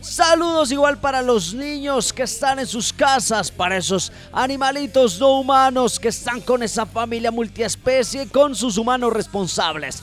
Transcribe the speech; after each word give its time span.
Saludos 0.00 0.70
igual 0.70 0.98
para 0.98 1.22
los 1.22 1.52
niños 1.54 2.12
que 2.12 2.22
están 2.22 2.60
en 2.60 2.66
sus 2.66 2.92
casas, 2.92 3.50
para 3.50 3.76
esos 3.76 4.12
animalitos 4.32 5.18
no 5.18 5.40
humanos 5.40 5.98
que 5.98 6.08
están 6.08 6.40
con 6.40 6.62
esa 6.62 6.86
familia 6.86 7.30
multiespecie, 7.30 8.28
con 8.28 8.54
sus 8.54 8.78
humanos 8.78 9.12
responsables. 9.12 10.02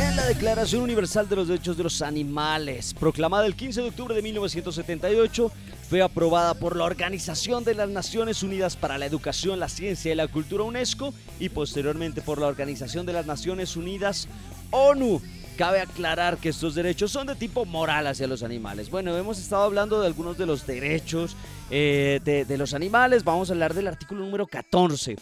En 0.00 0.16
la 0.16 0.26
Declaración 0.26 0.82
Universal 0.82 1.28
de 1.28 1.36
los 1.36 1.48
Derechos 1.48 1.76
de 1.76 1.82
los 1.82 2.00
Animales, 2.02 2.94
proclamada 2.94 3.44
el 3.46 3.56
15 3.56 3.82
de 3.82 3.88
octubre 3.88 4.14
de 4.14 4.22
1978, 4.22 5.50
fue 5.88 6.02
aprobada 6.02 6.54
por 6.54 6.76
la 6.76 6.84
Organización 6.84 7.64
de 7.64 7.74
las 7.74 7.88
Naciones 7.88 8.42
Unidas 8.42 8.76
para 8.76 8.98
la 8.98 9.06
Educación, 9.06 9.58
la 9.58 9.68
Ciencia 9.68 10.12
y 10.12 10.14
la 10.14 10.28
Cultura 10.28 10.64
UNESCO 10.64 11.12
y 11.40 11.48
posteriormente 11.48 12.22
por 12.22 12.40
la 12.40 12.46
Organización 12.46 13.04
de 13.06 13.14
las 13.14 13.26
Naciones 13.26 13.76
Unidas 13.76 14.28
ONU. 14.70 15.20
Cabe 15.58 15.80
aclarar 15.80 16.38
que 16.38 16.50
estos 16.50 16.76
derechos 16.76 17.10
son 17.10 17.26
de 17.26 17.34
tipo 17.34 17.64
moral 17.64 18.06
hacia 18.06 18.28
los 18.28 18.44
animales. 18.44 18.90
Bueno, 18.90 19.16
hemos 19.16 19.40
estado 19.40 19.64
hablando 19.64 20.00
de 20.00 20.06
algunos 20.06 20.38
de 20.38 20.46
los 20.46 20.64
derechos 20.68 21.36
eh, 21.68 22.20
de, 22.24 22.56
los 22.56 22.74
animales. 22.74 23.24
Vamos 23.24 23.50
a 23.50 23.54
hablar 23.54 23.74
del 23.74 23.88
artículo 23.88 24.24
número 24.24 24.46
14. 24.46 25.16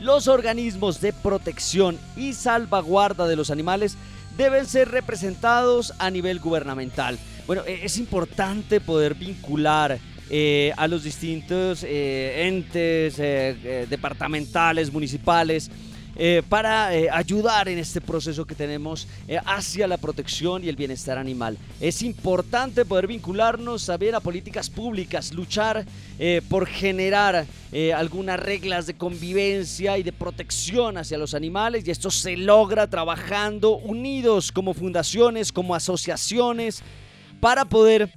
Los 0.00 0.26
organismos 0.26 1.00
de 1.00 1.12
protección 1.12 2.00
y 2.16 2.32
salvaguarda 2.32 3.28
de 3.28 3.36
los 3.36 3.52
animales 3.52 3.96
deben 4.36 4.66
ser 4.66 4.90
representados 4.90 5.94
a 6.00 6.10
nivel 6.10 6.40
gubernamental. 6.40 7.16
Bueno, 7.46 7.62
e, 7.64 7.84
es 7.84 7.96
importante 7.96 8.80
poder 8.80 9.14
vincular 9.14 10.00
eh, 10.30 10.72
a 10.76 10.88
los 10.88 11.04
distintos 11.04 11.84
eh, 11.84 12.48
entes 12.48 13.20
eh, 13.20 13.86
departamentales, 13.88 14.92
municipales, 14.92 15.70
para 16.48 16.88
ayudar 16.88 17.68
en 17.68 17.78
este 17.78 18.00
proceso 18.00 18.44
que 18.44 18.54
tenemos 18.54 19.08
hacia 19.44 19.88
la 19.88 19.96
protección 19.96 20.62
y 20.62 20.68
el 20.68 20.76
bienestar 20.76 21.18
animal. 21.18 21.58
Es 21.80 22.02
importante 22.02 22.84
poder 22.84 23.06
vincularnos 23.06 23.86
también 23.86 24.14
a 24.14 24.20
políticas 24.20 24.70
públicas, 24.70 25.32
luchar 25.32 25.84
por 26.48 26.66
generar 26.66 27.46
algunas 27.96 28.38
reglas 28.38 28.86
de 28.86 28.94
convivencia 28.94 29.98
y 29.98 30.02
de 30.02 30.12
protección 30.12 30.98
hacia 30.98 31.18
los 31.18 31.34
animales 31.34 31.86
y 31.86 31.90
esto 31.90 32.10
se 32.10 32.36
logra 32.36 32.86
trabajando 32.88 33.76
unidos 33.76 34.52
como 34.52 34.74
fundaciones, 34.74 35.52
como 35.52 35.74
asociaciones, 35.74 36.82
para 37.40 37.64
poder 37.64 38.10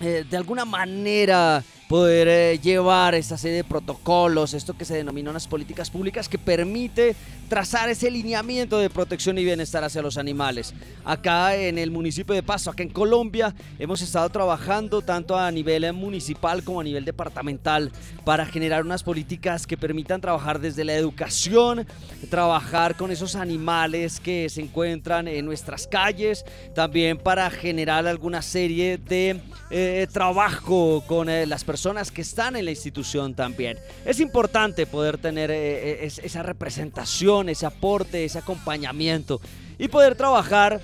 eh, 0.00 0.24
de 0.28 0.36
alguna 0.36 0.64
manera 0.64 1.62
poder 1.88 2.28
eh, 2.28 2.58
llevar 2.58 3.14
esta 3.14 3.36
serie 3.36 3.58
de 3.58 3.64
protocolos, 3.64 4.54
esto 4.54 4.74
que 4.74 4.84
se 4.84 4.94
denomina 4.94 5.30
unas 5.30 5.46
políticas 5.46 5.90
públicas 5.90 6.28
que 6.28 6.38
permite 6.38 7.14
trazar 7.48 7.88
ese 7.90 8.10
lineamiento 8.10 8.78
de 8.78 8.88
protección 8.88 9.36
y 9.38 9.44
bienestar 9.44 9.84
hacia 9.84 10.02
los 10.02 10.16
animales. 10.16 10.74
Acá 11.04 11.54
en 11.56 11.78
el 11.78 11.90
municipio 11.90 12.34
de 12.34 12.42
Pasto, 12.42 12.70
acá 12.70 12.82
en 12.82 12.88
Colombia, 12.88 13.54
hemos 13.78 14.00
estado 14.00 14.28
trabajando 14.30 15.02
tanto 15.02 15.36
a 15.36 15.50
nivel 15.50 15.92
municipal 15.92 16.64
como 16.64 16.80
a 16.80 16.84
nivel 16.84 17.04
departamental 17.04 17.92
para 18.24 18.46
generar 18.46 18.82
unas 18.82 19.02
políticas 19.02 19.66
que 19.66 19.76
permitan 19.76 20.20
trabajar 20.20 20.60
desde 20.60 20.84
la 20.84 20.94
educación, 20.94 21.86
trabajar 22.30 22.96
con 22.96 23.10
esos 23.10 23.36
animales 23.36 24.20
que 24.20 24.48
se 24.48 24.62
encuentran 24.62 25.28
en 25.28 25.44
nuestras 25.44 25.86
calles, 25.86 26.44
también 26.74 27.18
para 27.18 27.50
generar 27.50 28.06
alguna 28.06 28.40
serie 28.40 28.96
de 28.96 29.40
eh, 29.70 30.06
trabajo 30.10 31.04
con 31.06 31.28
eh, 31.28 31.46
las 31.46 31.62
personas 31.62 31.83
que 32.12 32.22
están 32.22 32.56
en 32.56 32.64
la 32.64 32.70
institución 32.70 33.34
también. 33.34 33.78
Es 34.06 34.18
importante 34.18 34.86
poder 34.86 35.18
tener 35.18 35.50
eh, 35.50 36.06
esa 36.06 36.42
representación, 36.42 37.50
ese 37.50 37.66
aporte, 37.66 38.24
ese 38.24 38.38
acompañamiento 38.38 39.38
y 39.78 39.88
poder 39.88 40.14
trabajar 40.14 40.80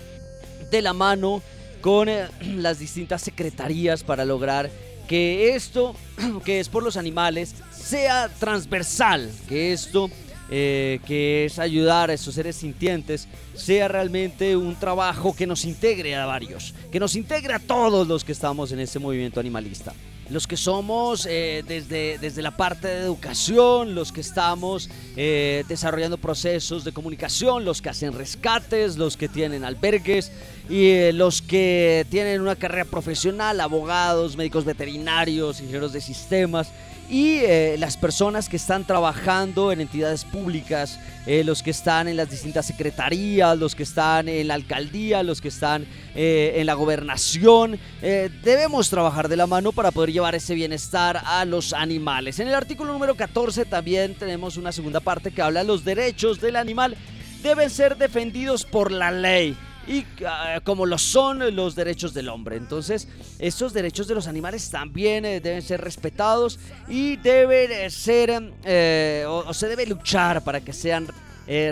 de 0.70 0.82
la 0.82 0.93
mano 0.93 1.43
con 1.81 2.08
las 2.56 2.79
distintas 2.79 3.23
secretarías 3.23 4.05
para 4.05 4.26
lograr 4.26 4.70
que 5.08 5.55
esto, 5.55 5.97
que 6.44 6.61
es 6.61 6.69
por 6.69 6.82
los 6.82 6.99
animales, 6.99 7.55
sea 7.73 8.29
transversal, 8.38 9.31
que 9.49 9.73
esto 9.73 10.11
que 10.50 11.44
es 11.47 11.61
ayudar 11.61 12.11
a 12.11 12.14
esos 12.14 12.35
seres 12.35 12.56
sintientes, 12.56 13.29
sea 13.55 13.87
realmente 13.87 14.56
un 14.56 14.75
trabajo 14.75 15.32
que 15.32 15.47
nos 15.47 15.64
integre 15.64 16.17
a 16.17 16.26
varios, 16.26 16.75
que 16.91 16.99
nos 16.99 17.14
integre 17.14 17.55
a 17.55 17.61
todos 17.61 18.08
los 18.08 18.25
que 18.25 18.32
estamos 18.32 18.73
en 18.73 18.81
este 18.81 18.99
movimiento 18.99 19.38
animalista 19.38 19.94
los 20.30 20.46
que 20.46 20.56
somos 20.56 21.26
eh, 21.28 21.64
desde, 21.66 22.18
desde 22.18 22.40
la 22.40 22.56
parte 22.56 22.88
de 22.88 23.02
educación, 23.02 23.94
los 23.94 24.12
que 24.12 24.20
estamos 24.20 24.88
eh, 25.16 25.64
desarrollando 25.68 26.18
procesos 26.18 26.84
de 26.84 26.92
comunicación, 26.92 27.64
los 27.64 27.82
que 27.82 27.88
hacen 27.88 28.12
rescates, 28.12 28.96
los 28.96 29.16
que 29.16 29.28
tienen 29.28 29.64
albergues 29.64 30.30
y 30.68 30.88
eh, 30.90 31.12
los 31.12 31.42
que 31.42 32.06
tienen 32.10 32.40
una 32.40 32.54
carrera 32.54 32.84
profesional, 32.84 33.60
abogados, 33.60 34.36
médicos 34.36 34.64
veterinarios, 34.64 35.60
ingenieros 35.60 35.92
de 35.92 36.00
sistemas 36.00 36.72
y 37.10 37.38
eh, 37.38 37.76
las 37.78 37.96
personas 37.96 38.48
que 38.48 38.56
están 38.56 38.86
trabajando 38.86 39.72
en 39.72 39.80
entidades 39.80 40.24
públicas, 40.24 41.00
eh, 41.26 41.42
los 41.42 41.62
que 41.62 41.70
están 41.70 42.06
en 42.06 42.16
las 42.16 42.30
distintas 42.30 42.66
secretarías, 42.66 43.58
los 43.58 43.74
que 43.74 43.82
están 43.82 44.28
en 44.28 44.46
la 44.46 44.54
alcaldía, 44.54 45.24
los 45.24 45.40
que 45.40 45.48
están 45.48 45.86
eh, 46.14 46.54
en 46.56 46.66
la 46.66 46.74
gobernación. 46.74 47.78
debemos 48.00 48.88
trabajar 48.90 49.28
de 49.28 49.36
la 49.36 49.46
mano 49.46 49.72
para 49.72 49.90
poder 49.90 50.12
llevar 50.12 50.36
ese 50.36 50.54
bienestar 50.54 51.20
a 51.24 51.44
los 51.44 51.72
animales. 51.72 52.38
En 52.38 52.46
el 52.46 52.54
artículo 52.54 52.92
número 52.92 53.16
14 53.16 53.64
también 53.64 54.14
tenemos 54.14 54.56
una 54.56 54.70
segunda 54.70 55.00
parte 55.00 55.32
que 55.32 55.42
habla 55.42 55.60
de 55.60 55.66
los 55.66 55.84
derechos 55.84 56.40
del 56.40 56.56
animal 56.56 56.96
deben 57.42 57.70
ser 57.70 57.96
defendidos 57.96 58.64
por 58.64 58.92
la 58.92 59.10
ley 59.10 59.56
y 59.90 60.06
ah, 60.25 60.60
como 60.62 60.87
lo 60.87 60.98
son 60.98 61.54
los 61.56 61.75
derechos 61.75 62.14
del 62.14 62.28
hombre. 62.28 62.56
Entonces, 62.56 63.08
estos 63.40 63.72
derechos 63.72 64.06
de 64.06 64.14
los 64.14 64.28
animales 64.28 64.70
también 64.70 65.25
eh, 65.25 65.40
deben 65.40 65.62
ser 65.62 65.81
respetados 65.81 66.60
y 66.88 67.16
deben 67.16 67.72
eh, 67.72 67.90
ser, 67.90 68.52
eh, 68.64 69.25
o, 69.26 69.52
se 69.52 69.66
debe 69.66 69.87
luchar 69.87 70.44
para 70.44 70.60
que 70.60 70.72
sean 70.72 71.08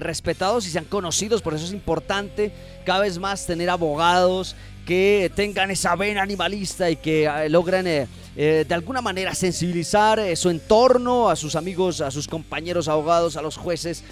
respetados 0.01 0.67
y 0.67 0.71
sean 0.71 0.87
conocidos. 0.87 1.41
Por 1.41 1.55
eso 1.55 1.65
es 1.65 1.73
importante 1.73 2.53
cada 2.85 2.99
vez 2.99 3.17
más 3.17 3.47
tener 3.47 3.71
abogados 3.71 4.57
que 4.85 5.31
tengan 5.37 5.71
esa 5.71 5.95
vena 5.95 6.21
animalista 6.21 6.91
y 6.91 6.97
que 6.97 7.47
logren 7.49 7.85
de 7.85 8.75
alguna 8.75 9.01
manera 9.01 9.37
sensibilizar 9.37 10.37
su 10.37 10.51
entorno, 10.51 11.31
a 11.31 11.37
sus 11.37 11.55
amigos, 11.55 12.01
a 12.01 12.11
sus 12.11 12.27
compañeros 12.27 12.89
abogados, 12.89 13.37
a 13.37 13.43
los 13.43 13.57
jueces 13.57 14.03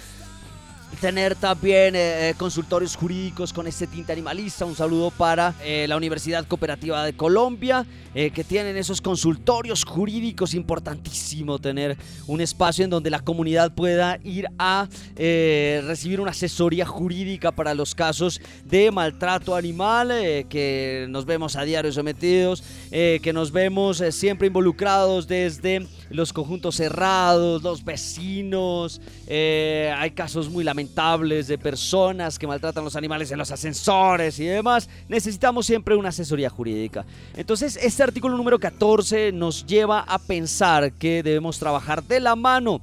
tener 0.99 1.35
también 1.35 1.95
eh, 1.95 2.29
eh, 2.29 2.33
consultorios 2.37 2.95
jurídicos 2.95 3.53
con 3.53 3.67
este 3.67 3.87
tinte 3.87 4.11
animalista. 4.11 4.65
Un 4.65 4.75
saludo 4.75 5.11
para 5.11 5.53
eh, 5.63 5.85
la 5.87 5.95
Universidad 5.95 6.45
Cooperativa 6.47 7.03
de 7.05 7.13
Colombia, 7.13 7.85
que 8.13 8.43
tienen 8.43 8.75
esos 8.77 8.99
consultorios 8.99 9.83
jurídicos. 9.83 10.55
Importantísimo 10.55 11.59
tener 11.59 11.95
un 12.25 12.41
espacio 12.41 12.83
en 12.83 12.89
donde 12.89 13.11
la 13.11 13.19
comunidad 13.19 13.75
pueda 13.75 14.17
ir 14.23 14.47
a 14.57 14.87
recibir 15.15 16.19
una 16.19 16.31
asesoría 16.31 16.83
jurídica 16.83 17.51
para 17.51 17.75
los 17.75 17.93
casos 17.93 18.41
de 18.65 18.89
maltrato 18.89 19.55
animal, 19.55 20.07
que 20.49 21.05
nos 21.09 21.25
vemos 21.25 21.55
a 21.57 21.61
diario 21.61 21.91
sometidos, 21.91 22.63
que 22.89 23.31
nos 23.33 23.51
vemos 23.51 24.03
siempre 24.11 24.47
involucrados 24.47 25.27
desde 25.27 25.87
los 26.09 26.31
conjuntos 26.31 26.75
cerrados, 26.75 27.61
los 27.63 27.83
vecinos. 27.83 29.01
hay 29.29 30.11
casos 30.11 30.49
muy 30.49 30.63
lamentables 30.63 31.47
de 31.47 31.57
personas 31.57 32.39
que 32.39 32.47
maltratan 32.47 32.83
los 32.83 32.95
animales 32.95 33.31
en 33.31 33.37
los 33.37 33.51
ascensores 33.51 34.39
y 34.39 34.45
demás, 34.45 34.89
necesitamos 35.07 35.65
siempre 35.65 35.95
una 35.95 36.09
asesoría 36.09 36.49
jurídica. 36.49 37.05
Entonces, 37.35 37.77
este 37.81 38.03
artículo 38.03 38.37
número 38.37 38.59
14 38.59 39.31
nos 39.31 39.65
lleva 39.65 40.01
a 40.01 40.19
pensar 40.19 40.93
que 40.93 41.23
debemos 41.23 41.59
trabajar 41.59 42.03
de 42.03 42.19
la 42.19 42.35
mano 42.35 42.81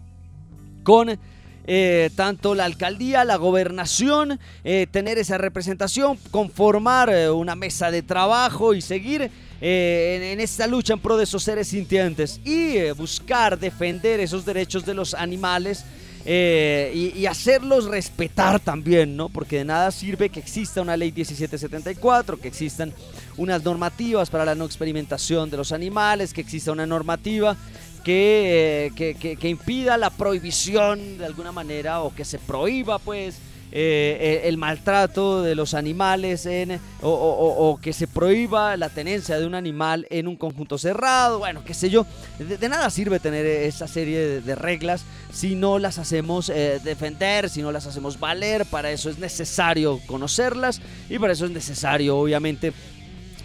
con 0.83 1.19
eh, 1.67 2.11
tanto 2.15 2.55
la 2.55 2.67
alcaldía, 2.67 3.25
la 3.25 3.37
gobernación, 3.37 4.39
eh, 4.65 4.87
tener 4.91 5.17
esa 5.17 5.39
representación, 5.39 6.19
conformar 6.31 7.09
eh, 7.09 7.31
una 7.31 7.55
mesa 7.55 7.91
de 7.91 8.03
trabajo 8.03 8.75
y 8.75 8.83
seguir 8.83 9.31
en, 9.67 10.23
en, 10.23 10.41
esta 10.41 10.67
lucha 10.67 10.93
en 10.93 11.01
pro 11.01 11.17
de 11.17 11.25
esos 11.25 11.43
seres 11.43 11.69
sintientes 11.69 12.39
y 12.45 12.91
buscar 12.91 13.59
defender 13.59 14.21
esos 14.21 14.45
derechos 14.45 14.85
de 14.85 14.93
los 14.93 15.15
animales 15.15 15.85
eh, 16.27 17.13
y, 17.15 17.27
hacerlos 17.27 17.85
respetar 17.85 18.59
también, 18.59 19.15
¿no? 19.15 19.29
Porque 19.29 19.59
de 19.59 19.65
nada 19.67 19.91
sirve 19.91 20.31
que 20.31 20.41
exista 20.41 20.81
una 20.81 20.97
ley 20.97 21.13
1774, 21.13 22.41
que 22.41 22.49
existan 22.49 22.95
unas 23.37 23.63
normativas 23.63 24.31
para 24.31 24.47
la 24.47 24.55
no 24.55 24.65
experimentación 24.65 25.51
de 25.51 25.59
los 25.59 25.71
animales, 25.73 26.33
que 26.33 26.41
exista 26.41 26.73
una 26.73 26.87
normativa 26.87 27.57
que, 28.05 28.91
eh, 28.97 29.37
que 29.39 29.49
impida 29.49 29.99
la 29.99 30.09
prohibición 30.09 31.19
de 31.19 31.27
alguna 31.27 31.53
manera 31.53 32.01
o 32.01 32.15
que 32.15 32.25
se 32.25 32.39
prohíba, 32.39 32.99
pues, 32.99 33.37
eh, 33.77 34.43
el 34.45 34.57
maltrato 34.57 35.43
de 35.43 35.57
los 35.57 35.75
animales 35.75 36.47
en, 36.47 36.81
o, 37.03 37.77
que 37.83 37.93
se 37.93 38.07
prohíba 38.07 38.77
la 38.77 38.89
tenencia 38.89 39.37
de 39.37 39.47
un 39.47 39.57
animal 39.57 40.07
en 40.11 40.29
un 40.29 40.37
conjunto 40.37 40.79
cerrado, 40.79 41.41
bueno, 41.41 41.65
qué 41.65 41.75
sé 41.75 41.91
yo. 41.91 42.07
De, 42.39 42.69
nada 42.69 42.89
sirve 42.89 43.19
tener 43.19 43.45
esa 43.45 43.89
serie 43.89 44.41
de, 44.41 44.55
reglas 44.55 45.05
si 45.33 45.57
no 45.57 45.81
las 45.81 45.99
hacemos 45.99 46.51
eh, 46.51 46.81
defender, 46.85 47.51
si 47.51 47.63
no 47.63 47.73
las 47.73 47.87
hacemos 47.87 48.21
valer. 48.21 48.65
Para 48.65 48.93
eso 48.93 49.11
es 49.11 49.19
necesario 49.19 49.99
conocerlas 50.07 50.81
y 51.11 51.19
para 51.19 51.33
eso 51.33 51.45
es 51.45 51.51
necesario, 51.51 52.17
obviamente, 52.17 52.73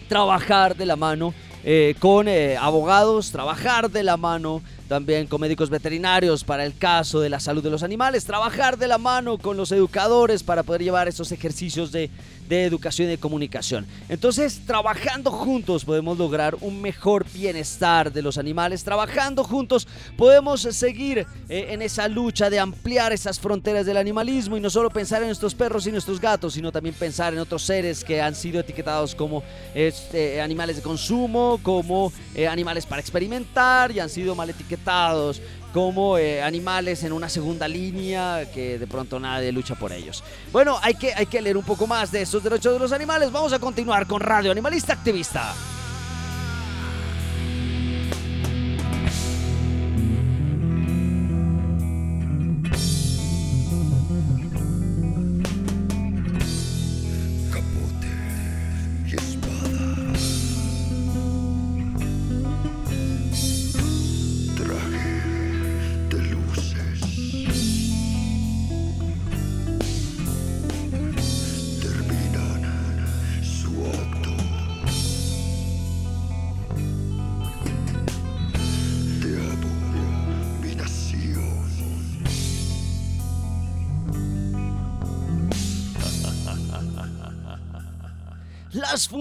trabajar 0.08 0.76
de 0.76 0.86
la 0.86 0.96
mano 0.96 1.34
con 2.00 2.28
abogados, 2.28 3.32
trabajar 3.32 3.90
de 3.92 4.04
la 4.04 4.18
mano 4.18 4.62
también 4.88 5.28
con 5.28 5.40
médicos 5.40 5.70
veterinarios 5.70 6.44
para 6.44 6.66
el 6.66 6.76
caso 6.76 7.20
de 7.20 7.30
la 7.30 7.40
salud 7.40 7.64
de 7.64 7.70
los 7.70 7.84
animales, 7.84 8.26
trabajar 8.26 8.78
de 8.78 8.88
la 8.88 8.98
mano 8.98 9.38
con 9.38 9.56
los 9.56 9.72
educadores 9.72 10.42
para 10.42 10.64
poder 10.64 10.82
llevar 10.82 11.08
esos 11.08 11.32
ejercicios 11.32 11.92
de 11.92 12.10
de 12.50 12.66
educación 12.66 13.08
y 13.08 13.12
de 13.12 13.18
comunicación. 13.20 13.86
Entonces, 14.10 14.62
trabajando 14.66 15.32
juntos 15.32 15.86
podemos 15.86 16.18
lograr 16.18 16.58
un 16.62 16.82
mejor 16.82 17.26
bienestar 17.32 18.12
de 18.12 18.22
los 18.22 18.38
animales. 18.38 18.84
Trabajando 18.84 19.44
juntos 19.44 19.88
podemos 20.18 20.62
seguir 20.62 21.28
eh, 21.48 21.68
en 21.70 21.82
esa 21.82 22.08
lucha 22.08 22.50
de 22.50 22.60
ampliar 22.60 23.14
esas 23.14 23.40
fronteras 23.40 23.86
del 23.86 23.98
animalismo 23.98 24.58
y 24.58 24.60
no 24.60 24.70
solo 24.70 24.90
pensar 24.90 25.22
en 25.22 25.28
nuestros 25.28 25.54
perros 25.54 25.86
y 25.86 25.92
nuestros 25.92 26.20
gatos, 26.20 26.56
sino 26.56 26.72
también 26.72 26.96
pensar 26.96 27.34
en 27.34 27.40
otros 27.40 27.62
seres 27.62 28.04
que 28.04 28.22
han 28.22 28.34
sido 28.34 28.60
etiquetados 28.60 29.14
como 29.14 29.44
este, 29.76 30.42
animales 30.42 30.78
de 30.78 30.82
consumo, 30.82 31.60
como 31.62 32.12
eh, 32.34 32.48
animales 32.48 32.86
para 32.86 33.00
experimentar 33.00 33.92
y 33.92 34.00
han 34.00 34.10
sido 34.10 34.34
mal 34.34 34.50
etiquetados 34.50 35.42
como 35.74 36.18
eh, 36.18 36.42
animales 36.42 37.04
en 37.04 37.14
una 37.14 37.30
segunda 37.30 37.68
línea 37.68 38.50
que 38.54 38.80
de 38.80 38.88
pronto 38.88 39.20
nadie 39.20 39.52
lucha 39.52 39.76
por 39.76 39.92
ellos. 39.92 40.24
Bueno, 40.52 40.78
hay 40.82 40.96
que, 40.96 41.14
hay 41.14 41.26
que 41.26 41.42
leer 41.42 41.58
un 41.58 41.64
poco 41.64 41.88
más 41.88 42.12
de 42.12 42.22
estos 42.22 42.44
derechos 42.44 42.74
de 42.74 42.80
los 42.80 42.92
animales. 42.92 43.32
Vamos 43.32 43.54
a 43.54 43.60
continuar 43.60 44.08
con 44.08 44.20
Radio 44.22 44.52
Animalista 44.52 44.94
Activista. 44.94 45.54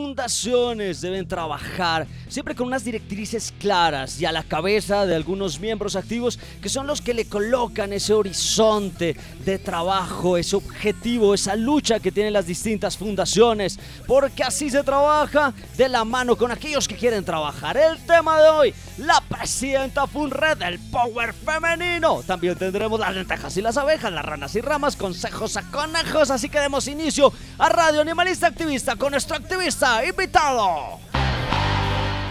Fundaciones 0.09 1.03
deben 1.03 1.27
trabajar 1.27 2.07
siempre 2.39 2.55
con 2.55 2.69
unas 2.69 2.85
directrices 2.85 3.53
claras 3.59 4.21
y 4.21 4.25
a 4.25 4.31
la 4.31 4.45
cabeza 4.45 5.07
de 5.07 5.17
algunos 5.17 5.59
miembros 5.59 5.97
activos 5.97 6.39
que 6.63 6.69
son 6.69 6.87
los 6.87 7.01
que 7.01 7.13
le 7.13 7.25
colocan 7.25 7.93
ese 7.93 8.15
horizonte 8.15 9.17
de 9.45 9.59
trabajo, 9.59 10.37
ese 10.37 10.55
objetivo, 10.55 11.35
esa 11.35 11.57
lucha 11.57 11.99
que 11.99 12.13
tienen 12.13 12.33
las 12.33 12.47
distintas 12.47 12.97
fundaciones, 12.97 13.81
porque 14.07 14.45
así 14.45 14.71
se 14.71 14.85
trabaja 14.85 15.53
de 15.77 15.89
la 15.89 16.05
mano 16.05 16.37
con 16.37 16.53
aquellos 16.53 16.87
que 16.87 16.95
quieren 16.95 17.25
trabajar. 17.25 17.77
El 17.77 17.99
tema 18.07 18.41
de 18.41 18.49
hoy, 18.51 18.75
la 18.99 19.21
presidenta 19.29 20.07
Funred 20.07 20.59
del 20.59 20.79
Power 20.93 21.35
Femenino. 21.35 22.23
También 22.23 22.55
tendremos 22.55 23.01
las 23.01 23.17
lentejas 23.17 23.57
y 23.57 23.63
las 23.63 23.77
abejas, 23.77 24.13
las 24.13 24.25
ranas 24.25 24.55
y 24.55 24.61
ramas, 24.61 24.95
consejos 24.95 25.57
a 25.57 25.69
conejos, 25.73 26.31
así 26.31 26.49
que 26.49 26.61
demos 26.61 26.87
inicio 26.87 27.33
a 27.59 27.69
Radio 27.69 28.01
Animalista 28.01 28.47
Activista 28.47 28.95
con 28.95 29.11
nuestro 29.11 29.35
activista 29.35 30.05
invitado. 30.07 31.01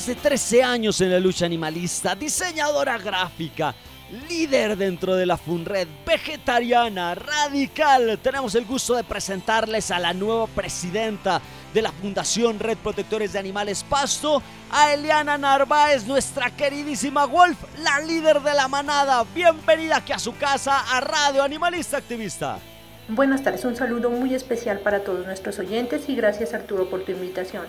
Más 0.00 0.06
de 0.06 0.14
13 0.14 0.62
años 0.62 1.00
en 1.02 1.10
la 1.10 1.20
lucha 1.20 1.44
animalista, 1.44 2.14
diseñadora 2.14 2.96
gráfica, 2.96 3.74
líder 4.30 4.74
dentro 4.74 5.14
de 5.14 5.26
la 5.26 5.36
FUNRED, 5.36 5.88
vegetariana, 6.06 7.14
radical, 7.14 8.18
tenemos 8.22 8.54
el 8.54 8.64
gusto 8.64 8.94
de 8.94 9.04
presentarles 9.04 9.90
a 9.90 9.98
la 9.98 10.14
nueva 10.14 10.46
presidenta 10.46 11.42
de 11.74 11.82
la 11.82 11.92
Fundación 11.92 12.58
Red 12.58 12.78
Protectores 12.78 13.34
de 13.34 13.40
Animales 13.40 13.84
Pasto, 13.84 14.42
a 14.70 14.94
Eliana 14.94 15.36
Narváez, 15.36 16.06
nuestra 16.06 16.50
queridísima 16.50 17.26
Wolf, 17.26 17.58
la 17.82 18.00
líder 18.00 18.40
de 18.40 18.54
la 18.54 18.68
manada. 18.68 19.24
Bienvenida 19.34 19.96
aquí 19.96 20.12
a 20.12 20.18
su 20.18 20.34
casa, 20.34 20.80
a 20.96 21.00
Radio 21.02 21.42
Animalista 21.42 21.98
Activista. 21.98 22.58
Buenas 23.08 23.42
tardes, 23.42 23.66
un 23.66 23.76
saludo 23.76 24.08
muy 24.08 24.34
especial 24.34 24.78
para 24.78 25.00
todos 25.00 25.26
nuestros 25.26 25.58
oyentes 25.58 26.08
y 26.08 26.16
gracias 26.16 26.54
Arturo 26.54 26.88
por 26.88 27.04
tu 27.04 27.12
invitación. 27.12 27.66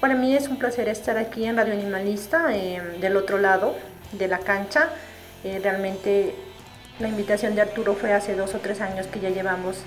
Para 0.00 0.14
mí 0.14 0.34
es 0.34 0.48
un 0.48 0.58
placer 0.58 0.88
estar 0.88 1.18
aquí 1.18 1.44
en 1.44 1.56
Radio 1.56 1.72
Animalista, 1.72 2.54
eh, 2.54 2.80
del 3.00 3.16
otro 3.16 3.38
lado 3.38 3.74
de 4.12 4.28
la 4.28 4.38
cancha. 4.38 4.90
Eh, 5.42 5.60
realmente 5.62 6.34
la 7.00 7.08
invitación 7.08 7.54
de 7.54 7.62
Arturo 7.62 7.94
fue 7.94 8.12
hace 8.12 8.34
dos 8.34 8.54
o 8.54 8.58
tres 8.58 8.80
años 8.80 9.06
que 9.08 9.20
ya 9.20 9.30
llevamos 9.30 9.78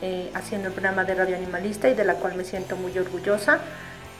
eh, 0.00 0.30
haciendo 0.34 0.68
el 0.68 0.74
programa 0.74 1.04
de 1.04 1.14
Radio 1.14 1.36
Animalista 1.36 1.88
y 1.88 1.94
de 1.94 2.04
la 2.04 2.14
cual 2.14 2.34
me 2.34 2.44
siento 2.44 2.76
muy 2.76 2.96
orgullosa. 2.98 3.60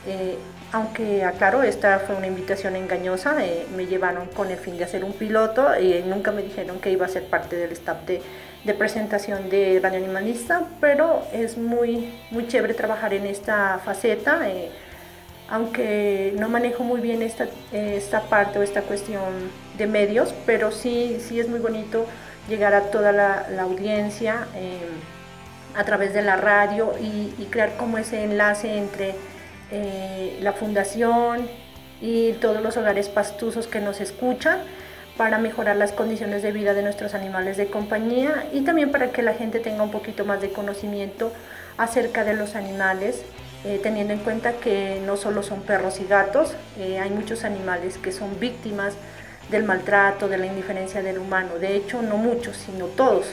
Eh, 0.05 0.37
aunque 0.71 1.23
aclaro, 1.23 1.63
esta 1.63 1.99
fue 1.99 2.15
una 2.15 2.27
invitación 2.27 2.75
engañosa, 2.75 3.43
eh, 3.43 3.65
me 3.75 3.85
llevaron 3.85 4.27
con 4.27 4.49
el 4.49 4.57
fin 4.57 4.77
de 4.77 4.83
hacer 4.83 5.03
un 5.03 5.13
piloto 5.13 5.79
y 5.79 6.03
nunca 6.03 6.31
me 6.31 6.41
dijeron 6.41 6.79
que 6.79 6.91
iba 6.91 7.05
a 7.05 7.09
ser 7.09 7.25
parte 7.25 7.55
del 7.55 7.71
staff 7.71 8.05
de, 8.05 8.21
de 8.63 8.73
presentación 8.73 9.49
de 9.49 9.79
Radio 9.81 9.99
Animalista, 9.99 10.63
pero 10.79 11.23
es 11.33 11.57
muy, 11.57 12.13
muy 12.31 12.47
chévere 12.47 12.73
trabajar 12.73 13.13
en 13.13 13.25
esta 13.25 13.79
faceta. 13.83 14.39
Aunque 15.49 16.33
no 16.37 16.49
manejo 16.49 16.83
muy 16.83 17.01
bien 17.01 17.21
esta, 17.21 17.47
esta 17.71 18.21
parte 18.21 18.59
o 18.59 18.63
esta 18.63 18.81
cuestión 18.81 19.51
de 19.77 19.87
medios, 19.87 20.33
pero 20.45 20.71
sí, 20.71 21.17
sí 21.19 21.39
es 21.39 21.49
muy 21.49 21.59
bonito 21.59 22.05
llegar 22.47 22.73
a 22.73 22.91
toda 22.91 23.11
la, 23.11 23.45
audiencia 23.61 24.47
eh, 24.55 24.79
a 25.75 25.83
través 25.83 26.13
de 26.13 26.21
la 26.21 26.35
radio 26.35 26.93
y, 26.99 27.45
crear 27.49 27.75
como 27.77 27.97
ese 27.97 28.23
enlace 28.23 28.77
entre 28.77 29.15
eh, 29.71 30.39
la 30.41 30.53
fundación 30.53 31.47
y 32.01 32.33
todos 32.33 32.61
los 32.61 32.77
hogares 32.77 33.09
pastusos 33.09 33.67
que 33.67 33.79
nos 33.79 34.01
escuchan 34.01 34.59
para 35.17 35.37
mejorar 35.37 35.75
las 35.75 35.91
condiciones 35.91 36.41
de 36.41 36.51
vida 36.51 36.73
de 36.73 36.81
nuestros 36.81 37.13
animales 37.13 37.57
de 37.57 37.67
compañía 37.67 38.47
y 38.51 38.61
también 38.61 38.91
para 38.91 39.11
que 39.11 39.21
la 39.21 39.33
gente 39.33 39.59
tenga 39.59 39.83
un 39.83 39.91
poquito 39.91 40.25
más 40.25 40.41
de 40.41 40.49
conocimiento 40.49 41.31
acerca 41.77 42.23
de 42.23 42.33
los 42.33 42.55
animales 42.55 43.23
eh, 43.65 43.79
teniendo 43.81 44.13
en 44.13 44.19
cuenta 44.19 44.53
que 44.53 45.01
no 45.05 45.17
solo 45.17 45.43
son 45.43 45.61
perros 45.61 45.99
y 45.99 46.05
gatos, 46.05 46.53
eh, 46.77 46.99
hay 46.99 47.09
muchos 47.09 47.43
animales 47.43 47.97
que 47.97 48.11
son 48.11 48.39
víctimas 48.39 48.95
del 49.49 49.63
maltrato, 49.63 50.27
de 50.27 50.37
la 50.37 50.45
indiferencia 50.45 51.01
del 51.01 51.19
humano. 51.19 51.59
De 51.59 51.75
hecho, 51.75 52.01
no 52.01 52.17
muchos, 52.17 52.57
sino 52.57 52.85
todos. 52.87 53.25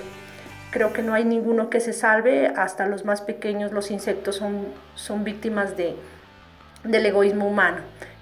Creo 0.71 0.93
que 0.93 1.03
no 1.03 1.15
hay 1.15 1.25
ninguno 1.25 1.69
que 1.69 1.81
se 1.81 1.93
salve, 1.93 2.53
hasta 2.57 2.87
los 2.87 3.05
más 3.05 3.23
pequeños, 3.23 3.73
los 3.73 3.91
insectos 3.91 4.37
son, 4.37 4.67
son 4.95 5.25
víctimas 5.25 5.77
de, 5.77 5.97
del 6.85 7.07
egoísmo 7.07 7.49
humano. 7.49 7.79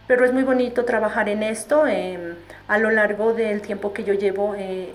Pero 0.06 0.24
es 0.24 0.32
muy 0.32 0.44
bonito 0.44 0.86
trabajar 0.86 1.28
en 1.28 1.42
esto. 1.42 1.86
eh, 1.86 2.36
a 2.68 2.78
lo 2.78 2.90
largo 2.90 3.32
del 3.32 3.62
tiempo 3.62 3.92
que 3.92 4.04
yo 4.04 4.14
llevo, 4.14 4.54
eh, 4.56 4.92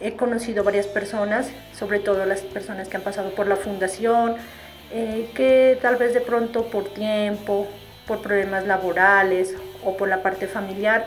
he 0.00 0.14
conocido 0.14 0.62
varias 0.62 0.86
personas, 0.86 1.50
sobre 1.74 1.98
todo 1.98 2.24
las 2.26 2.42
personas 2.42 2.88
que 2.88 2.96
han 2.98 3.02
pasado 3.02 3.34
por 3.34 3.46
la 3.46 3.56
fundación, 3.56 4.36
eh, 4.90 5.30
que 5.34 5.78
tal 5.82 5.96
vez 5.96 6.14
de 6.14 6.20
pronto 6.20 6.64
por 6.64 6.84
tiempo, 6.94 7.66
por 8.06 8.22
problemas 8.22 8.66
laborales 8.66 9.54
o 9.84 9.96
por 9.96 10.08
la 10.08 10.22
parte 10.22 10.46
familiar, 10.46 11.04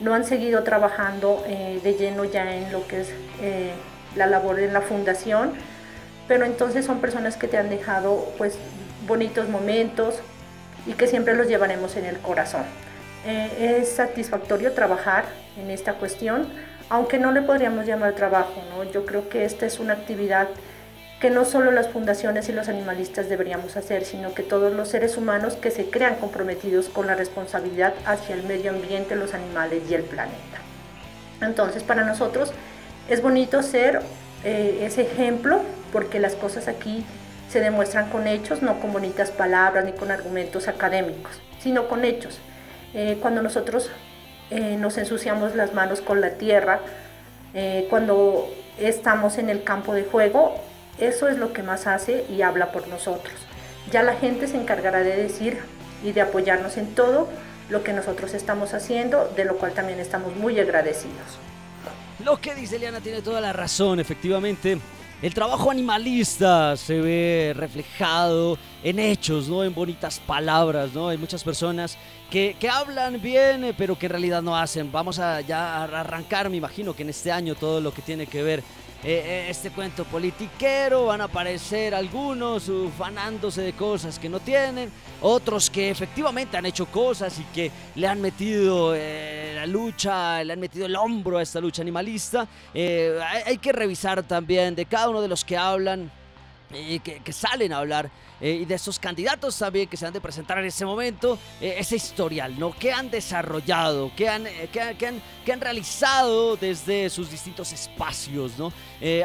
no 0.00 0.14
han 0.14 0.24
seguido 0.24 0.62
trabajando 0.62 1.42
eh, 1.46 1.80
de 1.82 1.94
lleno 1.94 2.24
ya 2.24 2.54
en 2.54 2.70
lo 2.70 2.86
que 2.86 3.00
es 3.00 3.12
eh, 3.42 3.72
la 4.14 4.26
labor 4.26 4.60
en 4.60 4.72
la 4.72 4.80
fundación, 4.80 5.52
pero 6.28 6.44
entonces 6.44 6.84
son 6.84 7.00
personas 7.00 7.36
que 7.36 7.48
te 7.48 7.58
han 7.58 7.70
dejado 7.70 8.32
pues 8.38 8.56
bonitos 9.06 9.48
momentos 9.48 10.20
y 10.86 10.92
que 10.92 11.08
siempre 11.08 11.34
los 11.34 11.48
llevaremos 11.48 11.96
en 11.96 12.06
el 12.06 12.18
corazón. 12.18 12.62
Es 13.26 13.88
satisfactorio 13.88 14.72
trabajar 14.72 15.24
en 15.56 15.70
esta 15.70 15.94
cuestión, 15.94 16.46
aunque 16.90 17.18
no 17.18 17.32
le 17.32 17.40
podríamos 17.40 17.86
llamar 17.86 18.12
trabajo, 18.12 18.62
¿no? 18.68 18.84
Yo 18.84 19.06
creo 19.06 19.30
que 19.30 19.46
esta 19.46 19.64
es 19.64 19.80
una 19.80 19.94
actividad 19.94 20.48
que 21.24 21.30
no 21.30 21.46
solo 21.46 21.70
las 21.70 21.88
fundaciones 21.88 22.50
y 22.50 22.52
los 22.52 22.68
animalistas 22.68 23.30
deberíamos 23.30 23.78
hacer, 23.78 24.04
sino 24.04 24.34
que 24.34 24.42
todos 24.42 24.74
los 24.74 24.90
seres 24.90 25.16
humanos 25.16 25.54
que 25.54 25.70
se 25.70 25.88
crean 25.88 26.16
comprometidos 26.16 26.90
con 26.90 27.06
la 27.06 27.14
responsabilidad 27.14 27.94
hacia 28.04 28.34
el 28.34 28.42
medio 28.42 28.72
ambiente, 28.72 29.16
los 29.16 29.32
animales 29.32 29.84
y 29.88 29.94
el 29.94 30.02
planeta. 30.02 30.58
Entonces, 31.40 31.82
para 31.82 32.04
nosotros 32.04 32.52
es 33.08 33.22
bonito 33.22 33.62
ser 33.62 34.02
eh, 34.44 34.80
ese 34.82 35.00
ejemplo, 35.00 35.62
porque 35.94 36.20
las 36.20 36.34
cosas 36.34 36.68
aquí 36.68 37.06
se 37.48 37.60
demuestran 37.60 38.10
con 38.10 38.26
hechos, 38.26 38.60
no 38.60 38.78
con 38.78 38.92
bonitas 38.92 39.30
palabras 39.30 39.86
ni 39.86 39.92
con 39.92 40.10
argumentos 40.10 40.68
académicos, 40.68 41.40
sino 41.58 41.88
con 41.88 42.04
hechos. 42.04 42.38
Eh, 42.92 43.16
cuando 43.22 43.40
nosotros 43.40 43.90
eh, 44.50 44.76
nos 44.78 44.98
ensuciamos 44.98 45.54
las 45.56 45.72
manos 45.72 46.02
con 46.02 46.20
la 46.20 46.32
tierra, 46.32 46.80
cuando 47.88 48.52
estamos 48.78 49.38
en 49.38 49.48
el 49.48 49.62
campo 49.62 49.94
de 49.94 50.02
juego, 50.02 50.60
eso 50.98 51.28
es 51.28 51.38
lo 51.38 51.52
que 51.52 51.62
más 51.62 51.86
hace 51.86 52.24
y 52.30 52.42
habla 52.42 52.72
por 52.72 52.88
nosotros. 52.88 53.34
Ya 53.90 54.02
la 54.02 54.14
gente 54.14 54.46
se 54.46 54.56
encargará 54.56 55.00
de 55.00 55.16
decir 55.16 55.58
y 56.02 56.12
de 56.12 56.20
apoyarnos 56.20 56.76
en 56.76 56.94
todo 56.94 57.28
lo 57.68 57.82
que 57.82 57.92
nosotros 57.92 58.34
estamos 58.34 58.74
haciendo, 58.74 59.30
de 59.36 59.44
lo 59.44 59.56
cual 59.56 59.72
también 59.72 59.98
estamos 59.98 60.36
muy 60.36 60.58
agradecidos. 60.60 61.38
Lo 62.24 62.40
que 62.40 62.54
dice 62.54 62.76
Eliana 62.76 63.00
tiene 63.00 63.22
toda 63.22 63.40
la 63.40 63.52
razón, 63.52 64.00
efectivamente. 64.00 64.78
El 65.22 65.32
trabajo 65.32 65.70
animalista 65.70 66.76
se 66.76 67.00
ve 67.00 67.54
reflejado 67.56 68.58
en 68.82 68.98
hechos, 68.98 69.48
¿no? 69.48 69.64
En 69.64 69.74
bonitas 69.74 70.20
palabras, 70.20 70.92
¿no? 70.92 71.08
Hay 71.08 71.16
muchas 71.16 71.42
personas 71.42 71.96
que, 72.30 72.56
que 72.60 72.68
hablan 72.68 73.20
bien, 73.22 73.64
eh, 73.64 73.74
pero 73.76 73.98
que 73.98 74.06
en 74.06 74.10
realidad 74.10 74.42
no 74.42 74.56
hacen. 74.56 74.92
Vamos 74.92 75.18
a 75.18 75.40
ya 75.40 75.84
arrancar, 75.84 76.50
me 76.50 76.58
imagino 76.58 76.94
que 76.94 77.02
en 77.02 77.10
este 77.10 77.32
año 77.32 77.54
todo 77.54 77.80
lo 77.80 77.94
que 77.94 78.02
tiene 78.02 78.26
que 78.26 78.42
ver 78.42 78.62
eh, 79.04 79.22
eh, 79.24 79.46
este 79.50 79.70
cuento 79.70 80.04
politiquero, 80.04 81.06
van 81.06 81.20
a 81.20 81.24
aparecer 81.24 81.94
algunos 81.94 82.68
ufanándose 82.70 83.60
de 83.60 83.74
cosas 83.74 84.18
que 84.18 84.30
no 84.30 84.40
tienen, 84.40 84.90
otros 85.20 85.68
que 85.68 85.90
efectivamente 85.90 86.56
han 86.56 86.64
hecho 86.64 86.86
cosas 86.86 87.38
y 87.38 87.44
que 87.54 87.70
le 87.96 88.06
han 88.06 88.20
metido 88.20 88.94
eh, 88.94 89.52
la 89.56 89.66
lucha, 89.66 90.42
le 90.42 90.54
han 90.54 90.60
metido 90.60 90.86
el 90.86 90.96
hombro 90.96 91.36
a 91.36 91.42
esta 91.42 91.60
lucha 91.60 91.82
animalista. 91.82 92.48
Hay, 92.74 93.58
que 93.58 93.72
revisar 93.72 94.22
también 94.22 94.74
de 94.74 94.86
cada 94.86 95.10
uno 95.10 95.20
de 95.20 95.28
los 95.28 95.44
que 95.44 95.56
hablan 95.56 96.10
eh, 96.74 96.98
que, 97.00 97.32
salen 97.32 97.72
a 97.72 97.78
hablar 97.78 98.10
eh, 98.40 98.58
y 98.62 98.64
de 98.64 98.74
esos 98.74 98.98
candidatos 98.98 99.58
también 99.58 99.88
que 99.88 99.96
se 99.96 100.06
han 100.06 100.12
de 100.12 100.20
presentar 100.20 100.58
en 100.58 100.66
ese 100.66 100.84
momento, 100.84 101.38
eh, 101.60 101.76
ese 101.78 101.96
historial, 101.96 102.58
¿no? 102.58 102.72
¿Qué 102.72 102.92
han 102.92 103.10
desarrollado? 103.10 104.10
¿Qué 104.16 104.28
han, 104.28 104.44
qué, 104.72 104.80
han, 104.80 105.22
qué 105.44 105.52
han, 105.52 105.60
realizado 105.60 106.56
desde 106.56 107.08
sus 107.10 107.30
distintos 107.30 107.72
espacios, 107.72 108.58
¿no? 108.58 108.72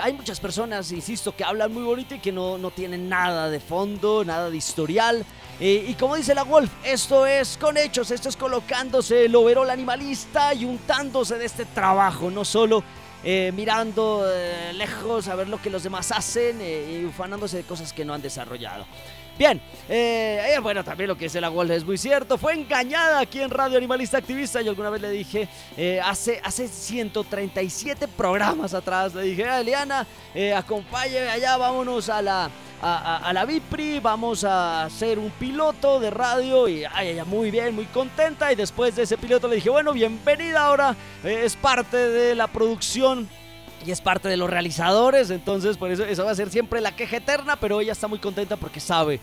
hay 0.01 0.11
muchas 0.11 0.41
personas, 0.41 0.91
insisto, 0.91 1.33
que 1.33 1.43
hablan 1.43 1.73
muy 1.73 1.83
bonito 1.83 2.13
y 2.13 2.19
que 2.19 2.33
no, 2.33 2.57
no 2.57 2.69
tienen 2.69 3.07
nada 3.07 3.49
de 3.49 3.61
fondo, 3.61 4.25
nada 4.25 4.49
de 4.49 4.57
historial. 4.57 5.25
y 5.59 5.93
como 5.93 6.17
dice 6.17 6.35
la 6.35 6.43
Wolf, 6.43 6.69
esto 6.83 7.25
es 7.25 7.57
con 7.57 7.77
hechos, 7.77 8.11
esto 8.11 8.27
es 8.27 8.35
colocándose 8.35 9.25
el 9.25 9.35
overol 9.35 9.69
animalista 9.69 10.53
y 10.53 10.65
untándose 10.65 11.37
de 11.37 11.45
este 11.45 11.63
trabajo, 11.65 12.29
no 12.29 12.43
solo 12.43 12.83
eh, 13.23 13.51
mirando 13.53 14.25
eh, 14.27 14.71
lejos 14.73 15.27
a 15.27 15.35
ver 15.35 15.49
lo 15.49 15.61
que 15.61 15.69
los 15.69 15.83
demás 15.83 16.11
hacen 16.11 16.59
eh, 16.61 17.01
y 17.01 17.05
ufanándose 17.05 17.57
de 17.57 17.63
cosas 17.63 17.91
que 17.91 18.05
no 18.05 18.13
han 18.13 18.21
desarrollado. 18.21 18.85
Bien, 19.39 19.61
bueno, 20.61 20.83
también 20.83 21.07
lo 21.07 21.17
que 21.17 21.25
dice 21.25 21.39
la 21.39 21.47
Wolf 21.47 21.71
es 21.71 21.85
muy 21.85 21.97
cierto. 21.97 22.37
Fue 22.37 22.53
engañada 22.53 23.21
aquí 23.21 23.39
en 23.39 23.49
Radio 23.49 23.77
Animalista 23.77 24.17
Activista. 24.17 24.61
Yo 24.61 24.71
alguna 24.71 24.89
vez 24.89 25.01
le 25.01 25.09
dije, 25.09 25.47
hace, 26.03 26.41
hace 26.43 26.67
137 26.67 28.09
programas 28.09 28.73
atrás, 28.73 29.15
le 29.15 29.23
dije, 29.23 29.45
ah, 29.45 29.61
Eliana, 29.61 30.05
acompáñeme 30.57 31.29
allá, 31.29 31.55
vámonos 31.55 32.09
a 32.09 32.21
la, 32.21 32.51
a, 32.81 33.31
la 33.33 33.45
Vipri, 33.45 33.99
vamos 33.99 34.43
a 34.43 34.85
hacer 34.85 35.19
un 35.19 35.29
piloto 35.31 35.99
de 35.99 36.09
radio 36.09 36.67
y 36.67 36.83
ay, 36.85 37.09
ella 37.09 37.25
muy 37.25 37.51
bien, 37.51 37.75
muy 37.75 37.85
contenta 37.85 38.51
y 38.51 38.55
después 38.55 38.95
de 38.95 39.03
ese 39.03 39.17
piloto 39.17 39.47
le 39.47 39.55
dije, 39.55 39.69
bueno, 39.69 39.93
bienvenida 39.93 40.65
ahora, 40.65 40.95
eh, 41.23 41.41
es 41.43 41.55
parte 41.55 41.97
de 41.97 42.35
la 42.35 42.47
producción 42.47 43.27
y 43.85 43.91
es 43.91 44.01
parte 44.01 44.27
de 44.27 44.37
los 44.37 44.49
realizadores, 44.49 45.29
entonces 45.29 45.77
por 45.77 45.91
eso 45.91 46.03
eso 46.05 46.25
va 46.25 46.31
a 46.31 46.35
ser 46.35 46.49
siempre 46.49 46.81
la 46.81 46.95
queja 46.95 47.17
eterna, 47.17 47.55
pero 47.55 47.81
ella 47.81 47.93
está 47.93 48.07
muy 48.07 48.19
contenta 48.19 48.57
porque 48.57 48.79
sabe 48.79 49.19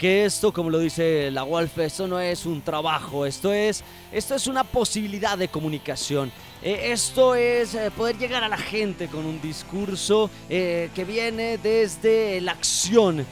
que 0.00 0.24
esto, 0.24 0.50
como 0.50 0.70
lo 0.70 0.78
dice 0.78 1.30
la 1.30 1.42
Wolf, 1.42 1.78
esto 1.78 2.08
no 2.08 2.18
es 2.18 2.46
un 2.46 2.62
trabajo, 2.62 3.26
esto 3.26 3.52
es, 3.52 3.84
esto 4.10 4.34
es 4.34 4.46
una 4.46 4.64
posibilidad 4.64 5.36
de 5.36 5.48
comunicación. 5.48 6.32
Eh, 6.62 6.92
esto 6.92 7.34
es 7.34 7.74
eh, 7.74 7.90
poder 7.90 8.16
llegar 8.16 8.42
a 8.42 8.48
la 8.48 8.56
gente 8.56 9.08
con 9.08 9.26
un 9.26 9.42
discurso 9.42 10.30
eh, 10.48 10.88
que 10.94 11.04
viene 11.04 11.58
desde 11.58 12.40
la 12.40 12.52
acción, 12.52 13.26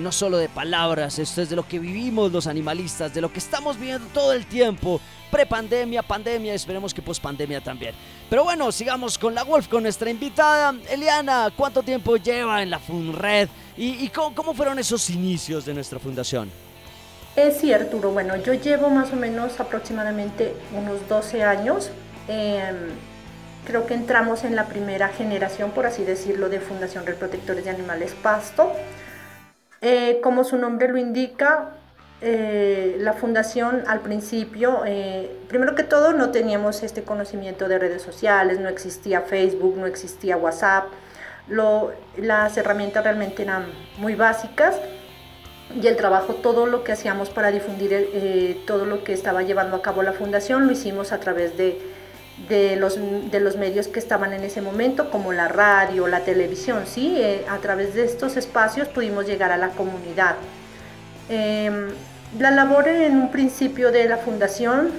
no 0.00 0.12
solo 0.12 0.38
de 0.38 0.48
palabras, 0.48 1.18
esto 1.18 1.42
es 1.42 1.50
de 1.50 1.56
lo 1.56 1.66
que 1.66 1.80
vivimos 1.80 2.30
los 2.30 2.46
animalistas, 2.46 3.12
de 3.12 3.20
lo 3.20 3.32
que 3.32 3.40
estamos 3.40 3.76
viviendo 3.76 4.06
todo 4.14 4.32
el 4.32 4.46
tiempo, 4.46 5.00
prepandemia, 5.32 6.04
pandemia, 6.04 6.54
esperemos 6.54 6.94
que 6.94 7.02
pospandemia 7.02 7.60
también. 7.60 7.96
Pero 8.30 8.44
bueno, 8.44 8.70
sigamos 8.70 9.18
con 9.18 9.34
la 9.34 9.42
Wolf, 9.42 9.66
con 9.66 9.82
nuestra 9.82 10.08
invitada. 10.08 10.72
Eliana, 10.88 11.50
¿cuánto 11.56 11.82
tiempo 11.82 12.16
lleva 12.16 12.62
en 12.62 12.70
la 12.70 12.78
FUNRED 12.78 13.48
y, 13.76 14.08
cómo, 14.08 14.54
fueron 14.54 14.78
esos 14.78 15.10
inicios 15.10 15.64
de 15.64 15.74
nuestra 15.74 15.98
fundación? 15.98 16.50
Sí, 17.60 17.72
Arturo. 17.72 18.10
Bueno, 18.12 18.36
yo 18.36 18.54
llevo 18.54 18.88
más 18.88 19.12
o 19.12 19.16
menos 19.16 19.60
aproximadamente 19.60 20.54
unos 20.72 21.06
12 21.08 21.44
años 21.44 21.90
Em, 22.28 22.90
creo 23.64 23.86
que 23.86 23.94
entramos 23.94 24.44
en 24.44 24.56
la 24.56 24.66
primera 24.66 25.08
generación, 25.08 25.70
por 25.70 25.86
así 25.86 26.04
decirlo, 26.04 26.48
de 26.48 26.60
Fundación 26.60 27.06
Red 27.06 27.16
Protectores 27.16 27.64
de 27.64 27.70
Animales 27.70 28.14
Pasto. 28.14 28.72
Eh, 29.80 30.20
como 30.22 30.44
su 30.44 30.56
nombre 30.56 30.88
lo 30.88 30.98
indica, 30.98 31.70
eh, 32.20 32.96
la 32.98 33.12
fundación 33.12 33.84
al 33.86 34.00
principio, 34.00 34.82
eh, 34.86 35.30
primero 35.48 35.74
que 35.74 35.82
todo, 35.82 36.12
no 36.12 36.30
teníamos 36.30 36.82
este 36.82 37.02
conocimiento 37.02 37.68
de 37.68 37.78
redes 37.78 38.02
sociales, 38.02 38.58
no 38.58 38.68
existía 38.68 39.20
Facebook, 39.20 39.76
no 39.76 39.86
existía 39.86 40.36
WhatsApp, 40.36 40.86
las 41.48 42.56
herramientas 42.56 43.04
realmente 43.04 43.42
eran 43.42 43.66
muy 43.98 44.14
básicas 44.14 44.76
y 45.80 45.86
el 45.86 45.96
trabajo, 45.96 46.34
todo 46.34 46.66
lo 46.66 46.84
que 46.84 46.92
hacíamos 46.92 47.30
para 47.30 47.50
difundir 47.50 48.64
todo 48.66 48.84
lo 48.84 49.04
que 49.04 49.12
estaba 49.12 49.42
llevando 49.42 49.76
a 49.76 49.82
cabo 49.82 50.02
la 50.02 50.12
fundación, 50.12 50.66
lo 50.66 50.72
hicimos 50.72 51.12
a 51.12 51.20
través 51.20 51.56
de 51.56 51.80
de 52.48 52.76
los, 52.76 52.98
de 53.30 53.40
los 53.40 53.56
medios 53.56 53.88
que 53.88 53.98
estaban 53.98 54.32
en 54.32 54.44
ese 54.44 54.60
momento, 54.60 55.10
como 55.10 55.32
la 55.32 55.48
radio, 55.48 56.06
la 56.06 56.20
televisión, 56.20 56.86
¿sí? 56.86 57.14
Eh, 57.16 57.44
a 57.48 57.58
través 57.58 57.94
de 57.94 58.04
estos 58.04 58.36
espacios 58.36 58.88
pudimos 58.88 59.26
llegar 59.26 59.52
a 59.52 59.56
la 59.56 59.70
comunidad. 59.70 60.36
Em, 61.28 61.88
la 62.38 62.50
labor 62.50 62.88
en 62.88 63.16
un 63.16 63.30
principio 63.30 63.90
de 63.90 64.06
la 64.08 64.18
fundación 64.18 64.90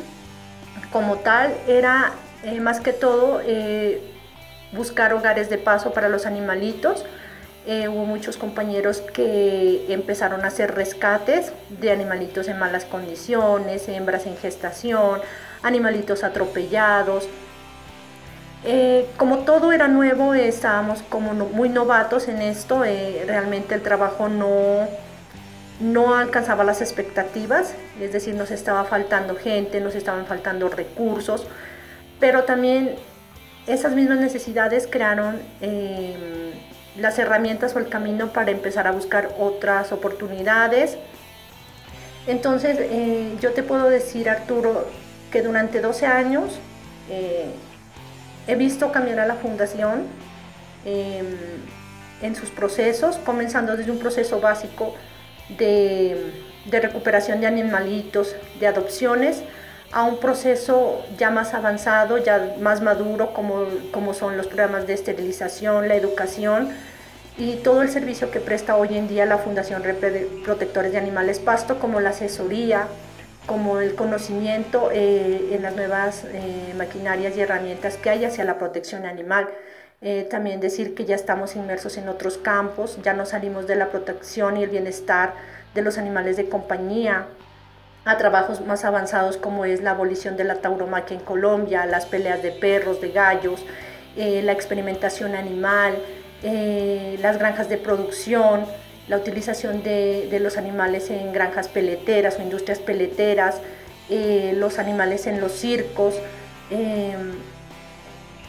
como 0.92 1.18
tal 1.18 1.54
era 1.68 2.12
eh, 2.44 2.60
más 2.60 2.80
que 2.80 2.94
todo 2.94 3.42
eh, 3.46 4.02
buscar 4.72 5.14
hogares 5.14 5.50
de 5.50 5.58
paso 5.58 5.94
para 5.94 6.10
los 6.10 6.26
animalitos. 6.26 7.06
hubo 7.66 8.06
muchos 8.06 8.38
compañeros 8.38 9.02
que 9.02 9.86
empezaron 9.90 10.46
a 10.46 10.48
hacer 10.48 10.74
rescates 10.74 11.52
de 11.70 11.92
animalitos 11.92 12.48
en 12.48 12.58
malas 12.60 12.86
condiciones, 12.86 13.90
hembras 13.90 14.26
en 14.26 14.38
gestación, 14.38 15.20
animalitos 15.64 16.24
atropellados. 16.24 17.28
Eh, 18.64 19.08
como 19.18 19.40
todo 19.40 19.72
era 19.72 19.88
nuevo, 19.88 20.34
estábamos 20.34 21.04
como 21.04 21.34
muy 21.34 21.70
novatos 21.70 22.28
en 22.28 22.42
esto, 22.42 22.84
eh, 22.84 23.24
realmente 23.28 23.76
el 23.76 23.82
trabajo 23.82 24.30
no, 24.30 24.88
no 25.80 26.16
alcanzaba 26.16 26.64
las 26.64 26.82
expectativas, 26.82 27.74
es 28.02 28.12
decir, 28.12 28.34
nos 28.36 28.50
estaba 28.50 28.84
faltando 28.84 29.36
gente, 29.36 29.80
nos 29.80 29.96
estaban 29.96 30.26
faltando 30.26 30.70
recursos, 30.70 31.46
pero 32.20 32.44
también 32.44 32.96
esas 33.68 33.94
mismas 33.94 34.20
necesidades 34.20 34.88
crearon 34.90 35.40
em, 35.62 36.16
las 36.98 37.20
herramientas 37.20 37.76
o 37.76 37.80
el 37.80 37.90
camino 37.90 38.34
para 38.34 38.52
empezar 38.52 38.88
a 38.88 38.92
buscar 38.92 39.30
otras 39.38 39.92
oportunidades. 39.92 40.98
Entonces, 42.26 42.78
eh, 42.80 43.36
yo 43.42 43.52
te 43.52 43.64
puedo 43.64 43.90
decir, 43.90 44.30
Arturo, 44.30 44.88
que 45.32 45.42
durante 45.42 45.82
12 45.82 46.06
años 46.06 46.60
eh, 47.10 47.46
he 48.48 48.56
visto 48.56 48.92
cambiar 48.92 49.20
a 49.20 49.28
la 49.28 49.36
fundación 49.36 50.04
em, 50.86 51.26
en 52.22 52.36
sus 52.36 52.50
procesos, 52.50 53.18
comenzando 53.18 53.78
desde 53.78 53.92
un 53.92 54.00
proceso 54.00 54.40
básico 54.40 54.96
de, 55.50 56.32
recuperación 56.70 57.42
de 57.42 57.48
animalitos, 57.48 58.36
de 58.60 58.68
adopciones, 58.68 59.44
a 59.92 60.04
un 60.04 60.20
proceso 60.20 61.06
ya 61.18 61.30
más 61.30 61.54
avanzado, 61.54 62.18
ya 62.18 62.56
más 62.60 62.82
maduro, 62.82 63.34
como, 63.34 63.66
como 63.92 64.14
son 64.14 64.38
los 64.38 64.48
programas 64.48 64.88
de 64.88 64.94
esterilización, 64.94 65.88
la 65.88 65.96
educación 65.96 66.70
y 67.38 67.58
todo 67.58 67.82
el 67.84 67.90
servicio 67.90 68.32
que 68.32 68.40
presta 68.40 68.76
hoy 68.76 68.98
en 68.98 69.08
día 69.08 69.26
la 69.26 69.38
Fundación 69.38 69.84
Protectores 70.44 70.92
de 70.92 70.98
Animales 70.98 71.40
Pasto, 71.40 71.80
como 71.80 72.00
la 72.00 72.10
asesoría, 72.10 72.88
como 73.46 73.80
el 73.80 73.96
conocimiento 73.96 74.90
eh, 74.92 75.50
en 75.54 75.62
las 75.62 75.76
nuevas 75.76 76.26
eh, 76.26 76.74
maquinarias 76.76 77.38
y 77.38 77.42
herramientas 77.42 77.96
que 77.98 78.10
hay 78.10 78.26
hacia 78.26 78.44
la 78.44 78.58
protección 78.58 79.06
animal. 79.06 79.48
Eh, 80.02 80.28
también 80.30 80.60
decir 80.60 80.94
que 80.94 81.06
ya 81.06 81.16
estamos 81.16 81.56
inmersos 81.56 81.98
en 81.98 82.10
otros 82.10 82.38
campos, 82.38 83.00
ya 83.04 83.14
no 83.14 83.26
salimos 83.26 83.66
de 83.68 83.76
la 83.76 83.90
protección 83.90 84.58
y 84.58 84.64
el 84.64 84.70
bienestar 84.70 85.34
de 85.74 85.82
los 85.82 85.98
animales 85.98 86.38
de 86.38 86.50
compañía 86.50 87.28
a 88.10 88.18
trabajos 88.18 88.62
más 88.62 88.86
avanzados 88.86 89.38
como 89.38 89.66
es 89.66 89.82
la 89.82 89.92
abolición 89.92 90.38
de 90.38 90.44
la 90.44 90.56
tauromaquia 90.56 91.18
en 91.18 91.24
Colombia, 91.24 91.86
las 91.86 92.06
peleas 92.06 92.42
de 92.42 92.52
perros, 92.52 93.02
de 93.02 93.12
gallos, 93.12 93.64
la 94.16 94.52
experimentación 94.52 95.36
animal, 95.36 95.98
las 96.42 97.38
granjas 97.38 97.70
de 97.70 97.78
producción, 97.78 98.66
la 99.08 99.18
utilización 99.18 99.84
de, 99.84 100.38
los 100.42 100.58
animales 100.58 101.10
en 101.10 101.32
granjas 101.32 101.68
peleteras 101.68 102.38
o 102.40 102.42
industrias 102.42 102.80
peleteras, 102.80 103.62
eh, 104.10 104.54
los 104.56 104.80
animales 104.80 105.28
en 105.28 105.40
los 105.40 105.52
circos, 105.52 106.16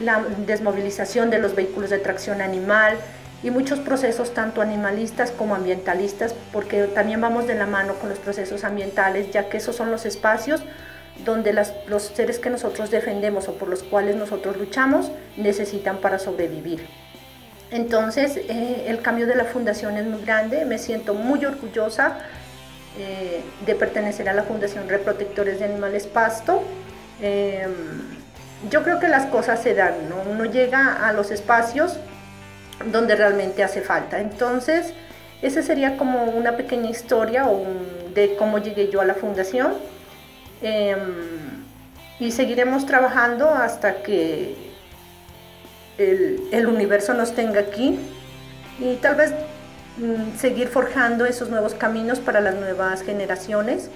la 0.01 0.25
desmovilización 0.47 1.31
de 1.31 1.39
los 1.39 1.55
vehículos 1.55 1.91
de 1.91 1.99
tracción 1.99 2.41
animal 2.41 2.97
y 3.43 3.51
muchos 3.51 3.79
procesos 3.79 4.35
tanto 4.35 4.61
animalistas 4.61 5.31
como 5.31 5.55
ambientalistas, 5.55 6.35
porque 6.53 6.85
también 6.85 7.21
vamos 7.21 7.47
de 7.47 7.55
la 7.55 7.67
mano 7.67 7.95
con 7.95 8.09
los 8.09 8.19
procesos 8.19 8.65
ambientales, 8.65 9.31
ya 9.31 9.49
que 9.49 9.59
esos 9.59 9.77
son 9.77 9.91
los 9.91 10.07
espacios 10.07 10.63
donde 11.25 11.53
los 11.53 12.03
seres 12.03 12.39
que 12.39 12.51
nosotros 12.51 12.91
defendemos 12.91 13.49
o 13.49 13.55
por 13.55 13.69
los 13.69 13.83
cuales 13.83 14.17
nosotros 14.17 14.57
luchamos 14.57 15.11
necesitan 15.37 15.99
para 15.99 16.19
sobrevivir. 16.19 16.87
Entonces, 17.71 18.37
eh, 18.37 18.85
el 18.87 19.03
cambio 19.03 19.27
de 19.27 19.35
la 19.35 19.45
fundación 19.45 19.97
es 19.97 20.07
muy 20.07 20.23
grande, 20.23 20.65
me 20.65 20.79
siento 20.79 21.15
muy 21.15 21.45
orgullosa 21.45 22.19
eh, 22.99 23.43
de 23.67 23.75
pertenecer 23.75 24.29
a 24.29 24.33
la 24.33 24.45
Fundación 24.45 24.89
Reprotectores 24.89 25.59
de 25.59 25.67
Animales 25.67 26.07
Pasto. 26.07 26.63
Em, 27.21 27.73
yo 28.71 28.83
creo 28.83 28.99
que 28.99 29.09
las 29.09 29.27
cosas 29.27 29.63
se 29.63 29.75
dan, 29.75 30.09
¿no? 30.09 30.17
uno 30.29 30.47
llega 30.47 31.07
a 31.07 31.13
los 31.13 31.31
espacios 31.31 31.99
donde 32.87 33.17
realmente 33.17 33.63
hace 33.63 33.81
falta. 33.81 34.21
Entonces, 34.21 34.93
esa 35.43 35.63
sería 35.63 35.97
como 35.97 36.25
una 36.25 36.57
pequeña 36.57 36.91
historia 36.91 37.47
de 38.15 38.37
cómo 38.37 38.59
llegué 38.59 38.89
yo 38.91 39.01
a 39.01 39.05
la 39.05 39.15
fundación. 39.15 39.75
Em, 40.63 41.65
y 42.19 42.33
seguiremos 42.33 42.87
trabajando 42.87 43.49
hasta 43.51 44.03
que 44.03 44.57
el, 45.99 46.67
universo 46.67 47.15
nos 47.15 47.33
tenga 47.35 47.61
aquí 47.61 47.99
y 48.81 48.97
tal 48.97 49.15
vez 49.15 49.33
mm, 49.99 50.37
seguir 50.37 50.69
forjando 50.69 51.27
esos 51.27 51.49
nuevos 51.49 51.75
caminos 51.75 52.19
para 52.19 52.41
las 52.41 52.57
nuevas 52.57 53.03
generaciones. 53.03 53.91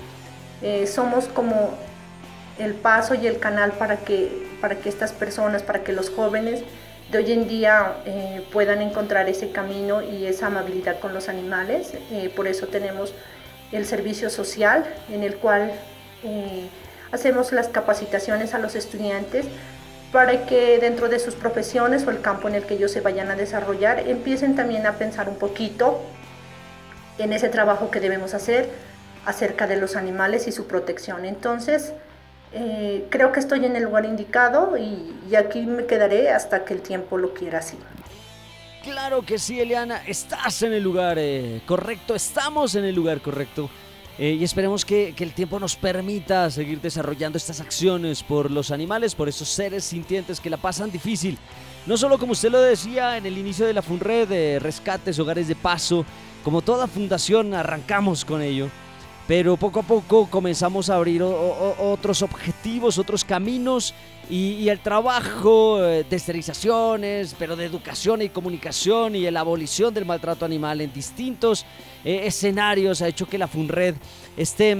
Eh, 0.63 0.87
somos 0.87 1.27
como 1.27 1.75
el 2.59 2.75
paso 2.75 3.15
y 3.15 3.27
el 3.27 3.39
canal 3.41 3.73
para 3.73 3.97
que, 3.97 4.47
para 4.61 4.77
que 4.77 4.89
estas 4.89 5.13
personas, 5.13 5.65
para 5.65 5.83
que 5.83 5.93
los 5.93 6.11
jóvenes 6.11 6.63
de 7.13 7.19
hoy 7.19 7.33
en 7.33 7.47
día 7.47 7.97
eh, 8.07 8.43
puedan 8.51 8.81
encontrar 8.81 9.29
ese 9.29 9.51
camino 9.51 10.01
y 10.01 10.25
esa 10.25 10.47
amabilidad 10.47 10.99
con 10.99 11.13
los 11.13 11.29
animales. 11.29 11.93
Eh, 12.11 12.33
por 12.35 12.49
eso 12.49 12.69
tenemos 12.69 13.13
el 13.71 13.85
servicio 13.85 14.31
social 14.31 14.87
en 15.11 15.23
el 15.23 15.37
cual 15.37 15.73
eh, 16.25 16.69
hacemos 17.13 17.53
las 17.53 17.69
capacitaciones 17.69 18.55
a 18.55 18.59
los 18.59 18.75
estudiantes 18.75 19.45
para 20.11 20.47
que 20.47 20.79
dentro 20.79 21.11
de 21.11 21.19
sus 21.19 21.35
profesiones 21.35 22.07
o 22.07 22.11
el 22.11 22.23
campo 22.23 22.49
en 22.49 22.55
el 22.55 22.65
que 22.65 22.75
ellos 22.75 22.91
se 22.91 23.03
vayan 23.03 23.31
a 23.31 23.37
desarrollar 23.37 24.09
empiecen 24.09 24.57
también 24.57 24.87
a 24.87 24.95
pensar 24.95 25.29
un 25.29 25.37
poquito 25.37 26.01
en 27.19 27.35
ese 27.35 27.51
trabajo 27.51 27.91
que 27.91 28.01
debemos 28.01 28.33
hacer 28.33 28.71
acerca 29.27 29.67
de 29.67 29.77
los 29.77 29.97
animales 29.97 30.49
y 30.49 30.53
su 30.53 30.67
protección. 30.67 31.27
Entonces, 31.27 31.93
eh, 32.55 33.07
creo 33.09 33.33
que 33.33 33.41
estoy 33.41 33.65
en 33.65 33.77
el 33.77 33.85
lugar 33.85 34.05
indicado 34.05 34.77
y, 34.77 35.35
aquí 35.35 35.63
me 35.63 35.87
quedaré 35.87 36.31
hasta 36.31 36.65
que 36.65 36.75
el 36.75 36.83
tiempo 36.83 37.17
lo 37.17 37.33
quiera 37.33 37.61
así. 37.61 37.79
Claro 38.83 39.23
que 39.23 39.39
sí, 39.39 39.61
Eliana, 39.61 40.03
estás 40.07 40.63
en 40.63 40.75
el 40.75 40.83
lugar 40.83 41.17
eh, 41.19 41.63
correcto, 41.65 42.15
estamos 42.15 42.75
en 42.75 42.85
el 42.85 42.95
lugar 42.95 43.21
correcto. 43.23 43.71
Eh, 44.19 44.37
y 44.39 44.45
esperemos 44.45 44.85
que, 44.85 45.15
el 45.17 45.33
tiempo 45.33 45.59
nos 45.59 45.75
permita 45.75 46.51
seguir 46.51 46.83
desarrollando 46.83 47.39
estas 47.39 47.61
acciones 47.61 48.23
por 48.23 48.51
los 48.51 48.71
animales, 48.71 49.15
por 49.15 49.29
esos 49.29 49.49
seres 49.49 49.85
sintientes 49.85 50.39
que 50.39 50.51
la 50.51 50.59
pasan 50.59 50.91
difícil. 50.91 51.39
No 51.87 51.97
solo 51.97 52.19
como 52.19 52.33
usted 52.33 52.51
lo 52.51 52.61
decía 52.61 53.17
en 53.17 53.25
el 53.25 53.39
inicio 53.39 53.65
de 53.65 53.73
la 53.73 53.81
FUNRED, 53.81 54.29
de 54.29 54.59
rescates, 54.59 55.19
hogares 55.19 55.49
de 55.49 55.57
paso, 55.57 56.05
como 56.45 56.61
toda 56.61 56.87
fundación 56.87 57.55
arrancamos 57.55 58.25
con 58.27 58.43
ello 58.43 58.69
pero 59.27 59.57
poco 59.57 59.81
a 59.81 59.83
poco 59.83 60.27
comenzamos 60.27 60.91
a 60.91 60.97
abrir 60.97 61.23
otros 61.23 62.23
objetivos, 62.23 62.99
otros 62.99 63.25
caminos 63.25 63.95
y, 64.29 64.69
el 64.69 64.81
trabajo 64.81 65.85
eh, 65.85 66.05
de 66.09 66.17
esterilizaciones, 66.17 67.37
pero 67.39 67.55
de 67.55 67.67
educación 67.67 68.23
y 68.23 68.29
comunicación 68.29 69.15
y 69.15 69.31
la 69.31 69.41
abolición 69.41 69.93
del 69.93 70.07
maltrato 70.07 70.45
animal 70.45 70.81
en 70.81 70.93
distintos 70.93 71.67
eh, 72.05 72.23
escenarios 72.25 73.03
ha 73.03 73.09
hecho 73.09 73.29
que 73.29 73.39
la 73.39 73.47
FUNRED 73.47 73.95
esté 74.37 74.79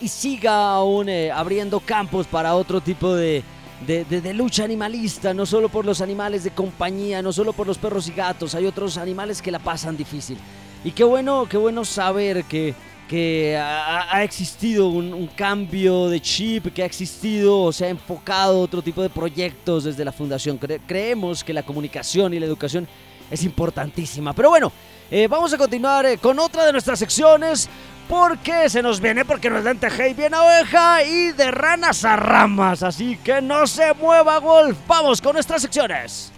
y 0.00 0.08
siga 0.08 0.72
aún 0.72 1.08
eh, 1.08 1.30
abriendo 1.30 1.80
campos 1.80 2.26
para 2.26 2.54
otro 2.54 2.80
tipo 2.80 3.14
de, 3.14 3.42
de, 3.86 4.34
lucha 4.34 4.64
animalista, 4.64 5.34
no 5.34 5.46
solo 5.46 5.68
por 5.68 5.84
los 5.84 6.00
animales 6.00 6.44
de 6.44 6.50
compañía, 6.50 7.22
no 7.22 7.32
solo 7.32 7.52
por 7.52 7.66
los 7.66 7.78
perros 7.78 8.08
y 8.08 8.12
gatos, 8.12 8.54
hay 8.54 8.66
otros 8.66 8.96
animales 8.96 9.42
que 9.42 9.50
la 9.50 9.58
pasan 9.58 9.96
difícil. 9.96 10.38
Y 10.84 10.92
qué 10.92 11.04
bueno, 11.04 11.46
qué 11.50 11.58
bueno 11.58 11.84
saber 11.84 12.44
que 12.44 12.74
que 13.10 13.58
ha, 13.58 14.22
existido 14.22 14.86
un, 14.86 15.26
cambio 15.34 16.08
de 16.08 16.20
chip, 16.20 16.72
que 16.72 16.84
ha 16.84 16.86
existido 16.86 17.62
o 17.62 17.72
se 17.72 17.86
ha 17.86 17.88
enfocado 17.88 18.60
otro 18.60 18.82
tipo 18.82 19.02
de 19.02 19.10
proyectos 19.10 19.82
desde 19.82 20.04
la 20.04 20.12
fundación. 20.12 20.60
creemos 20.86 21.42
que 21.42 21.52
la 21.52 21.64
comunicación 21.64 22.32
y 22.32 22.38
la 22.38 22.46
educación 22.46 22.86
es 23.28 23.42
importantísima. 23.42 24.32
Pero 24.32 24.50
bueno, 24.50 24.70
eh, 25.10 25.26
vamos 25.26 25.52
a 25.52 25.58
continuar 25.58 26.06
eh, 26.06 26.18
con 26.18 26.38
otra 26.38 26.64
de 26.64 26.70
nuestras 26.70 27.00
secciones 27.00 27.68
porque 28.08 28.70
se 28.70 28.80
nos 28.80 29.00
viene, 29.00 29.24
porque 29.24 29.50
nos 29.50 29.64
dan 29.64 29.80
y 30.08 30.14
bien 30.14 30.32
oveja 30.32 31.02
y 31.02 31.32
de 31.32 31.50
ranas 31.50 32.04
a 32.04 32.14
ramas. 32.14 32.84
Así 32.84 33.16
que 33.16 33.42
no 33.42 33.66
se 33.66 33.92
mueva, 33.94 34.38
Wolf. 34.38 34.78
Vamos 34.86 35.20
con 35.20 35.32
nuestras 35.32 35.62
secciones. 35.62 36.30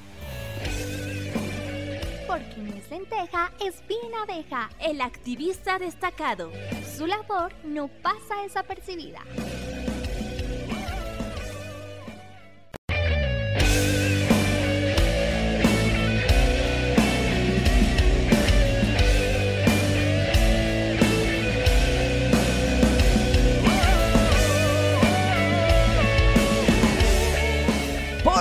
Lenteja 2.93 3.51
es 3.59 3.83
bien 3.89 4.15
abeja, 4.23 4.69
el 4.79 5.01
activista 5.01 5.79
destacado. 5.79 6.53
Su 6.95 7.07
labor 7.07 7.51
no 7.65 7.89
pasa 7.89 8.43
desapercibida. 8.43 9.23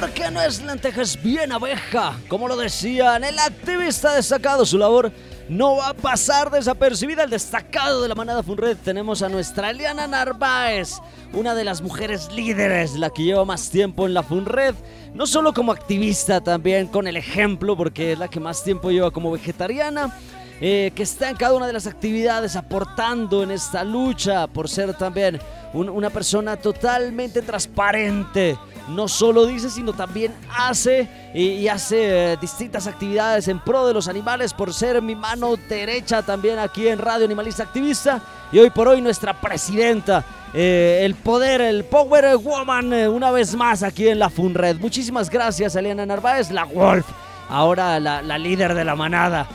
Porque 0.01 0.31
no 0.31 0.41
es 0.41 0.63
lentejas 0.63 1.21
bien 1.21 1.51
abeja. 1.51 2.17
Como 2.27 2.47
lo 2.47 2.57
decían, 2.57 3.23
el 3.23 3.37
activista 3.37 4.15
destacado, 4.15 4.65
su 4.65 4.79
labor 4.79 5.11
no 5.47 5.75
va 5.75 5.89
a 5.89 5.93
pasar 5.93 6.49
desapercibida. 6.49 7.23
El 7.23 7.29
destacado 7.29 8.01
de 8.01 8.09
la 8.09 8.15
manada 8.15 8.41
Funred 8.41 8.77
tenemos 8.83 9.21
a 9.21 9.29
nuestra 9.29 9.69
Eliana 9.69 10.07
Narváez, 10.07 10.93
una 11.33 11.53
de 11.53 11.65
las 11.65 11.83
mujeres 11.83 12.31
líderes, 12.33 12.95
la 12.95 13.11
que 13.11 13.23
lleva 13.23 13.45
más 13.45 13.69
tiempo 13.69 14.07
en 14.07 14.15
la 14.15 14.23
Funred. 14.23 14.73
No 15.13 15.27
solo 15.27 15.53
como 15.53 15.71
activista, 15.71 16.41
también 16.41 16.87
con 16.87 17.05
el 17.05 17.15
ejemplo, 17.15 17.77
porque 17.77 18.13
es 18.13 18.19
la 18.19 18.27
que 18.27 18.39
más 18.39 18.63
tiempo 18.63 18.89
lleva 18.89 19.11
como 19.11 19.29
vegetariana. 19.31 20.17
Eh, 20.63 20.91
que 20.95 21.03
está 21.03 21.29
en 21.29 21.35
cada 21.35 21.55
una 21.55 21.65
de 21.65 21.73
las 21.73 21.87
actividades 21.87 22.55
aportando 22.55 23.41
en 23.41 23.49
esta 23.49 23.83
lucha 23.83 24.45
por 24.45 24.69
ser 24.69 24.93
también 24.93 25.39
una 25.73 26.11
persona 26.11 26.55
totalmente 26.55 27.41
transparente 27.41 28.59
no 28.87 29.07
solo 29.07 29.45
dice, 29.45 29.69
sino 29.69 29.93
también 29.93 30.33
hace 30.57 31.07
y, 31.33 31.67
hace 31.67 32.33
eh, 32.33 32.37
distintas 32.37 32.87
actividades 32.87 33.47
en 33.47 33.59
pro 33.59 33.87
de 33.87 33.93
los 33.93 34.07
animales 34.07 34.53
por 34.53 34.73
ser 34.73 35.01
mi 35.01 35.15
mano 35.15 35.55
derecha 35.69 36.21
también 36.21 36.59
aquí 36.59 36.87
en 36.87 36.99
Radio 36.99 37.25
Animalista 37.25 37.63
Activista 37.63 38.21
y 38.51 38.59
hoy 38.59 38.69
por 38.69 38.87
hoy 38.89 39.01
nuestra 39.01 39.39
presidenta, 39.39 40.25
eh, 40.53 41.01
el 41.03 41.15
poder, 41.15 41.61
el 41.61 41.85
Power 41.85 42.35
Woman, 42.37 42.91
eh, 42.91 43.07
una 43.07 43.31
vez 43.31 43.55
más 43.55 43.81
aquí 43.81 44.09
en 44.09 44.19
la 44.19 44.29
FUNRED. 44.29 44.77
Muchísimas 44.79 45.29
gracias, 45.29 45.75
Eliana 45.75 46.05
Narváez, 46.05 46.51
la 46.51 46.65
Wolf, 46.65 47.05
ahora 47.49 47.99
la, 47.99 48.37
líder 48.37 48.73
de 48.73 48.83
la 48.83 48.95
manada. 48.95 49.47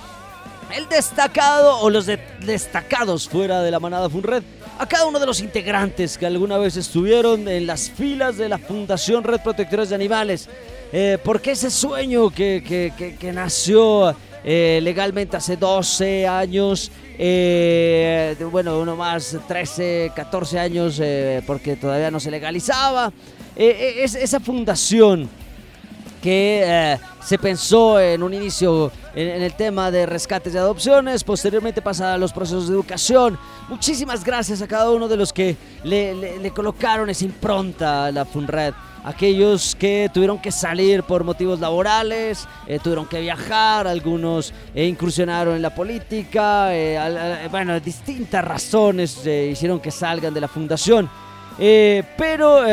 El 0.74 0.88
destacado 0.88 1.78
o 1.80 1.90
los 1.90 2.06
destacados 2.06 3.28
fuera 3.28 3.62
de 3.62 3.70
la 3.70 3.78
manada 3.78 4.08
FUNRED 4.08 4.42
a 4.78 4.86
cada 4.86 5.06
uno 5.06 5.18
de 5.18 5.26
los 5.26 5.40
integrantes 5.40 6.18
que 6.18 6.26
alguna 6.26 6.58
vez 6.58 6.76
estuvieron 6.76 7.48
en 7.48 7.66
las 7.66 7.90
filas 7.90 8.36
de 8.36 8.48
la 8.48 8.58
Fundación 8.58 9.24
Red 9.24 9.40
Protectores 9.40 9.88
de 9.88 9.94
Animales. 9.94 10.48
Eh, 10.92 11.18
porque 11.24 11.52
ese 11.52 11.70
sueño 11.70 12.30
que, 12.30 13.20
nació 13.34 14.14
eh, 14.44 14.80
legalmente 14.82 15.36
hace 15.36 15.56
12 15.56 16.26
años, 16.26 16.90
eh, 17.18 18.36
bueno, 18.52 18.78
uno 18.78 18.96
más 18.96 19.36
13, 19.48 20.12
14 20.14 20.58
años, 20.58 21.00
porque 21.46 21.76
todavía 21.76 22.10
no 22.10 22.20
se 22.20 22.30
legalizaba, 22.30 23.12
es, 23.56 24.14
esa 24.14 24.38
fundación 24.40 25.28
que 26.22 26.98
se 27.26 27.38
pensó 27.38 27.98
en 27.98 28.22
un 28.22 28.32
inicio 28.32 28.92
en, 29.12 29.42
el 29.42 29.54
tema 29.54 29.90
de 29.90 30.06
rescates 30.06 30.52
de 30.52 30.60
adopciones, 30.60 31.24
posteriormente 31.24 31.82
pasa 31.82 32.14
a 32.14 32.18
los 32.18 32.32
procesos 32.32 32.68
de 32.68 32.74
educación. 32.74 33.36
Muchísimas 33.68 34.22
gracias 34.22 34.62
a 34.62 34.68
cada 34.68 34.92
uno 34.92 35.08
de 35.08 35.16
los 35.16 35.32
que 35.32 35.56
le, 35.82 36.52
colocaron 36.54 37.10
esa 37.10 37.24
impronta 37.24 38.06
a 38.06 38.12
la 38.12 38.24
FUNRED 38.24 38.74
aquellos 39.02 39.76
que 39.76 40.10
tuvieron 40.12 40.38
que 40.38 40.50
salir 40.50 41.04
por 41.04 41.22
motivos 41.22 41.60
laborales, 41.60 42.46
eh, 42.66 42.80
tuvieron 42.82 43.06
que 43.06 43.20
viajar, 43.20 43.86
algunos 43.86 44.52
eh, 44.74 44.84
incursionaron 44.84 45.54
en 45.54 45.62
la 45.62 45.72
política, 45.72 46.74
eh, 46.74 47.46
bueno, 47.48 47.78
distintas 47.78 48.44
razones 48.44 49.24
hicieron 49.24 49.78
que 49.78 49.92
salgan 49.92 50.34
de 50.34 50.40
la 50.40 50.48
fundación. 50.48 51.08
Pero 51.56 52.64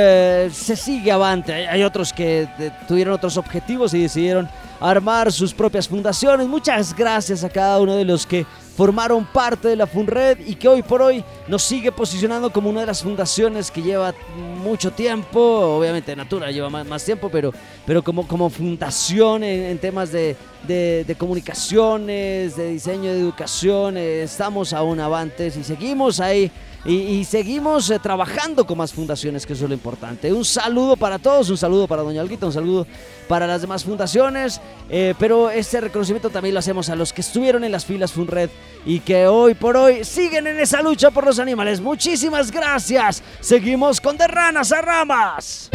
se 0.51 0.75
sigue 0.75 1.11
avante. 1.11 1.53
Hay 1.53 1.83
otros 1.83 2.11
que 2.11 2.47
tuvieron 2.87 3.13
otros 3.13 3.37
objetivos 3.37 3.93
y 3.93 4.01
decidieron 4.01 4.49
armar 4.79 5.31
sus 5.31 5.53
propias 5.53 5.87
fundaciones. 5.87 6.47
Muchas 6.47 6.93
gracias 6.93 7.43
a 7.43 7.49
cada 7.49 7.79
uno 7.79 7.95
de 7.95 8.03
los 8.03 8.27
que 8.27 8.45
formaron 8.75 9.23
parte 9.25 9.67
de 9.67 9.75
la 9.75 9.87
FUNRED 9.87 10.39
y 10.45 10.55
que 10.55 10.67
hoy 10.67 10.81
por 10.81 11.01
hoy 11.01 11.23
nos 11.47 11.63
sigue 11.63 11.91
posicionando 11.91 12.51
como 12.51 12.69
una 12.69 12.81
de 12.81 12.87
las 12.87 13.03
fundaciones 13.03 13.69
que 13.69 13.81
lleva 13.81 14.13
mucho 14.35 14.91
tiempo, 14.91 15.39
obviamente 15.39 16.15
Natura 16.15 16.51
lleva 16.51 16.69
más, 16.69 17.05
tiempo, 17.05 17.29
pero, 17.31 17.53
pero 17.85 18.03
como, 18.03 18.27
como 18.27 18.49
fundación 18.49 19.43
en, 19.43 19.77
temas 19.77 20.11
de, 20.11 20.35
de, 20.67 21.15
comunicaciones, 21.17 22.55
de 22.55 22.71
diseño 22.71 23.13
de 23.13 23.19
educación, 23.19 23.95
eh, 23.95 24.23
estamos 24.23 24.73
aún 24.73 24.99
avantes 24.99 25.55
y 25.55 25.63
seguimos 25.63 26.19
ahí 26.19 26.51
y, 26.85 27.23
seguimos 27.23 27.89
eh, 27.89 27.99
trabajando 27.99 28.65
con 28.65 28.77
más 28.77 28.91
fundaciones, 28.91 29.45
que 29.45 29.53
eso 29.53 29.63
es 29.63 29.69
lo 29.69 29.75
importante. 29.75 30.33
Un 30.33 30.43
saludo 30.43 30.97
para 30.97 31.17
todos, 31.17 31.49
un 31.49 31.57
saludo 31.57 31.87
para 31.87 32.01
Doña 32.01 32.19
Alguita, 32.19 32.45
un 32.45 32.51
saludo 32.51 32.85
para 33.29 33.47
las 33.47 33.61
demás 33.61 33.85
fundaciones, 33.85 34.59
eh, 34.89 35.13
pero 35.17 35.49
este 35.49 35.79
reconocimiento 35.79 36.29
también 36.29 36.53
lo 36.53 36.59
hacemos 36.59 36.89
a 36.89 36.95
los 36.95 37.13
que 37.13 37.21
estuvieron 37.21 37.63
en 37.63 37.71
las 37.71 37.85
filas 37.85 38.11
FUNRED 38.11 38.49
y 38.85 38.99
que 38.99 39.27
hoy 39.27 39.53
por 39.53 39.77
hoy 39.77 40.03
siguen 40.03 40.45
en 40.47 40.59
esa 40.59 40.81
lucha 40.81 41.09
por 41.11 41.25
los 41.25 41.39
animales. 41.39 41.79
Muchísimas 41.79 42.51
gracias. 42.51 43.23
Seguimos 43.39 44.01
con 44.01 44.17
De 44.17 44.27
Ranas 44.27 44.73
a 44.73 44.81
Ramas. 44.81 45.69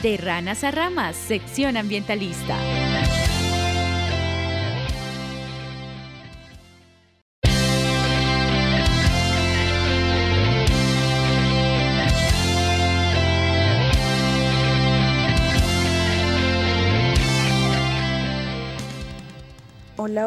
De 0.00 0.16
Ranas 0.16 0.62
a 0.62 0.70
Ramas, 0.70 1.16
sección 1.16 1.76
ambientalista. 1.76 2.56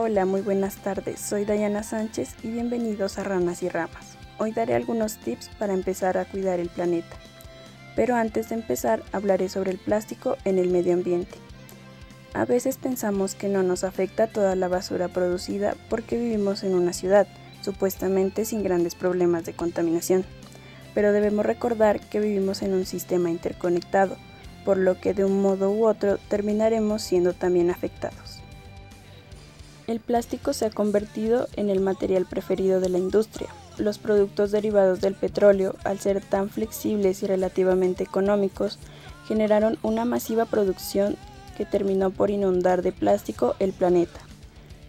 Hola, 0.03 0.25
muy 0.25 0.41
buenas 0.41 0.75
tardes. 0.75 1.17
Soy 1.21 1.45
Dayana 1.45 1.81
Sánchez 1.81 2.35
y 2.43 2.49
bienvenidos 2.49 3.17
a 3.17 3.23
Ranas 3.23 3.63
y 3.63 3.69
Ramas. 3.69 4.17
Hoy 4.37 4.51
daré 4.51 4.75
algunos 4.75 5.15
tips 5.15 5.47
para 5.57 5.73
empezar 5.73 6.17
a 6.17 6.25
cuidar 6.25 6.59
el 6.59 6.67
planeta. 6.67 7.15
Pero 7.95 8.15
antes 8.15 8.49
de 8.49 8.55
empezar, 8.55 9.01
hablaré 9.13 9.47
sobre 9.47 9.71
el 9.71 9.77
plástico 9.77 10.35
en 10.43 10.59
el 10.59 10.67
medio 10.67 10.93
ambiente. 10.93 11.37
A 12.33 12.43
veces 12.43 12.75
pensamos 12.75 13.33
que 13.33 13.47
no 13.47 13.63
nos 13.63 13.85
afecta 13.85 14.27
toda 14.27 14.57
la 14.57 14.67
basura 14.67 15.07
producida 15.07 15.73
porque 15.89 16.17
vivimos 16.17 16.65
en 16.65 16.73
una 16.73 16.91
ciudad, 16.91 17.25
supuestamente 17.61 18.43
sin 18.43 18.61
grandes 18.61 18.95
problemas 18.95 19.45
de 19.45 19.53
contaminación. 19.53 20.25
Pero 20.93 21.13
debemos 21.13 21.45
recordar 21.45 22.01
que 22.01 22.19
vivimos 22.19 22.61
en 22.61 22.73
un 22.73 22.85
sistema 22.85 23.29
interconectado, 23.29 24.17
por 24.65 24.75
lo 24.75 24.99
que 24.99 25.13
de 25.13 25.23
un 25.23 25.41
modo 25.41 25.71
u 25.71 25.87
otro 25.87 26.17
terminaremos 26.27 27.01
siendo 27.03 27.31
también 27.31 27.69
afectados. 27.69 28.32
El 29.85 29.99
plástico 29.99 30.53
se 30.53 30.65
ha 30.65 30.69
convertido 30.69 31.47
en 31.57 31.69
el 31.69 31.81
material 31.81 32.25
preferido 32.25 32.79
de 32.79 32.87
la 32.87 32.99
industria. 32.99 33.49
Los 33.77 33.97
productos 33.97 34.51
derivados 34.51 35.01
del 35.01 35.13
petróleo, 35.13 35.75
al 35.83 35.99
ser 35.99 36.21
tan 36.21 36.49
flexibles 36.49 37.21
y 37.21 37.27
relativamente 37.27 38.03
económicos, 38.03 38.79
generaron 39.27 39.77
una 39.83 40.05
masiva 40.05 40.45
producción 40.45 41.17
que 41.57 41.65
terminó 41.65 42.11
por 42.11 42.29
inundar 42.29 42.81
de 42.81 42.93
plástico 42.93 43.55
el 43.59 43.73
planeta, 43.73 44.19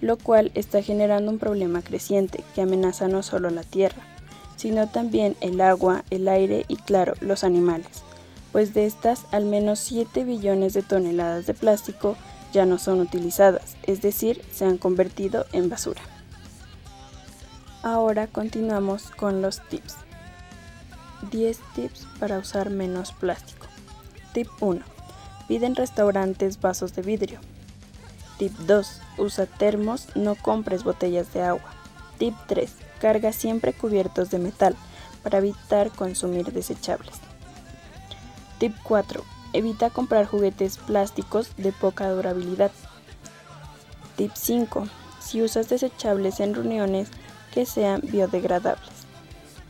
lo 0.01 0.17
cual 0.17 0.53
está 0.55 0.81
generando 0.81 1.31
un 1.31 1.39
problema 1.39 1.83
creciente 1.83 2.45
que 2.55 2.63
amenaza 2.63 3.09
no 3.09 3.23
solo 3.23 3.51
la 3.51 3.65
Tierra, 3.65 4.03
sino 4.57 4.89
también 4.89 5.37
el 5.41 5.61
agua, 5.61 6.05
el 6.11 6.29
aire 6.29 6.65
y 6.69 6.77
claro, 6.77 7.15
los 7.21 7.43
animales, 7.43 8.05
pues 8.53 8.75
de 8.75 8.87
estas 8.87 9.25
al 9.33 9.45
menos 9.45 9.81
7 9.81 10.25
billones 10.25 10.73
de 10.73 10.83
toneladas 10.83 11.47
de 11.47 11.55
plástico 11.55 12.17
ya 12.55 12.65
no 12.65 12.79
son 12.79 13.01
utilizadas, 13.01 13.77
es 13.83 14.01
decir, 14.01 14.43
se 14.53 14.65
han 14.65 14.79
convertido 14.79 15.45
en 15.53 15.69
basura. 15.69 16.01
Ahora 17.83 18.29
continuamos 18.29 19.11
con 19.11 19.43
los 19.43 19.61
tips. 19.69 19.97
10 21.31 21.59
tips 21.75 22.07
para 22.19 22.39
usar 22.39 22.71
menos 22.71 23.13
plástico. 23.13 23.67
Tip 24.33 24.49
1. 24.61 24.83
Pide 25.49 25.67
en 25.67 25.75
restaurantes 25.75 26.61
vasos 26.61 26.95
de 26.95 27.03
vidrio. 27.03 27.41
Tip 28.39 28.53
2. 28.53 29.01
Usa 29.19 29.47
termos, 29.47 30.09
no 30.15 30.37
compres 30.37 30.85
botellas 30.85 31.33
de 31.35 31.43
agua. 31.43 31.73
Tip 32.19 32.35
3. 32.47 32.73
Carga 33.01 33.33
siempre 33.33 33.73
cubiertos 33.73 34.31
de 34.31 34.39
metal 34.39 34.77
para 35.23 35.39
evitar 35.39 35.91
consumir 35.91 36.53
desechables. 36.53 37.17
Tip 38.59 38.75
4. 38.85 39.34
Evita 39.55 39.89
comprar 39.89 40.27
juguetes 40.27 40.79
plásticos 40.79 41.57
de 41.57 41.71
poca 41.71 42.11
durabilidad. 42.11 42.73
Tip 44.17 44.33
5. 44.35 44.89
Si 45.21 45.43
usas 45.43 45.69
desechables 45.69 46.41
en 46.41 46.55
reuniones, 46.55 47.09
que 47.53 47.65
sean 47.65 48.01
biodegradables. 48.03 48.91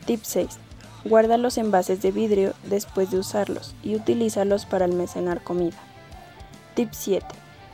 Tip 0.07 0.21
6. 0.23 0.57
Guarda 1.05 1.37
los 1.37 1.59
envases 1.59 2.01
de 2.01 2.11
vidrio 2.11 2.55
después 2.63 3.11
de 3.11 3.19
usarlos 3.19 3.75
y 3.83 3.95
utilízalos 3.95 4.65
para 4.65 4.85
almacenar 4.85 5.43
comida. 5.43 5.77
Tip 6.73 6.89
7. 6.91 7.23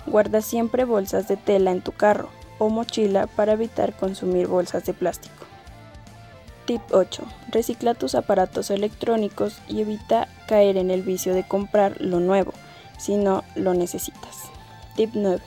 Guarda 0.05 0.41
siempre 0.41 0.83
bolsas 0.83 1.29
de 1.29 1.37
tela 1.37 1.71
en 1.71 1.81
tu 1.81 1.93
carro 1.93 2.27
o 2.59 2.67
mochila 2.67 3.27
para 3.27 3.53
evitar 3.53 3.95
consumir 3.95 4.47
bolsas 4.47 4.83
de 4.83 4.93
plástico. 4.93 5.45
Tip 6.71 6.83
8. 6.93 7.23
Recicla 7.49 7.95
tus 7.95 8.15
aparatos 8.15 8.71
electrónicos 8.71 9.57
y 9.67 9.81
evita 9.81 10.29
caer 10.47 10.77
en 10.77 10.89
el 10.89 11.01
vicio 11.01 11.33
de 11.33 11.45
comprar 11.45 11.99
lo 11.99 12.21
nuevo 12.21 12.53
si 12.97 13.17
no 13.17 13.43
lo 13.55 13.73
necesitas. 13.73 14.43
Tip 14.95 15.09
9. 15.13 15.41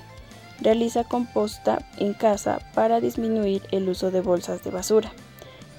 Realiza 0.60 1.04
composta 1.04 1.78
en 1.96 2.12
casa 2.12 2.58
para 2.74 3.00
disminuir 3.00 3.62
el 3.70 3.88
uso 3.88 4.10
de 4.10 4.20
bolsas 4.20 4.62
de 4.64 4.70
basura. 4.70 5.12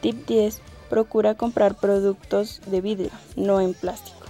Tip 0.01 0.25
10. 0.25 0.61
Procura 0.89 1.35
comprar 1.35 1.75
productos 1.75 2.59
de 2.65 2.81
vidrio, 2.81 3.11
no 3.35 3.61
en 3.61 3.75
plástico. 3.75 4.25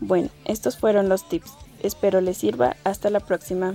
Bueno, 0.00 0.28
estos 0.44 0.76
fueron 0.76 1.08
los 1.08 1.26
tips. 1.30 1.50
Espero 1.82 2.20
les 2.20 2.36
sirva. 2.36 2.76
Hasta 2.84 3.08
la 3.08 3.20
próxima. 3.20 3.74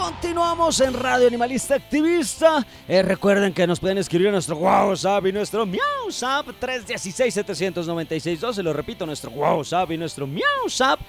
Continuamos 0.00 0.80
en 0.80 0.94
Radio 0.94 1.26
Animalista 1.26 1.74
Activista. 1.74 2.64
Eh, 2.88 3.02
recuerden 3.02 3.52
que 3.52 3.66
nos 3.66 3.78
pueden 3.78 3.98
escribir 3.98 4.28
a 4.28 4.32
nuestro 4.32 4.56
WhatsApp 4.56 5.26
y 5.26 5.32
nuestro 5.32 5.66
MiauSap 5.66 6.46
316-796-12. 6.58 8.62
Lo 8.62 8.72
repito, 8.72 9.04
nuestro 9.04 9.30
WhatsApp 9.30 9.90
y 9.90 9.98
nuestro 9.98 10.26
MiauSap 10.26 11.00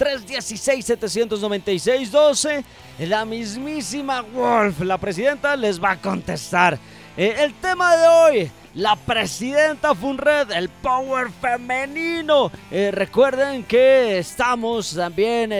316-796-12. 0.00 2.64
La 2.98 3.24
mismísima 3.24 4.22
Wolf, 4.22 4.80
la 4.80 4.98
presidenta, 4.98 5.54
les 5.54 5.80
va 5.80 5.92
a 5.92 6.00
contestar. 6.00 6.76
Eh, 7.16 7.36
el 7.38 7.54
tema 7.54 7.96
de 7.96 8.08
hoy, 8.08 8.50
la 8.74 8.96
presidenta 8.96 9.94
Funred, 9.94 10.50
el 10.50 10.68
power 10.68 11.30
femenino. 11.40 12.50
Eh, 12.68 12.90
recuerden 12.92 13.62
que 13.62 14.18
estamos 14.18 14.92
también 14.92 15.52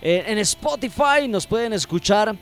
eh, 0.00 0.24
en 0.26 0.38
Spotify, 0.38 1.28
nos 1.28 1.46
pueden 1.46 1.72
escuchar. 1.72 2.34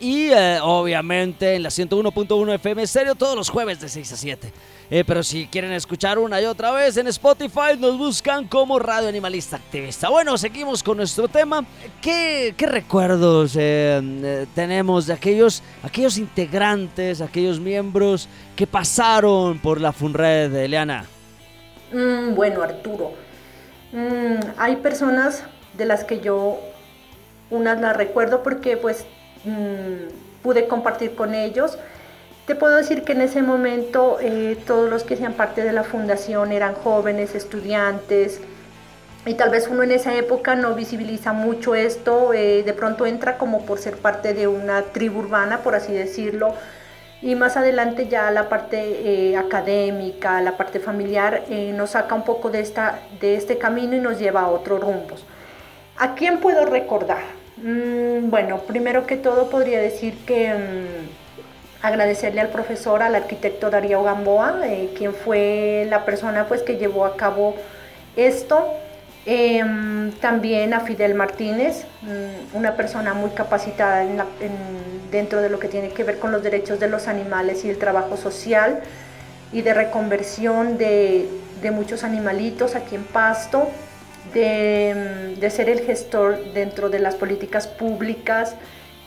Y 0.00 0.30
eh, 0.30 0.58
obviamente 0.60 1.54
en 1.54 1.62
la 1.62 1.68
101.1 1.68 2.54
FM 2.54 2.82
Estéreo 2.82 3.14
todos 3.14 3.36
los 3.36 3.48
jueves 3.48 3.80
de 3.80 3.88
6 3.88 4.12
a 4.12 4.16
7. 4.16 4.52
Eh, 4.90 5.04
pero 5.06 5.22
si 5.22 5.46
quieren 5.46 5.72
escuchar 5.72 6.18
una 6.18 6.42
y 6.42 6.44
otra 6.44 6.72
vez 6.72 6.96
en 6.96 7.06
Spotify, 7.06 7.78
nos 7.78 7.96
buscan 7.96 8.46
como 8.48 8.78
Radio 8.78 9.08
Animalista 9.08 9.56
Activista. 9.56 10.10
Bueno, 10.10 10.36
seguimos 10.36 10.82
con 10.82 10.98
nuestro 10.98 11.28
tema. 11.28 11.64
¿Qué, 12.02 12.54
qué 12.56 12.66
recuerdos 12.66 13.52
tenemos 13.52 15.06
de 15.06 15.12
aquellos, 15.12 15.62
aquellos 15.82 16.18
integrantes, 16.18 17.20
aquellos 17.20 17.58
miembros 17.58 18.28
que 18.56 18.66
pasaron 18.66 19.58
por 19.58 19.80
la 19.80 19.92
FUNRED, 19.92 20.54
Eliana? 20.54 21.06
Mm, 21.92 22.34
bueno, 22.34 22.62
Arturo, 22.62 23.12
mm, 23.92 24.58
hay 24.58 24.76
personas 24.76 25.44
de 25.76 25.86
las 25.86 26.04
que 26.04 26.20
yo 26.20 26.58
unas 27.50 27.80
las 27.80 27.96
recuerdo 27.96 28.42
porque 28.42 28.76
pues 28.76 29.04
mm, 29.44 30.42
pude 30.42 30.68
compartir 30.68 31.14
con 31.14 31.34
ellos. 31.34 31.78
Te 32.46 32.54
puedo 32.54 32.76
decir 32.76 33.04
que 33.04 33.12
en 33.12 33.22
ese 33.22 33.42
momento 33.42 34.18
eh, 34.20 34.58
todos 34.66 34.90
los 34.90 35.02
que 35.02 35.14
hacían 35.14 35.32
parte 35.32 35.62
de 35.62 35.72
la 35.72 35.82
fundación 35.82 36.52
eran 36.52 36.74
jóvenes, 36.74 37.34
estudiantes, 37.34 38.40
y 39.24 39.32
tal 39.34 39.48
vez 39.48 39.68
uno 39.68 39.82
en 39.82 39.92
esa 39.92 40.14
época 40.14 40.54
no 40.54 40.74
visibiliza 40.74 41.32
mucho 41.32 41.74
esto, 41.74 42.34
eh, 42.34 42.62
de 42.62 42.72
pronto 42.74 43.06
entra 43.06 43.38
como 43.38 43.64
por 43.64 43.78
ser 43.78 43.96
parte 43.96 44.34
de 44.34 44.46
una 44.46 44.82
tribu 44.82 45.20
urbana, 45.20 45.60
por 45.60 45.74
así 45.74 45.94
decirlo, 45.94 46.54
y 47.22 47.34
más 47.34 47.56
adelante 47.56 48.08
ya 48.08 48.30
la 48.30 48.50
parte 48.50 48.76
eh, 49.30 49.38
académica, 49.38 50.42
la 50.42 50.58
parte 50.58 50.80
familiar, 50.80 51.44
nos 51.48 51.92
saca 51.92 52.14
un 52.14 52.24
poco 52.24 52.50
de, 52.50 52.60
esta, 52.60 52.98
de 53.22 53.36
este 53.36 53.56
camino 53.56 53.96
y 53.96 54.00
nos 54.00 54.18
lleva 54.18 54.42
a 54.42 54.50
otros 54.50 54.80
rumbos. 54.80 55.24
¿A 55.96 56.14
quién 56.14 56.40
puedo 56.40 56.66
recordar? 56.66 57.22
Mm, 57.56 58.28
bueno, 58.28 58.58
primero 58.66 59.06
que 59.06 59.16
todo 59.16 59.48
podría 59.48 59.80
decir 59.80 60.16
que 60.26 60.52
mm, 60.52 61.86
agradecerle 61.86 62.40
al 62.40 62.48
profesor, 62.48 63.02
al 63.02 63.14
arquitecto 63.14 63.70
Darío 63.70 64.02
Gamboa, 64.02 64.60
eh, 64.64 64.90
quien 64.96 65.14
fue 65.14 65.86
la 65.88 66.04
persona 66.04 66.46
pues, 66.48 66.62
que 66.62 66.76
llevó 66.78 67.04
a 67.04 67.16
cabo 67.16 67.54
esto. 68.16 68.68
Em, 69.26 70.12
también 70.20 70.74
a 70.74 70.80
Fidel 70.80 71.14
Martínez, 71.14 71.86
mm, 72.02 72.56
una 72.56 72.76
persona 72.76 73.14
muy 73.14 73.30
capacitada 73.30 74.04
dentro 75.10 75.40
de 75.40 75.48
lo 75.48 75.58
que 75.58 75.68
tiene 75.68 75.90
que 75.90 76.04
ver 76.04 76.18
con 76.18 76.32
los 76.32 76.42
derechos 76.42 76.80
de 76.80 76.88
los 76.88 77.08
animales 77.08 77.64
y 77.64 77.70
el 77.70 77.78
trabajo 77.78 78.16
social 78.16 78.80
y 79.52 79.62
de 79.62 79.72
reconversión 79.72 80.76
de, 80.76 81.28
de 81.62 81.70
muchos 81.70 82.04
animalitos 82.04 82.74
aquí 82.74 82.96
en 82.96 83.04
Pasto, 83.04 83.68
de, 84.32 85.36
de, 85.38 85.50
ser 85.50 85.68
el 85.68 85.80
gestor 85.80 86.52
dentro 86.54 86.90
de 86.90 86.98
las 86.98 87.14
políticas 87.14 87.66
públicas 87.66 88.54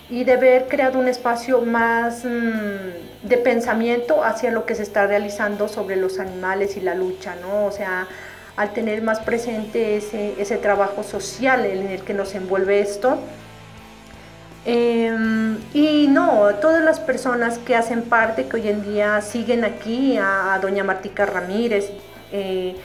y 0.10 0.23
de 0.23 0.34
haber 0.34 0.67
creado 0.67 0.99
un 0.99 1.08
espacio 1.08 1.62
más 1.62 2.23
mm, 2.23 3.27
de 3.27 3.38
pensamiento 3.38 4.23
hacia 4.23 4.51
lo 4.51 4.65
que 4.65 4.75
se 4.75 4.84
está 4.84 5.08
realizando 5.08 5.67
sobre 5.67 5.95
los 5.95 6.19
animales 6.19 6.77
y 6.77 6.82
la 6.82 6.95
lucha, 6.95 7.36
¿no? 7.41 7.65
O 7.65 7.71
sea, 7.71 8.08
al 8.56 8.73
tener 8.73 9.01
más 9.01 9.19
presente 9.19 9.97
ese, 9.97 10.34
ese 10.39 10.58
trabajo 10.58 11.03
social 11.03 11.65
en 11.65 11.88
el 11.88 12.01
que 12.01 12.13
nos 12.13 12.34
envuelve 12.36 12.80
esto, 12.80 13.19
Em, 14.69 15.60
y 15.73 16.08
no, 16.10 16.53
todas 16.56 16.84
las 16.84 16.99
personas 16.99 17.58
que 17.58 17.73
hacen 17.73 18.01
parte, 18.01 18.47
que 18.49 18.58
hoy 18.58 18.67
en 18.67 18.84
día 18.84 19.21
siguen 19.21 19.63
aquí, 19.63 20.17
a, 20.17 20.60
doña 20.62 20.84
Martica 20.84 21.25
Ramírez, 21.25 21.89
eh, 22.34 22.75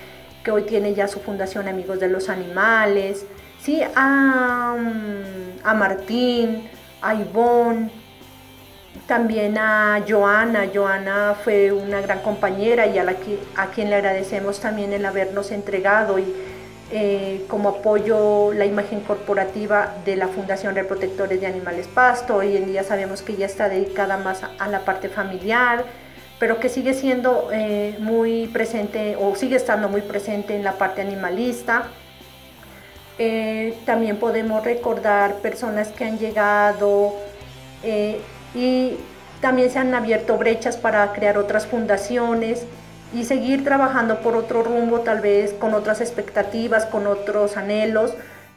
que 0.45 0.51
hoy 0.51 0.63
tiene 0.63 0.95
ya 0.95 1.09
su 1.09 1.21
fundación 1.21 1.69
Amigos 1.69 2.01
de 2.01 2.09
los 2.09 2.29
Animales, 2.29 3.25
¿sí? 3.61 3.83
a, 3.95 4.77
mm, 4.79 5.67
a 5.67 5.75
Martín, 5.75 6.69
a 7.01 7.15
Ivonne, 7.15 7.91
también 9.07 9.57
a 9.59 10.03
Joana. 10.09 10.69
Joana 10.73 11.37
fue 11.43 11.73
una 11.73 12.01
gran 12.01 12.21
compañera 12.21 12.87
y 12.87 12.99
a, 12.99 13.05
la 13.05 13.15
a 13.57 13.67
quien 13.69 13.91
le 13.91 13.97
agradecemos 13.97 14.61
también 14.61 14.93
el 14.93 15.05
habernos 15.05 15.51
entregado 15.51 16.19
y, 16.19 16.35
eh, 16.95 17.47
como 17.49 17.71
apoyo 17.71 18.53
la 18.53 18.67
imagen 18.67 19.01
corporativa 19.01 19.95
de 20.05 20.15
la 20.15 20.29
Fundación 20.29 20.75
Reprotectores 20.75 21.41
de 21.41 21.47
Animales 21.47 21.89
Pasto. 21.89 22.37
Hoy 22.37 22.55
en 22.55 22.67
día 22.67 22.85
sabemos 22.85 23.23
que 23.23 23.35
ya 23.35 23.47
está 23.47 23.71
dedicada 23.71 24.19
más 24.19 24.43
a, 24.43 24.69
la 24.69 24.85
parte 24.85 25.09
familiar, 25.09 25.87
pero 26.43 26.59
que 26.59 26.69
sigue 26.69 26.93
siendo 26.93 27.51
eh, 27.53 27.95
muy 28.01 28.49
presente 28.49 29.15
o 29.15 29.37
sigue 29.37 29.55
estando 29.55 29.89
muy 29.89 30.01
presente 30.01 30.57
en 30.57 30.65
la 30.65 30.73
parte 30.73 31.01
animalista. 31.01 31.85
Eh, 33.17 33.79
también 33.87 34.17
podemos 34.17 34.65
recordar 34.65 35.37
personas 35.37 35.93
que 35.93 36.05
han 36.05 36.19
llegado 36.19 37.15
y 38.57 38.97
también 39.41 39.71
se 39.71 39.79
han 39.79 39.95
abierto 39.95 40.37
brechas 40.37 40.77
para 40.77 41.13
crear 41.13 41.39
otras 41.39 41.65
fundaciones 41.69 42.67
y 43.15 43.23
seguir 43.23 43.63
trabajando 43.63 44.19
por 44.19 44.35
otro 44.35 44.65
rumbo, 44.65 45.03
tal 45.03 45.21
vez 45.21 45.53
con 45.53 45.75
otras 45.75 46.01
expectativas, 46.01 46.87
con 46.87 47.07
otros 47.07 47.57
anhelos, 47.57 48.15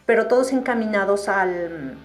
pero 0.08 0.26
todos 0.26 0.54
encaminados 0.54 1.30
al, 1.30 2.00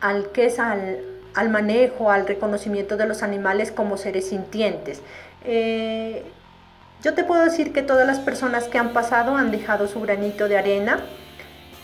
al, 0.00 0.32
que 0.32 0.46
es 0.46 0.58
al, 0.58 1.13
al 1.34 1.50
manejo, 1.50 2.10
al 2.10 2.26
reconocimiento 2.26 2.96
de 2.96 3.06
los 3.06 3.22
animales 3.22 3.72
como 3.72 3.96
seres 3.96 4.28
sintientes. 4.28 5.02
Eh, 5.44 6.24
yo 7.02 7.14
te 7.14 7.24
puedo 7.24 7.44
decir 7.44 7.72
que 7.72 7.82
todas 7.82 8.06
las 8.06 8.18
personas 8.20 8.64
que 8.64 8.78
han 8.78 8.92
pasado 8.92 9.36
han 9.36 9.50
dejado 9.50 9.86
su 9.88 10.00
granito 10.00 10.48
de 10.48 10.56
arena 10.56 11.04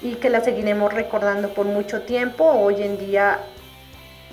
y 0.02 0.14
que 0.14 0.30
la 0.30 0.40
seguiremos 0.40 0.94
recordando 0.94 1.52
por 1.52 1.66
mucho 1.66 2.02
tiempo. 2.02 2.44
Hoy 2.44 2.82
en 2.82 2.98
día 2.98 3.38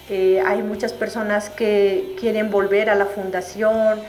eh, 0.10 0.42
hay 0.46 0.64
muchas 0.64 0.94
personas 0.94 1.50
que 1.50 2.16
quieren 2.20 2.50
volver 2.50 2.90
a 2.90 2.96
la 2.96 3.06
fundación, 3.06 4.00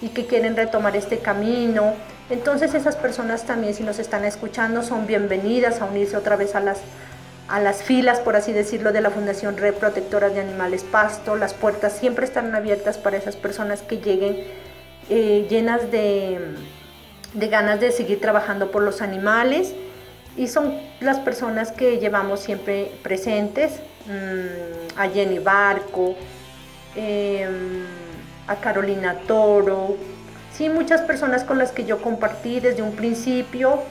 y 0.00 0.08
que 0.08 0.26
quieren 0.26 0.56
retomar 0.56 0.96
este 0.96 1.18
camino. 1.18 1.94
Entonces 2.30 2.74
esas 2.74 2.96
personas 2.96 3.44
también 3.44 3.74
si 3.74 3.82
nos 3.82 3.98
están 3.98 4.24
escuchando 4.24 4.82
son 4.82 5.06
bienvenidas 5.06 5.80
a 5.80 5.86
unirse 5.86 6.16
otra 6.16 6.36
vez 6.36 6.54
a 6.54 6.60
las, 6.60 6.80
a 7.48 7.60
las 7.60 7.82
filas, 7.82 8.20
por 8.20 8.36
así 8.36 8.52
decirlo, 8.52 8.92
de 8.92 9.00
la 9.00 9.10
Fundación 9.10 9.56
Red 9.56 9.74
Protectora 9.74 10.28
de 10.28 10.40
Animales 10.40 10.84
Pasto. 10.84 11.34
Las 11.34 11.54
puertas 11.54 11.94
siempre 11.94 12.26
están 12.26 12.54
abiertas 12.54 12.98
para 12.98 13.16
esas 13.16 13.36
personas 13.36 13.80
que 13.82 13.98
lleguen 13.98 14.44
eh, 15.08 15.46
llenas 15.48 15.90
de, 15.90 16.38
de 17.32 17.48
ganas 17.48 17.80
de 17.80 17.90
seguir 17.90 18.20
trabajando 18.20 18.70
por 18.70 18.82
los 18.82 19.00
animales. 19.00 19.74
Y 20.36 20.46
son 20.46 20.78
las 21.00 21.18
personas 21.18 21.72
que 21.72 21.98
llevamos 21.98 22.40
siempre 22.40 22.92
presentes, 23.02 23.80
mm, 24.06 24.98
a 24.98 25.08
Jenny 25.08 25.38
Barco, 25.38 26.14
em, 26.94 27.84
a 28.46 28.56
Carolina 28.56 29.14
Toro, 29.26 29.96
sí, 30.52 30.68
muchas 30.68 31.00
personas 31.02 31.44
con 31.44 31.58
las 31.58 31.72
que 31.72 31.84
yo 31.84 32.02
compartí 32.02 32.60
desde 32.60 32.82
un 32.82 32.92
principio 32.92 33.82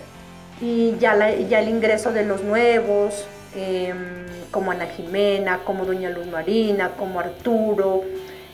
y 0.62 0.96
ya, 1.00 1.15
ya 1.30 1.60
el 1.60 1.70
ingreso 1.70 2.12
de 2.12 2.24
los 2.24 2.43
nuevos, 2.43 3.26
em, 3.58 4.26
como 4.52 4.72
Ana 4.72 4.86
Jimena, 4.86 5.60
como 5.65 5.86
Doña 5.86 6.10
Luz 6.10 6.28
Marina, 6.28 6.91
como 6.98 7.20
Arturo, 7.20 8.04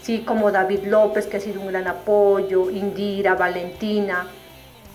sí, 0.02 0.20
como 0.20 0.52
David 0.52 0.86
López, 0.86 1.28
que 1.28 1.38
ha 1.38 1.39
sido 1.39 1.62
un 1.62 1.68
gran 1.68 1.88
apoyo, 1.88 2.70
Indira, 2.70 3.36
Valentina, 3.36 4.28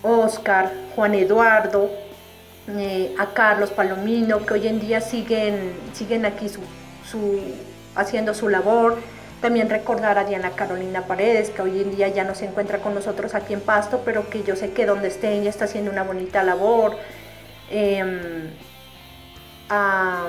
Oscar, 0.03 0.73
Juan 0.97 1.15
Eduardo, 1.15 1.91
eh, 2.69 3.15
a 3.19 3.27
Carlos 3.35 3.71
Palomino, 3.71 4.45
que 4.45 4.55
hoy 4.55 4.67
en 4.67 4.81
día 4.81 5.01
siguen, 5.01 5.73
siguen 5.93 6.27
aquí 6.27 6.49
su, 6.49 6.61
haciendo 7.95 8.35
su 8.35 8.49
labor 8.49 8.99
también 9.41 9.71
recordar 9.71 10.19
a 10.19 10.25
Diana 10.25 10.51
Carolina 10.51 11.03
Paredes, 11.03 11.51
que 11.51 11.63
hoy 11.63 11.81
en 11.81 11.95
día 11.95 12.09
ya 12.09 12.25
no 12.25 12.35
se 12.35 12.47
encuentra 12.47 12.79
con 12.79 12.95
nosotros 12.95 13.35
aquí 13.35 13.53
en 13.53 13.61
Pasto, 13.61 14.03
pero 14.05 14.29
que 14.29 14.43
yo 14.43 14.57
sé 14.57 14.73
que 14.73 14.85
donde 14.85 15.09
esté 15.09 15.33
ella 15.39 15.51
está 15.51 15.67
haciendo 15.67 15.93
una 15.93 16.03
bonita 16.03 16.43
labor. 16.43 16.97
Em, 17.71 18.51
a, 19.69 20.29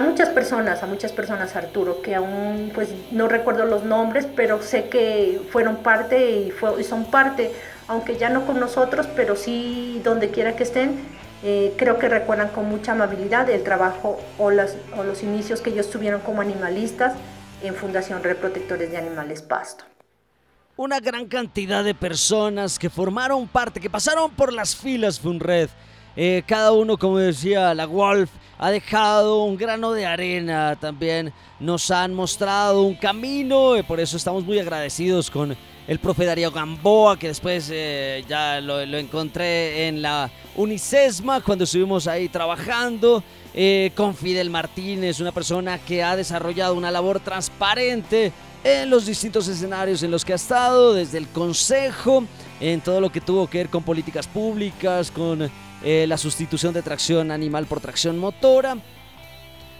muchas 0.00 0.28
personas, 0.30 0.82
a 0.82 0.86
muchas 0.86 1.12
personas, 1.12 1.56
Arturo, 1.56 2.02
que 2.02 2.14
aún 2.14 2.70
pues 2.74 2.88
no 3.10 3.28
recuerdo 3.28 3.64
los 3.64 3.84
nombres, 3.84 4.26
pero 4.36 4.62
sé 4.62 4.88
que 4.88 5.40
fueron 5.50 5.76
parte 5.78 6.30
y, 6.30 6.52
son 6.84 7.04
parte, 7.06 7.52
aunque 7.88 8.16
ya 8.16 8.28
no 8.28 8.46
con 8.46 8.60
nosotros, 8.60 9.08
pero 9.16 9.36
sí 9.36 10.00
donde 10.04 10.30
quiera 10.30 10.56
que 10.56 10.62
estén, 10.62 10.96
eh, 11.42 11.74
creo 11.76 11.98
que 11.98 12.08
recuerdan 12.08 12.48
con 12.48 12.68
mucha 12.68 12.92
amabilidad 12.92 13.48
el 13.50 13.62
trabajo 13.62 14.20
o, 14.38 14.46
o 14.46 14.50
los 14.50 15.22
inicios 15.22 15.60
que 15.60 15.70
ellos 15.70 15.90
tuvieron 15.90 16.20
como 16.20 16.40
animalistas 16.42 17.14
en 17.62 17.74
Fundación 17.74 18.22
Reprotectores 18.22 18.90
de 18.90 18.98
Animales 18.98 19.42
Pasto. 19.42 19.84
Una 20.76 21.00
gran 21.00 21.26
cantidad 21.26 21.82
de 21.82 21.94
personas 21.94 22.78
que 22.78 22.88
formaron 22.88 23.48
parte, 23.48 23.80
que 23.80 23.90
pasaron 23.90 24.30
por 24.30 24.52
las 24.52 24.76
filas 24.76 25.18
Funred. 25.18 25.68
Eh, 26.20 26.42
cada 26.44 26.72
uno, 26.72 26.96
como 26.96 27.18
decía 27.18 27.72
la 27.74 27.86
Wolf, 27.86 28.28
ha 28.58 28.72
dejado 28.72 29.44
un 29.44 29.56
grano 29.56 29.92
de 29.92 30.04
arena 30.04 30.76
también. 30.80 31.32
Nos 31.60 31.92
han 31.92 32.12
mostrado 32.12 32.82
un 32.82 32.96
camino, 32.96 33.76
y 33.76 33.84
por 33.84 34.00
eso 34.00 34.16
estamos 34.16 34.44
muy 34.44 34.58
agradecidos 34.58 35.30
con 35.30 35.56
el 35.86 35.98
profe 36.00 36.24
Darío 36.24 36.50
Gamboa, 36.50 37.16
que 37.16 37.28
después 37.28 37.70
eh, 37.72 38.24
ya 38.28 38.60
lo, 38.60 38.84
lo, 38.84 38.98
encontré 38.98 39.86
en 39.86 40.02
la 40.02 40.28
Unicesma 40.56 41.40
cuando 41.40 41.62
estuvimos 41.62 42.08
ahí 42.08 42.28
trabajando. 42.28 43.22
Eh, 43.54 43.92
con 43.94 44.14
Fidel 44.14 44.50
Martínez, 44.50 45.20
una 45.20 45.32
persona 45.32 45.78
que 45.78 46.02
ha 46.02 46.16
desarrollado 46.16 46.74
una 46.74 46.90
labor 46.90 47.18
transparente 47.20 48.32
en 48.62 48.90
los 48.90 49.06
distintos 49.06 49.48
escenarios 49.48 50.02
en 50.02 50.10
los 50.10 50.24
que 50.24 50.32
ha 50.32 50.36
estado, 50.36 50.94
desde 50.94 51.18
el 51.18 51.28
Consejo, 51.28 52.24
en 52.60 52.80
todo 52.80 53.00
lo 53.00 53.10
que 53.10 53.20
tuvo 53.20 53.46
que 53.46 53.58
ver 53.58 53.68
con 53.68 53.82
políticas 53.82 54.26
públicas, 54.26 55.10
con 55.10 55.50
eh, 55.82 56.06
la 56.08 56.16
sustitución 56.16 56.74
de 56.74 56.82
tracción 56.82 57.30
animal 57.30 57.66
por 57.66 57.80
tracción 57.80 58.18
motora. 58.18 58.76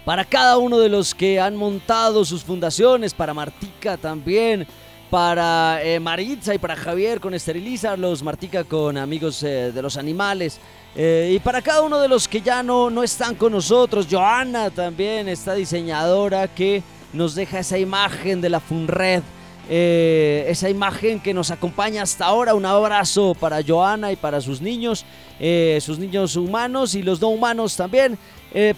Para 0.05 0.25
cada 0.25 0.57
uno 0.59 0.79
de 0.79 0.89
los 0.89 1.15
que 1.15 1.39
han 1.39 1.57
montado 1.57 2.25
sus 2.25 2.43
fundaciones, 2.43 3.13
para 3.13 3.35
Martica 3.35 3.97
también, 3.97 4.67
para 5.11 5.81
eh, 5.83 6.01
Maritza 6.01 6.55
y 6.55 6.59
para 6.59 6.77
Javier 6.77 7.21
con 7.21 7.35
Esterilizarlos, 7.35 8.23
Martica 8.23 8.65
con 8.65 8.97
Amigos 8.97 9.41
de 9.41 9.83
los 9.83 9.97
Animales, 9.97 10.61
eh, 11.01 11.33
y 11.35 11.39
para 11.39 11.63
cada 11.63 11.83
uno 11.83 12.01
de 12.01 12.09
los 12.09 12.27
que 12.27 12.41
ya 12.41 12.63
no, 12.63 12.91
no 12.91 13.03
están 13.03 13.35
con 13.35 13.53
nosotros, 13.53 14.09
Joana 14.11 14.71
también, 14.71 15.29
esta 15.29 15.55
diseñadora 15.55 16.49
que 16.49 16.83
nos 17.13 17.35
deja 17.35 17.61
esa 17.61 17.79
imagen 17.79 18.41
de 18.41 18.49
la 18.49 18.59
Funred, 18.59 19.23
eh, 19.69 20.47
esa 20.49 20.71
imagen 20.71 21.21
que 21.21 21.35
nos 21.35 21.51
acompaña 21.51 22.03
hasta 22.03 22.27
ahora. 22.27 22.55
Un 22.55 22.67
abrazo 22.67 23.35
para 23.39 23.63
Joana 23.67 24.13
y 24.13 24.17
para 24.17 24.41
sus 24.41 24.61
niños, 24.61 25.05
eh, 25.39 25.79
sus 25.81 25.99
niños 25.99 26.37
humanos 26.37 26.95
y 26.95 27.03
los 27.03 27.21
no 27.21 27.29
humanos 27.29 27.77
también. 27.77 28.19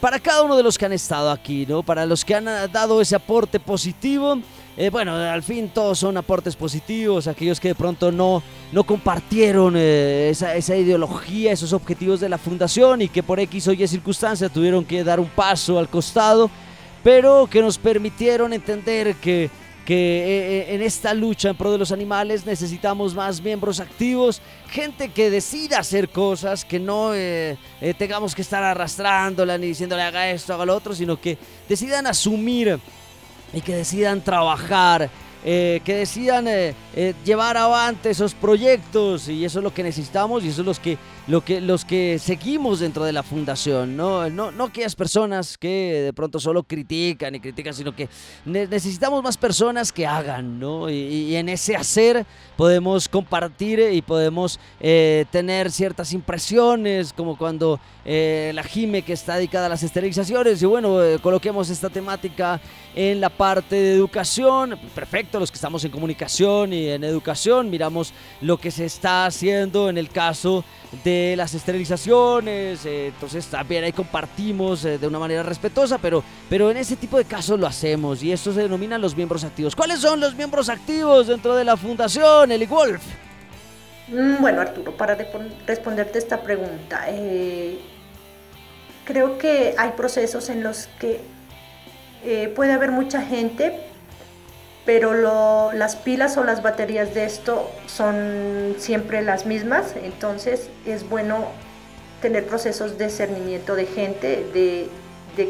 para 0.00 0.18
cada 0.18 0.42
uno 0.42 0.56
de 0.56 0.64
los 0.64 0.76
que 0.76 0.86
han 0.86 0.92
estado 0.92 1.30
aquí, 1.30 1.64
¿no? 1.64 1.84
Para 1.84 2.04
los 2.04 2.24
que 2.24 2.34
han 2.34 2.46
dado 2.72 3.00
ese 3.00 3.14
aporte 3.14 3.60
positivo. 3.60 4.40
Eh, 4.76 4.88
bueno, 4.88 5.14
al 5.14 5.42
fin 5.42 5.68
todos 5.68 5.98
son 5.98 6.16
aportes 6.16 6.56
positivos, 6.56 7.26
aquellos 7.26 7.60
que 7.60 7.68
de 7.68 7.74
pronto 7.74 8.10
no, 8.10 8.42
no 8.72 8.84
compartieron 8.84 9.74
eh, 9.76 10.30
esa, 10.30 10.54
esa, 10.54 10.74
ideología, 10.74 11.52
esos 11.52 11.74
objetivos 11.74 12.18
de 12.20 12.30
la 12.30 12.38
fundación 12.38 13.02
y 13.02 13.08
que 13.08 13.22
por 13.22 13.40
X 13.40 13.68
o 13.68 13.72
Y 13.72 13.86
circunstancia 13.86 14.48
tuvieron 14.48 14.86
que 14.86 15.04
dar 15.04 15.20
un 15.20 15.28
paso 15.28 15.78
al 15.78 15.88
costado, 15.88 16.50
pero 17.02 17.46
que 17.50 17.60
nos 17.60 17.76
permitieron 17.76 18.54
entender 18.54 19.16
que, 19.16 19.50
que 19.84 19.94
eh, 19.94 20.74
en 20.74 20.82
esta 20.82 21.14
lucha 21.14 21.50
en 21.50 21.56
pro 21.56 21.72
de 21.72 21.78
los 21.78 21.92
animales 21.92 22.46
necesitamos 22.46 23.14
más 23.14 23.42
miembros 23.42 23.80
activos, 23.80 24.40
gente 24.68 25.08
que 25.08 25.30
decida 25.30 25.78
hacer 25.78 26.08
cosas, 26.08 26.64
que 26.64 26.78
no 26.78 27.12
tengamos 27.98 28.34
que 28.34 28.42
estar 28.42 28.62
arrastrándola 28.62 29.58
ni 29.58 29.68
diciéndole 29.68 30.02
haga 30.02 30.30
esto, 30.30 30.54
haga 30.54 30.66
lo 30.66 30.76
otro, 30.76 30.94
sino 30.94 31.20
que 31.20 31.38
decidan 31.68 32.06
asumir 32.06 32.78
y 33.52 33.60
que 33.60 33.74
decidan 33.74 34.22
trabajar 34.22 35.10
eh, 35.42 35.80
que 35.86 35.94
decidan 35.94 36.46
eh, 36.48 36.74
eh, 36.94 37.14
llevar 37.24 37.56
avante 37.56 38.10
esos 38.10 38.34
proyectos 38.34 39.26
y 39.26 39.42
eso 39.42 39.60
es 39.60 39.62
lo 39.62 39.72
que 39.72 39.82
necesitamos 39.82 40.44
y 40.44 40.48
eso 40.48 40.60
es 40.60 40.66
los 40.66 40.78
que, 40.78 40.98
lo 41.30 41.44
que, 41.44 41.60
los 41.60 41.84
que 41.84 42.18
seguimos 42.18 42.80
dentro 42.80 43.04
de 43.04 43.12
la 43.12 43.22
fundación, 43.22 43.96
¿no? 43.96 44.28
No, 44.28 44.50
no 44.50 44.64
aquellas 44.64 44.96
personas 44.96 45.56
que 45.56 46.02
de 46.06 46.12
pronto 46.12 46.40
solo 46.40 46.64
critican 46.64 47.36
y 47.36 47.40
critican, 47.40 47.72
sino 47.72 47.94
que 47.94 48.08
necesitamos 48.44 49.22
más 49.22 49.36
personas 49.36 49.92
que 49.92 50.08
hagan, 50.08 50.58
¿no? 50.58 50.90
Y, 50.90 51.36
en 51.36 51.48
ese 51.48 51.76
hacer 51.76 52.26
podemos 52.56 53.08
compartir 53.08 53.78
y 53.92 54.02
podemos 54.02 54.58
tener 54.80 55.70
ciertas 55.70 56.12
impresiones, 56.12 57.12
como 57.12 57.38
cuando 57.38 57.78
la 58.04 58.62
Jime 58.64 59.02
que 59.02 59.12
está 59.12 59.36
dedicada 59.36 59.66
a 59.66 59.68
las 59.68 59.84
esterilizaciones 59.84 60.60
y 60.60 60.66
bueno, 60.66 60.98
coloquemos 61.22 61.70
esta 61.70 61.88
temática 61.88 62.60
en 62.96 63.20
la 63.20 63.30
parte 63.30 63.76
de 63.76 63.94
educación, 63.94 64.76
perfecto 64.94 65.38
los 65.38 65.52
que 65.52 65.56
estamos 65.56 65.84
en 65.84 65.92
comunicación 65.92 66.72
y 66.72 66.88
en 66.88 67.04
educación, 67.04 67.70
miramos 67.70 68.12
lo 68.40 68.58
que 68.58 68.72
se 68.72 68.86
está 68.86 69.26
haciendo 69.26 69.88
en 69.88 69.96
el 69.96 70.08
caso 70.08 70.64
de 71.04 71.19
las 71.36 71.54
esterilizaciones, 71.54 72.84
eh, 72.84 73.08
entonces 73.08 73.46
también 73.46 73.84
ahí 73.84 73.92
compartimos 73.92 74.84
eh, 74.84 74.98
de 74.98 75.06
una 75.06 75.18
manera 75.18 75.42
respetuosa, 75.42 75.98
pero, 75.98 76.22
pero 76.48 76.70
en 76.70 76.76
ese 76.76 76.96
tipo 76.96 77.16
de 77.18 77.24
casos 77.24 77.58
lo 77.58 77.66
hacemos 77.66 78.22
y 78.22 78.32
esto 78.32 78.52
se 78.52 78.62
denominan 78.62 79.00
los 79.00 79.16
miembros 79.16 79.44
activos. 79.44 79.74
¿Cuáles 79.74 80.00
son 80.00 80.20
los 80.20 80.34
miembros 80.34 80.68
activos 80.68 81.26
dentro 81.26 81.54
de 81.54 81.64
la 81.64 81.76
fundación, 81.76 82.52
Eli 82.52 82.66
Wolf? 82.66 83.02
Mm, 84.08 84.40
bueno, 84.40 84.60
Arturo, 84.60 84.96
para 84.96 85.16
responderte 85.66 86.18
esta 86.18 86.42
pregunta, 86.42 87.04
eh, 87.08 87.78
creo 89.04 89.38
que 89.38 89.74
hay 89.78 89.90
procesos 89.90 90.48
en 90.48 90.62
los 90.62 90.88
que 90.98 91.20
puede 92.54 92.72
haber 92.72 92.92
mucha 92.92 93.22
gente, 93.22 93.80
pero 94.91 95.70
las 95.72 95.95
pilas 95.95 96.36
o 96.36 96.43
las 96.43 96.64
baterías 96.64 97.14
de 97.14 97.24
esto 97.24 97.70
son 97.86 98.74
siempre 98.76 99.22
las 99.22 99.47
mismas, 99.47 99.95
entonces 100.03 100.68
es 100.84 101.09
bueno 101.09 101.47
tener 102.20 102.45
procesos 102.45 102.99
de 102.99 103.09
cernimiento 103.09 103.76
de 103.76 103.86
gente, 103.86 104.45
de, 104.53 104.88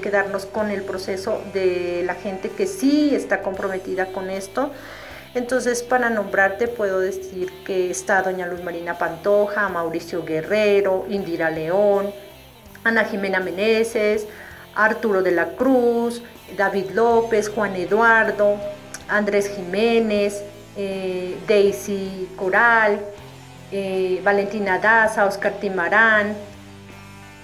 quedarnos 0.02 0.44
con 0.44 0.70
el 0.70 0.82
proceso 0.82 1.40
de 1.54 2.02
la 2.04 2.16
gente 2.16 2.50
que 2.50 2.66
sí 2.66 3.14
está 3.14 3.40
comprometida 3.40 4.12
con 4.12 4.28
esto. 4.28 4.72
Entonces, 5.34 5.82
para 5.82 6.10
nombrarte, 6.10 6.68
puedo 6.68 7.00
decir 7.00 7.50
que 7.64 7.90
está 7.90 8.20
doña 8.20 8.46
Luz 8.46 8.62
Marina 8.62 8.98
Pantoja, 8.98 9.70
Mauricio 9.70 10.22
Guerrero, 10.22 11.06
Indira 11.08 11.48
León, 11.48 12.12
Ana 12.84 13.04
Jimena 13.04 13.40
Meneses, 13.40 14.26
Arturo 14.74 15.22
de 15.22 15.32
la 15.32 15.56
Cruz, 15.56 16.22
David 16.58 16.90
López, 16.90 17.48
Juan 17.48 17.74
Eduardo, 17.74 18.58
Andrés 19.10 19.50
Jiménez, 19.54 20.42
eh, 20.76 21.36
Daisy 21.48 22.28
Coral, 22.36 23.00
eh, 23.72 24.20
Valentina 24.24 24.78
Daza, 24.78 25.26
Oscar 25.26 25.54
Timarán. 25.60 26.34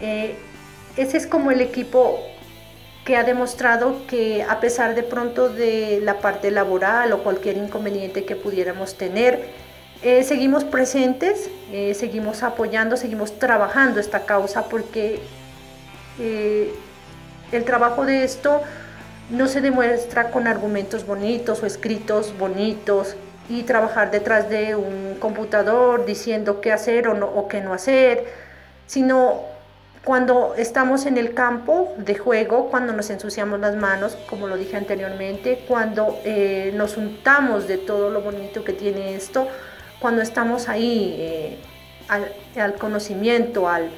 Eh, 0.00 0.36
ese 0.96 1.16
es 1.16 1.26
como 1.26 1.50
el 1.50 1.60
equipo 1.60 2.18
que 3.04 3.16
ha 3.16 3.24
demostrado 3.24 4.06
que 4.06 4.42
a 4.42 4.58
pesar 4.60 4.94
de 4.94 5.02
pronto 5.02 5.48
de 5.48 6.00
la 6.02 6.18
parte 6.18 6.50
laboral 6.50 7.12
o 7.12 7.22
cualquier 7.22 7.56
inconveniente 7.56 8.24
que 8.24 8.34
pudiéramos 8.34 8.96
tener, 8.96 9.66
seguimos 10.24 10.64
presentes, 10.64 11.48
seguimos 11.94 12.42
apoyando, 12.42 12.96
seguimos 12.96 13.38
trabajando 13.38 14.00
esta 14.00 14.26
causa 14.26 14.64
porque 14.68 15.20
el 16.18 17.64
trabajo 17.64 18.04
de 18.04 18.24
esto 18.24 18.62
no 19.30 19.48
se 19.48 19.60
demuestra 19.60 20.30
con 20.30 20.46
argumentos 20.46 21.06
bonitos 21.06 21.62
o 21.62 21.66
escritos 21.66 22.36
bonitos 22.38 23.16
y 23.48 23.62
trabajar 23.62 24.10
detrás 24.10 24.48
de 24.48 24.74
un 24.74 25.16
computador 25.18 26.04
diciendo 26.06 26.60
qué 26.60 26.72
hacer 26.72 27.08
o, 27.08 27.14
no, 27.14 27.26
o 27.26 27.48
qué 27.48 27.60
no 27.60 27.72
hacer, 27.72 28.24
sino 28.86 29.42
cuando 30.04 30.54
estamos 30.56 31.04
en 31.06 31.18
el 31.18 31.34
campo 31.34 31.92
de 31.96 32.14
juego, 32.16 32.68
cuando 32.70 32.92
nos 32.92 33.10
ensuciamos 33.10 33.58
las 33.58 33.74
manos, 33.74 34.16
como 34.30 34.46
lo 34.46 34.56
dije 34.56 34.76
anteriormente, 34.76 35.64
cuando 35.66 36.20
eh, 36.24 36.72
nos 36.76 36.96
untamos 36.96 37.66
de 37.66 37.78
todo 37.78 38.10
lo 38.10 38.20
bonito 38.20 38.62
que 38.62 38.72
tiene 38.72 39.16
esto, 39.16 39.48
cuando 39.98 40.22
estamos 40.22 40.68
ahí 40.68 41.16
eh, 41.18 41.58
al, 42.08 42.74
conocimiento, 42.74 43.68
al, 43.68 43.90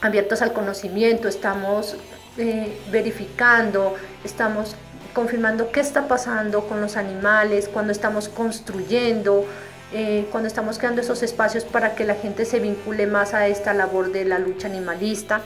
abiertos 0.00 0.42
al 0.42 0.52
conocimiento, 0.52 1.28
estamos 1.28 1.96
eh, 2.38 2.78
verificando, 2.90 3.94
estamos 4.24 4.76
confirmando 5.14 5.72
qué 5.72 5.80
está 5.80 6.08
pasando 6.08 6.68
con 6.68 6.80
los 6.80 6.98
animales, 6.98 7.68
cuando 7.72 7.92
estamos 7.92 8.28
construyendo, 8.28 9.46
eh, 9.92 10.26
cuando 10.30 10.46
estamos 10.46 10.78
creando 10.78 11.00
esos 11.00 11.22
espacios 11.22 11.64
para 11.64 11.94
que 11.94 12.04
la 12.04 12.14
gente 12.14 12.44
se 12.44 12.60
vincule 12.60 13.06
más 13.06 13.32
a 13.32 13.46
esta 13.46 13.72
labor 13.72 14.12
de 14.12 14.26
la 14.26 14.38
lucha 14.38 14.68
animalista. 14.68 15.40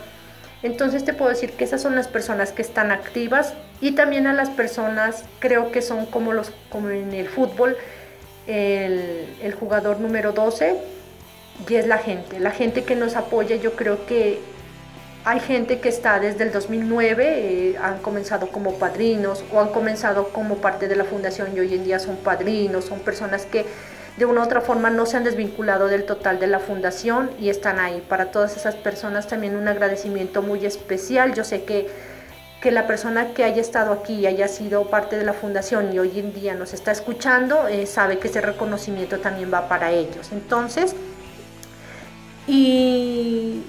Entonces 0.62 1.04
te 1.04 1.12
puedo 1.12 1.30
decir 1.30 1.52
que 1.52 1.64
esas 1.64 1.80
son 1.80 1.94
las 1.94 2.08
personas 2.08 2.50
que 2.50 2.62
están 2.62 2.90
activas 2.90 3.54
y 3.80 3.92
también 3.92 4.26
a 4.26 4.32
las 4.32 4.50
personas 4.50 5.24
creo 5.38 5.70
que 5.70 5.82
son 5.82 6.06
como, 6.06 6.32
los, 6.32 6.52
como 6.68 6.90
en 6.90 7.14
el 7.14 7.28
fútbol, 7.28 7.76
el, 8.46 9.28
el 9.40 9.54
jugador 9.54 10.00
número 10.00 10.32
12 10.32 10.76
y 11.68 11.74
es 11.76 11.86
la 11.86 11.98
gente, 11.98 12.40
la 12.40 12.50
gente 12.50 12.82
que 12.84 12.96
nos 12.96 13.16
apoya 13.16 13.56
yo 13.56 13.76
creo 13.76 14.04
que 14.06 14.40
hay 15.24 15.40
gente 15.40 15.80
que 15.80 15.88
está 15.88 16.18
desde 16.18 16.44
el 16.44 16.52
2009, 16.52 17.24
eh, 17.26 17.78
han 17.78 17.98
comenzado 17.98 18.48
como 18.48 18.78
padrinos 18.78 19.44
o 19.52 19.60
han 19.60 19.68
comenzado 19.68 20.28
como 20.28 20.56
parte 20.56 20.88
de 20.88 20.96
la 20.96 21.04
fundación 21.04 21.48
y 21.54 21.60
hoy 21.60 21.74
en 21.74 21.84
día 21.84 21.98
son 21.98 22.16
padrinos, 22.16 22.86
son 22.86 23.00
personas 23.00 23.44
que 23.44 23.66
de 24.16 24.24
una 24.24 24.40
u 24.40 24.44
otra 24.44 24.60
forma 24.60 24.90
no 24.90 25.06
se 25.06 25.16
han 25.16 25.24
desvinculado 25.24 25.88
del 25.88 26.04
total 26.04 26.40
de 26.40 26.46
la 26.46 26.58
fundación 26.58 27.30
y 27.38 27.48
están 27.48 27.78
ahí. 27.78 28.02
Para 28.08 28.30
todas 28.30 28.56
esas 28.56 28.74
personas 28.74 29.28
también 29.28 29.56
un 29.56 29.68
agradecimiento 29.68 30.42
muy 30.42 30.66
especial. 30.66 31.34
Yo 31.34 31.44
sé 31.44 31.64
que, 31.64 31.88
que 32.60 32.70
la 32.70 32.86
persona 32.86 33.32
que 33.32 33.44
haya 33.44 33.60
estado 33.60 33.92
aquí 33.92 34.14
y 34.14 34.26
haya 34.26 34.48
sido 34.48 34.84
parte 34.90 35.16
de 35.16 35.24
la 35.24 35.32
fundación 35.32 35.92
y 35.92 35.98
hoy 35.98 36.18
en 36.18 36.34
día 36.34 36.54
nos 36.54 36.74
está 36.74 36.92
escuchando, 36.92 37.68
eh, 37.68 37.86
sabe 37.86 38.18
que 38.18 38.28
ese 38.28 38.40
reconocimiento 38.40 39.20
también 39.20 39.52
va 39.52 39.68
para 39.68 39.90
ellos. 39.90 40.32
Entonces, 40.32 40.94
y 42.46 43.62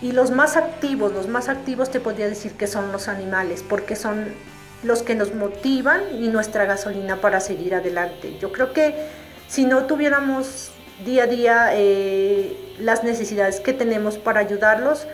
y 0.00 0.12
los 0.12 0.30
más 0.30 0.56
activos, 0.56 1.12
los 1.12 1.28
más 1.28 1.48
activos 1.48 1.90
te 1.90 2.00
podría 2.00 2.28
decir 2.28 2.52
que 2.52 2.66
son 2.66 2.92
los 2.92 3.08
animales, 3.08 3.64
porque 3.68 3.96
son 3.96 4.26
los 4.84 5.02
que 5.02 5.16
nos 5.16 5.34
motivan 5.34 6.02
y 6.12 6.28
nuestra 6.28 6.64
gasolina 6.64 7.16
para 7.20 7.40
seguir 7.40 7.74
adelante. 7.74 8.36
Yo 8.38 8.52
creo 8.52 8.72
que 8.72 8.94
si 9.48 9.64
no 9.64 9.86
tuviéramos 9.86 10.70
día 11.04 11.24
a 11.24 11.26
día 11.26 11.70
eh, 11.72 12.76
las 12.78 13.02
necesidades 13.02 13.60
que 13.60 13.72
tenemos 13.72 14.18
para 14.18 14.40
ayudarlos, 14.40 15.06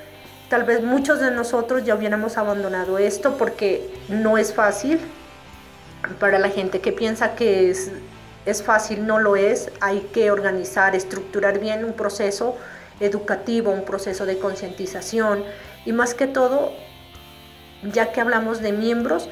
tal 0.51 0.65
vez 0.65 0.83
muchos 0.83 1.21
de 1.21 1.31
nosotros 1.31 1.85
ya 1.85 1.95
hubiéramos 1.95 2.37
abandonado 2.37 2.99
esto 2.99 3.39
porque 3.39 3.91
no 4.09 4.37
es 4.37 4.53
fácil. 4.53 5.01
Para 6.21 6.39
la 6.39 6.51
gente 6.51 6.81
que 6.81 6.93
piensa 6.93 7.35
que 7.35 7.71
es, 7.71 7.91
es 8.45 8.63
fácil, 8.63 9.07
no 9.07 9.19
lo 9.19 9.37
es. 9.37 9.71
Hay 9.81 10.01
que 10.13 10.31
organizar, 10.31 10.95
estructurar 10.95 11.59
bien 11.59 11.87
un 11.87 11.95
proceso 11.95 12.59
educativo, 13.01 13.71
un 13.71 13.85
proceso 13.85 14.27
de 14.27 14.39
concientización 14.39 15.45
y 15.85 15.93
más 15.93 16.15
que 16.15 16.27
todo, 16.27 16.73
ya 17.93 18.13
que 18.13 18.21
hablamos 18.21 18.61
de 18.61 18.73
miembros, 18.73 19.29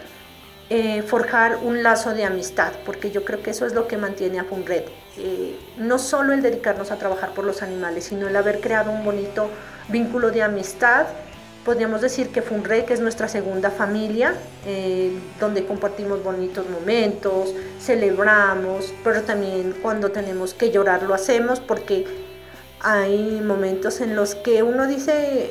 eh, 0.74 1.02
forjar 1.02 1.58
un 1.62 1.82
lazo 1.82 2.14
de 2.14 2.24
amistad, 2.24 2.72
porque 2.86 3.10
yo 3.10 3.26
creo 3.26 3.42
que 3.42 3.50
eso 3.50 3.66
es 3.66 3.74
lo 3.74 3.86
que 3.86 3.98
mantiene 3.98 4.38
a 4.38 4.44
FUNRED. 4.44 4.84
Eh, 5.18 5.58
no 5.76 5.98
solo 5.98 6.32
el 6.32 6.40
dedicarnos 6.40 6.90
a 6.90 6.96
trabajar 6.96 7.34
por 7.34 7.44
los 7.44 7.60
animales, 7.62 8.04
sino 8.04 8.28
el 8.28 8.36
haber 8.36 8.60
creado 8.60 8.90
un 8.90 9.04
bonito 9.04 9.50
vínculo 9.88 10.30
de 10.30 10.42
amistad. 10.42 11.08
Podríamos 11.64 12.00
decir 12.00 12.30
que 12.30 12.40
FUNRED, 12.40 12.86
que 12.86 12.94
es 12.94 13.00
nuestra 13.00 13.28
segunda 13.28 13.70
familia, 13.70 14.34
eh, 14.66 15.12
donde 15.38 15.66
compartimos 15.66 16.24
bonitos 16.24 16.66
momentos, 16.70 17.52
celebramos, 17.78 18.94
pero 19.04 19.22
también 19.22 19.74
cuando 19.82 20.10
tenemos 20.10 20.54
que 20.54 20.70
llorar 20.70 21.02
lo 21.02 21.12
hacemos 21.12 21.60
porque 21.60 22.21
hay 22.82 23.40
momentos 23.40 24.00
en 24.00 24.16
los 24.16 24.34
que 24.34 24.62
uno 24.62 24.86
dice, 24.86 25.50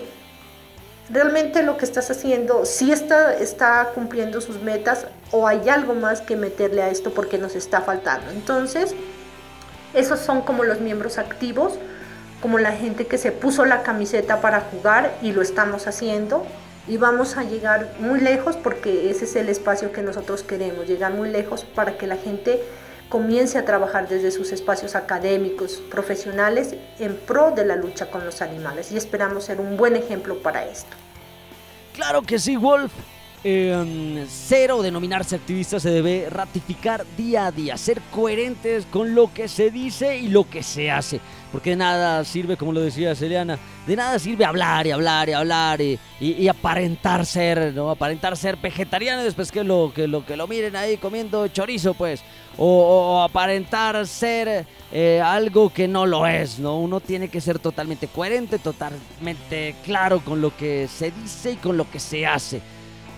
realmente 1.09 1.63
lo 1.63 1.77
que 1.77 1.85
estás 1.85 2.11
haciendo 2.11 2.65
sí 2.65 2.91
está, 2.91 3.33
está 3.33 3.91
cumpliendo 3.95 4.41
sus 4.41 4.61
metas 4.61 5.07
o 5.31 5.47
hay 5.47 5.69
algo 5.69 5.93
más 5.93 6.21
que 6.21 6.35
meterle 6.35 6.81
a 6.81 6.89
esto 6.89 7.13
porque 7.13 7.37
nos 7.37 7.55
está 7.55 7.81
faltando. 7.81 8.31
Entonces, 8.31 8.93
esos 9.93 10.19
son 10.19 10.41
como 10.41 10.63
los 10.63 10.81
miembros 10.81 11.17
activos, 11.17 11.73
como 12.41 12.59
la 12.59 12.71
gente 12.71 13.07
que 13.07 13.17
se 13.17 13.31
puso 13.31 13.65
la 13.65 13.83
camiseta 13.83 14.41
para 14.41 14.61
jugar 14.61 15.13
y 15.21 15.31
lo 15.31 15.41
estamos 15.41 15.87
haciendo. 15.87 16.45
Y 16.87 16.97
vamos 16.97 17.37
a 17.37 17.43
llegar 17.43 17.93
muy 17.99 18.19
lejos 18.19 18.57
porque 18.57 19.09
ese 19.09 19.25
es 19.25 19.35
el 19.35 19.49
espacio 19.49 19.91
que 19.91 20.01
nosotros 20.01 20.43
queremos, 20.43 20.87
llegar 20.87 21.13
muy 21.13 21.29
lejos 21.29 21.63
para 21.63 21.97
que 21.97 22.07
la 22.07 22.17
gente 22.17 22.61
comience 23.11 23.57
a 23.57 23.65
trabajar 23.65 24.07
desde 24.07 24.31
sus 24.31 24.53
espacios 24.53 24.95
académicos, 24.95 25.83
profesionales, 25.91 26.75
en 26.97 27.15
pro 27.17 27.51
de 27.51 27.65
la 27.65 27.75
lucha 27.75 28.09
con 28.09 28.25
los 28.25 28.41
animales 28.41 28.91
y 28.91 28.97
esperamos 28.97 29.43
ser 29.43 29.59
un 29.59 29.75
buen 29.75 29.97
ejemplo 29.97 30.41
para 30.41 30.65
esto. 30.65 30.95
Claro 31.93 32.21
que 32.21 32.39
sí, 32.39 32.55
Wolf. 32.55 32.91
eh, 33.43 34.25
ser 34.29 34.71
o 34.71 34.81
denominarse 34.81 35.35
activista 35.35 35.79
se 35.79 35.89
debe 35.89 36.29
ratificar 36.29 37.05
día 37.17 37.47
a 37.47 37.51
día, 37.51 37.75
ser 37.75 37.99
coherentes 38.11 38.85
con 38.85 39.13
lo 39.13 39.33
que 39.33 39.47
se 39.47 39.71
dice 39.71 40.17
y 40.17 40.29
lo 40.29 40.49
que 40.49 40.63
se 40.63 40.89
hace. 40.89 41.19
Porque 41.51 41.71
de 41.71 41.75
nada 41.75 42.23
sirve, 42.23 42.55
como 42.55 42.71
lo 42.71 42.79
decía 42.79 43.13
Celiana, 43.13 43.59
de 43.85 43.95
nada 43.95 44.19
sirve 44.19 44.45
hablar 44.45 44.87
y 44.87 44.91
hablar 44.91 45.27
y 45.27 45.33
hablar 45.33 45.81
y, 45.81 46.47
aparentar 46.47 47.25
ser, 47.25 47.73
¿no? 47.73 47.89
Aparentar 47.89 48.37
ser 48.37 48.55
vegetariano 48.55 49.23
después 49.23 49.51
que 49.51 49.63
lo, 49.63 49.91
que 49.93 50.07
lo, 50.07 50.25
que 50.25 50.37
lo 50.37 50.47
miren 50.47 50.77
ahí 50.77 50.95
comiendo 50.97 51.47
chorizo, 51.49 51.93
pues. 51.93 52.23
O, 52.63 53.23
aparentar 53.23 54.05
ser 54.05 54.67
eh, 54.91 55.19
algo 55.19 55.73
que 55.73 55.87
no 55.87 56.05
lo 56.05 56.27
es, 56.27 56.59
¿no? 56.59 56.77
Uno 56.77 56.99
tiene 56.99 57.27
que 57.27 57.41
ser 57.41 57.57
totalmente 57.57 58.07
coherente, 58.07 58.59
totalmente 58.59 59.75
claro 59.83 60.19
con 60.19 60.41
lo 60.41 60.55
que 60.55 60.87
se 60.87 61.09
dice 61.09 61.53
y 61.53 61.55
con 61.55 61.75
lo 61.75 61.89
que 61.89 61.99
se 61.99 62.27
hace. 62.27 62.61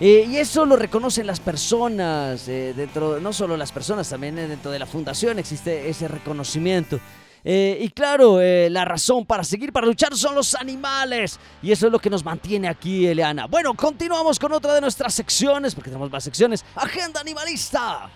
Eh, 0.00 0.26
y 0.28 0.36
eso 0.38 0.64
lo 0.64 0.76
reconocen 0.76 1.26
las 1.26 1.40
personas, 1.40 2.48
eh, 2.48 2.72
dentro, 2.74 3.20
no 3.20 3.32
solo 3.32 3.56
las 3.56 3.70
personas, 3.70 4.08
también 4.08 4.34
dentro 4.36 4.70
de 4.70 4.78
la 4.78 4.86
fundación 4.86 5.38
existe 5.38 5.88
ese 5.88 6.08
reconocimiento. 6.08 6.98
Y 7.46 7.90
claro, 7.90 8.40
eh, 8.40 8.70
la 8.70 8.86
razón 8.86 9.26
para 9.26 9.44
seguir, 9.44 9.70
para 9.70 9.86
luchar 9.86 10.16
son 10.16 10.34
los 10.34 10.54
animales. 10.54 11.38
Y 11.62 11.72
eso 11.72 11.86
es 11.86 11.92
lo 11.92 11.98
que 11.98 12.08
nos 12.08 12.24
mantiene 12.24 12.68
aquí, 12.68 13.06
Eliana. 13.06 13.46
Bueno, 13.46 13.74
continuamos 13.74 14.38
con 14.38 14.52
otra 14.52 14.72
de 14.72 14.80
nuestras 14.80 15.12
secciones, 15.12 15.74
porque 15.74 15.90
tenemos 15.90 16.10
más 16.10 16.24
secciones. 16.24 16.64
Agenda 16.74 17.20
Animalista. 17.20 18.10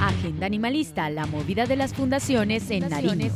Agenda 0.00 0.46
Animalista, 0.46 1.10
la 1.10 1.26
movida 1.26 1.66
de 1.66 1.76
las 1.76 1.94
fundaciones 1.94 2.70
en 2.70 2.88
Nariño. 2.88 3.30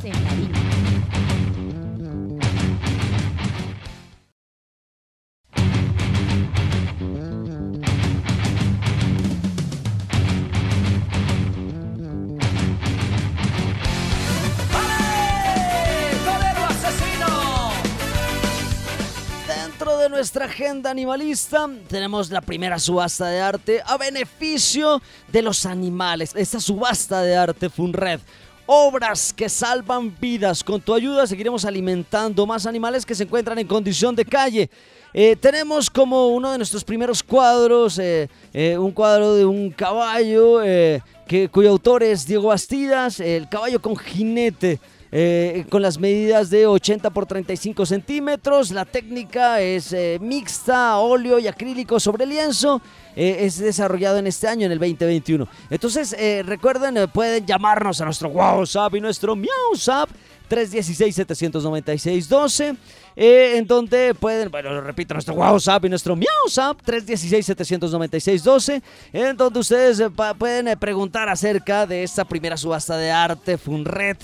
Nuestra 20.20 20.44
agenda 20.44 20.90
animalista 20.90 21.66
tenemos 21.88 22.30
la 22.30 22.42
primera 22.42 22.78
subasta 22.78 23.28
de 23.28 23.40
arte 23.40 23.80
a 23.86 23.96
beneficio 23.96 25.00
de 25.32 25.40
los 25.40 25.64
animales. 25.64 26.32
Esta 26.36 26.60
subasta 26.60 27.22
de 27.22 27.34
arte 27.34 27.70
Funred. 27.70 28.20
Obras 28.66 29.32
que 29.32 29.48
salvan 29.48 30.14
vidas. 30.20 30.62
Con 30.62 30.78
tu 30.82 30.92
ayuda 30.92 31.26
seguiremos 31.26 31.64
alimentando 31.64 32.44
más 32.44 32.66
animales 32.66 33.06
que 33.06 33.14
se 33.14 33.22
encuentran 33.22 33.58
en 33.60 33.66
condición 33.66 34.14
de 34.14 34.26
calle. 34.26 34.68
Eh, 35.14 35.36
tenemos 35.40 35.88
como 35.88 36.28
uno 36.28 36.52
de 36.52 36.58
nuestros 36.58 36.84
primeros 36.84 37.22
cuadros 37.22 37.98
eh, 37.98 38.28
eh, 38.52 38.76
un 38.76 38.92
cuadro 38.92 39.34
de 39.36 39.46
un 39.46 39.70
caballo 39.70 40.60
que, 40.60 41.48
cuyo 41.50 41.70
autor 41.70 42.02
es 42.02 42.26
Diego 42.26 42.48
Bastidas, 42.48 43.20
el 43.20 43.48
caballo 43.48 43.80
con 43.80 43.96
jinete. 43.96 44.80
Eh, 45.12 45.64
con 45.68 45.82
las 45.82 45.98
medidas 45.98 46.50
de 46.50 46.66
80 46.66 47.10
por 47.10 47.26
35 47.26 47.86
centímetros. 47.86 48.70
La 48.70 48.84
técnica 48.84 49.60
es 49.60 49.92
eh, 49.92 50.18
mixta, 50.20 50.98
óleo 50.98 51.38
y 51.38 51.48
acrílico 51.48 51.98
sobre 51.98 52.26
lienzo. 52.26 52.80
Eh, 53.16 53.38
es 53.40 53.58
desarrollado 53.58 54.18
en 54.18 54.26
este 54.26 54.48
año, 54.48 54.66
en 54.66 54.72
el 54.72 54.78
2021. 54.78 55.48
Entonces, 55.68 56.16
recuerden, 56.46 57.10
pueden 57.10 57.44
llamarnos 57.44 58.00
a 58.00 58.04
nuestro 58.04 58.28
WhatsApp 58.28 58.94
y 58.94 59.00
nuestro 59.00 59.34
MiauSap 59.34 60.10
316-796-12. 60.50 62.76
eh, 63.16 63.56
en 63.56 63.66
donde 63.66 64.14
pueden, 64.14 64.48
bueno, 64.50 64.80
repito, 64.80 65.12
nuestro 65.14 65.34
WhatsApp 65.34 65.84
y 65.84 65.88
nuestro 65.88 66.16
MiauSap 66.16 66.80
316-796-12. 66.84 68.82
En 69.12 69.36
donde 69.36 69.60
ustedes 69.60 70.02
pueden 70.38 70.76
preguntar 70.78 71.28
acerca 71.28 71.86
de 71.86 72.02
esta 72.02 72.24
primera 72.24 72.56
subasta 72.56 72.96
de 72.96 73.12
arte, 73.12 73.58
Funred. 73.58 74.16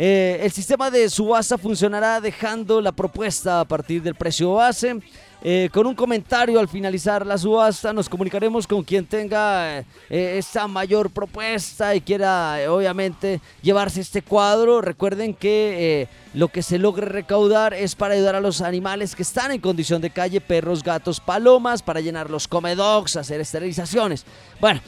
Eh, 0.00 0.38
el 0.44 0.52
sistema 0.52 0.92
de 0.92 1.10
subasta 1.10 1.58
funcionará 1.58 2.20
dejando 2.20 2.80
la 2.80 2.92
propuesta 2.92 3.58
a 3.58 3.64
partir 3.64 4.00
del 4.00 4.14
precio 4.14 4.54
base. 4.54 5.00
Eh, 5.42 5.68
con 5.72 5.86
un 5.86 5.94
comentario 5.94 6.58
al 6.58 6.66
finalizar 6.66 7.24
la 7.24 7.38
subasta 7.38 7.92
nos 7.92 8.08
comunicaremos 8.08 8.66
con 8.66 8.82
quien 8.82 9.06
tenga 9.06 9.78
eh, 9.78 9.84
esta 10.10 10.66
mayor 10.66 11.10
propuesta 11.10 11.94
y 11.94 12.00
quiera 12.00 12.58
obviamente 12.68 13.40
llevarse 13.60 14.00
este 14.00 14.22
cuadro. 14.22 14.80
Recuerden 14.80 15.34
que 15.34 16.08
lo 16.32 16.46
que 16.46 16.62
se 16.62 16.78
logre 16.78 17.06
recaudar 17.06 17.74
es 17.74 17.96
para 17.96 18.14
ayudar 18.14 18.36
a 18.36 18.40
los 18.40 18.60
animales 18.60 19.16
que 19.16 19.22
están 19.22 19.50
en 19.50 19.60
condición 19.60 20.00
de 20.00 20.10
calle, 20.10 20.40
perros, 20.40 20.84
gatos, 20.84 21.18
palomas, 21.18 21.82
para 21.82 22.00
llenar 22.00 22.30
los 22.30 22.46
comedogs, 22.46 23.16
hacer 23.16 23.40
esterilizaciones. 23.40 24.24
Bueno, 24.60 24.80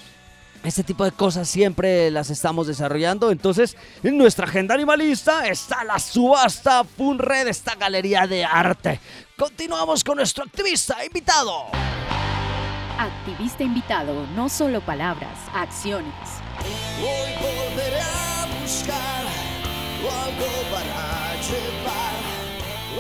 este 0.65 0.85
tipo 0.85 1.05
de 1.05 1.13
cosas 1.13 1.49
siempre 1.49 2.11
las 2.11 2.31
estamos 2.31 2.67
desarrollando. 2.67 3.31
Entonces, 3.31 3.77
en 4.03 4.19
nuestra 4.19 4.47
agenda 4.47 4.75
animalista 4.75 5.47
está 5.47 5.85
la 5.85 5.99
subasta 5.99 6.85
Funred, 6.85 7.49
esta 7.49 7.75
galería 7.75 8.27
de 8.27 8.45
arte. 8.45 9.01
Continuamos 9.37 10.05
con 10.05 10.17
nuestro 10.17 10.45
activista 10.45 11.05
invitado. 11.05 11.67
Activista 12.99 13.63
invitado, 13.63 14.27
no 14.35 14.49
solo 14.49 14.81
palabras, 14.83 15.39
acciones. 15.55 16.13
Hoy 16.99 17.33
volveré 17.41 18.01
a 18.01 18.47
buscar 18.61 19.25
algo 20.01 20.47
para 20.71 21.35
llevar 21.41 22.15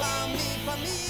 a 0.02 0.26
mi 0.28 0.64
familia 0.64 1.09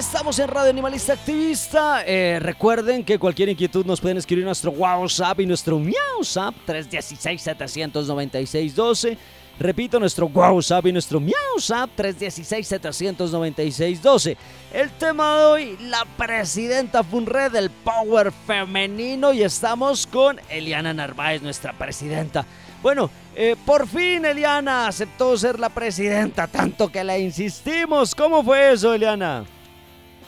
Estamos 0.00 0.38
en 0.38 0.48
Radio 0.48 0.70
Animalista 0.70 1.12
Activista. 1.12 2.02
Eh, 2.06 2.38
recuerden 2.40 3.04
que 3.04 3.18
cualquier 3.18 3.50
inquietud 3.50 3.84
nos 3.84 4.00
pueden 4.00 4.16
escribir 4.16 4.46
nuestro 4.46 4.70
WhatsApp 4.70 5.40
y 5.40 5.46
nuestro 5.46 5.78
MiauSap 5.78 6.54
316-796-12. 6.66 9.18
Repito, 9.58 10.00
nuestro 10.00 10.28
WhatsApp 10.28 10.86
y 10.86 10.92
nuestro 10.92 11.20
MiauSap 11.20 11.90
316-796-12. 11.98 14.38
El 14.72 14.90
tema 14.92 15.38
de 15.38 15.44
hoy, 15.44 15.76
la 15.82 16.06
presidenta 16.16 17.04
Funred 17.04 17.52
del 17.52 17.68
Power 17.68 18.32
Femenino 18.32 19.34
y 19.34 19.42
estamos 19.42 20.06
con 20.06 20.40
Eliana 20.48 20.94
Narváez, 20.94 21.42
nuestra 21.42 21.74
presidenta. 21.74 22.46
Bueno, 22.82 23.10
eh, 23.36 23.54
por 23.66 23.86
fin 23.86 24.24
Eliana 24.24 24.86
aceptó 24.86 25.36
ser 25.36 25.60
la 25.60 25.68
presidenta, 25.68 26.46
tanto 26.46 26.88
que 26.88 27.04
le 27.04 27.20
insistimos. 27.20 28.14
¿Cómo 28.14 28.42
fue 28.42 28.72
eso, 28.72 28.94
Eliana? 28.94 29.44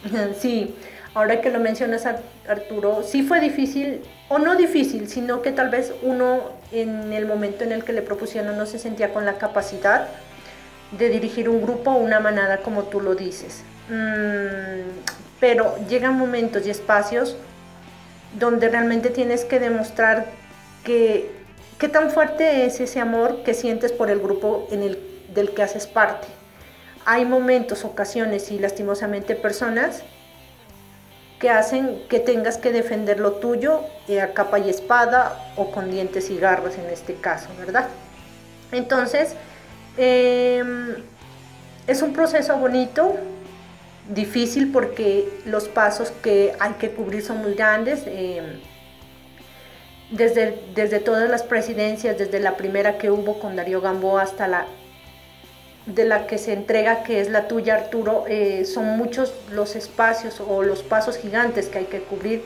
Sí, 0.41 0.75
ahora 1.15 1.41
que 1.41 1.51
lo 1.51 1.61
mencionas 1.61 2.07
Ar- 2.07 2.23
Arturo, 2.49 3.03
sí 3.03 3.23
fue 3.23 3.41
difícil, 3.41 4.01
o 4.29 4.39
no 4.39 4.57
difícil, 4.57 5.09
sino 5.09 5.43
que 5.43 5.53
tal 5.53 5.69
vez 5.71 5.93
uno 6.03 6.41
en 6.73 7.13
el 7.13 7.27
momento 7.27 7.65
en 7.65 7.73
el 7.73 7.85
que 7.85 7.93
le 7.93 8.03
propusieron 8.03 8.57
no 8.57 8.67
se 8.67 8.79
sentía 8.79 9.13
con 9.13 9.25
la 9.25 9.35
capacidad 9.39 10.09
de 10.99 11.09
dirigir 11.09 11.49
un 11.49 11.63
grupo 11.63 11.91
o 11.91 11.99
una 11.99 12.21
manada 12.21 12.59
como 12.59 12.85
tú 12.85 13.01
lo 13.01 13.15
dices. 13.15 13.63
Mm, 13.89 14.89
pero 15.41 15.75
llegan 15.89 16.15
momentos 16.15 16.67
y 16.67 16.71
espacios 16.71 17.37
donde 18.39 18.69
realmente 18.69 19.11
tienes 19.11 19.45
que 19.45 19.59
demostrar 19.61 20.27
que 20.85 21.31
qué 21.79 21.89
tan 21.89 22.11
fuerte 22.11 22.65
es 22.65 22.81
ese 22.81 23.01
amor 23.01 23.43
que 23.43 23.53
sientes 23.55 23.93
por 23.93 24.11
el 24.11 24.21
grupo 24.21 24.69
en 24.71 24.83
el, 24.83 24.99
del 25.35 25.53
que 25.53 25.63
haces 25.63 25.87
parte 25.87 26.29
hay 27.05 27.25
momentos, 27.25 27.85
ocasiones 27.85 28.51
y 28.51 28.59
lastimosamente 28.59 29.35
personas 29.35 30.03
que 31.39 31.51
hacen 31.51 32.03
que 32.09 32.21
tengas 32.21 32.57
que 32.57 32.71
defender 32.71 33.19
lo 33.19 33.33
tuyo 33.33 33.81
eh, 34.09 34.21
a 34.21 34.33
capa 34.33 34.61
y 34.61 34.71
espada 34.71 35.53
o 35.57 35.73
con 35.73 35.91
dientes 35.91 36.31
y 36.31 36.39
garras 36.39 36.79
en 36.79 36.89
este 36.89 37.15
caso, 37.15 37.49
¿verdad? 37.59 37.89
Entonces, 38.71 39.35
em, 39.97 40.95
es 41.87 42.01
un 42.01 42.13
proceso 42.13 42.57
bonito, 42.57 43.17
difícil 44.09 44.71
porque 44.71 45.29
los 45.45 45.69
pasos 45.69 46.13
que 46.23 46.55
hay 46.61 46.75
que 46.75 46.91
cubrir 46.93 47.23
son 47.23 47.39
muy 47.39 47.55
grandes. 47.55 48.05
em, 48.07 48.61
desde, 50.13 50.63
desde 50.75 51.01
todas 51.01 51.29
las 51.29 51.43
presidencias, 51.43 52.19
desde 52.19 52.39
la 52.39 52.57
primera 52.57 52.99
que 52.99 53.11
hubo 53.11 53.41
con 53.41 53.57
Darío 53.57 53.81
Gamboa 53.81 54.23
hasta 54.23 54.47
la 54.47 54.67
de 55.87 56.05
la 56.05 56.27
que 56.27 56.39
se 56.39 56.53
entrega, 56.53 57.03
que 57.03 57.21
es 57.21 57.29
la 57.29 57.49
tuya, 57.49 57.75
Arturo, 57.75 58.25
eh, 58.29 58.65
son 58.65 58.97
muchos 58.97 59.35
los 59.51 59.75
espacios 59.77 60.41
o 60.41 60.63
los 60.63 60.83
pasos 60.83 61.17
gigantes 61.19 61.69
que 61.69 61.79
hay 61.79 61.85
que 61.87 62.01
cubrir. 62.01 62.43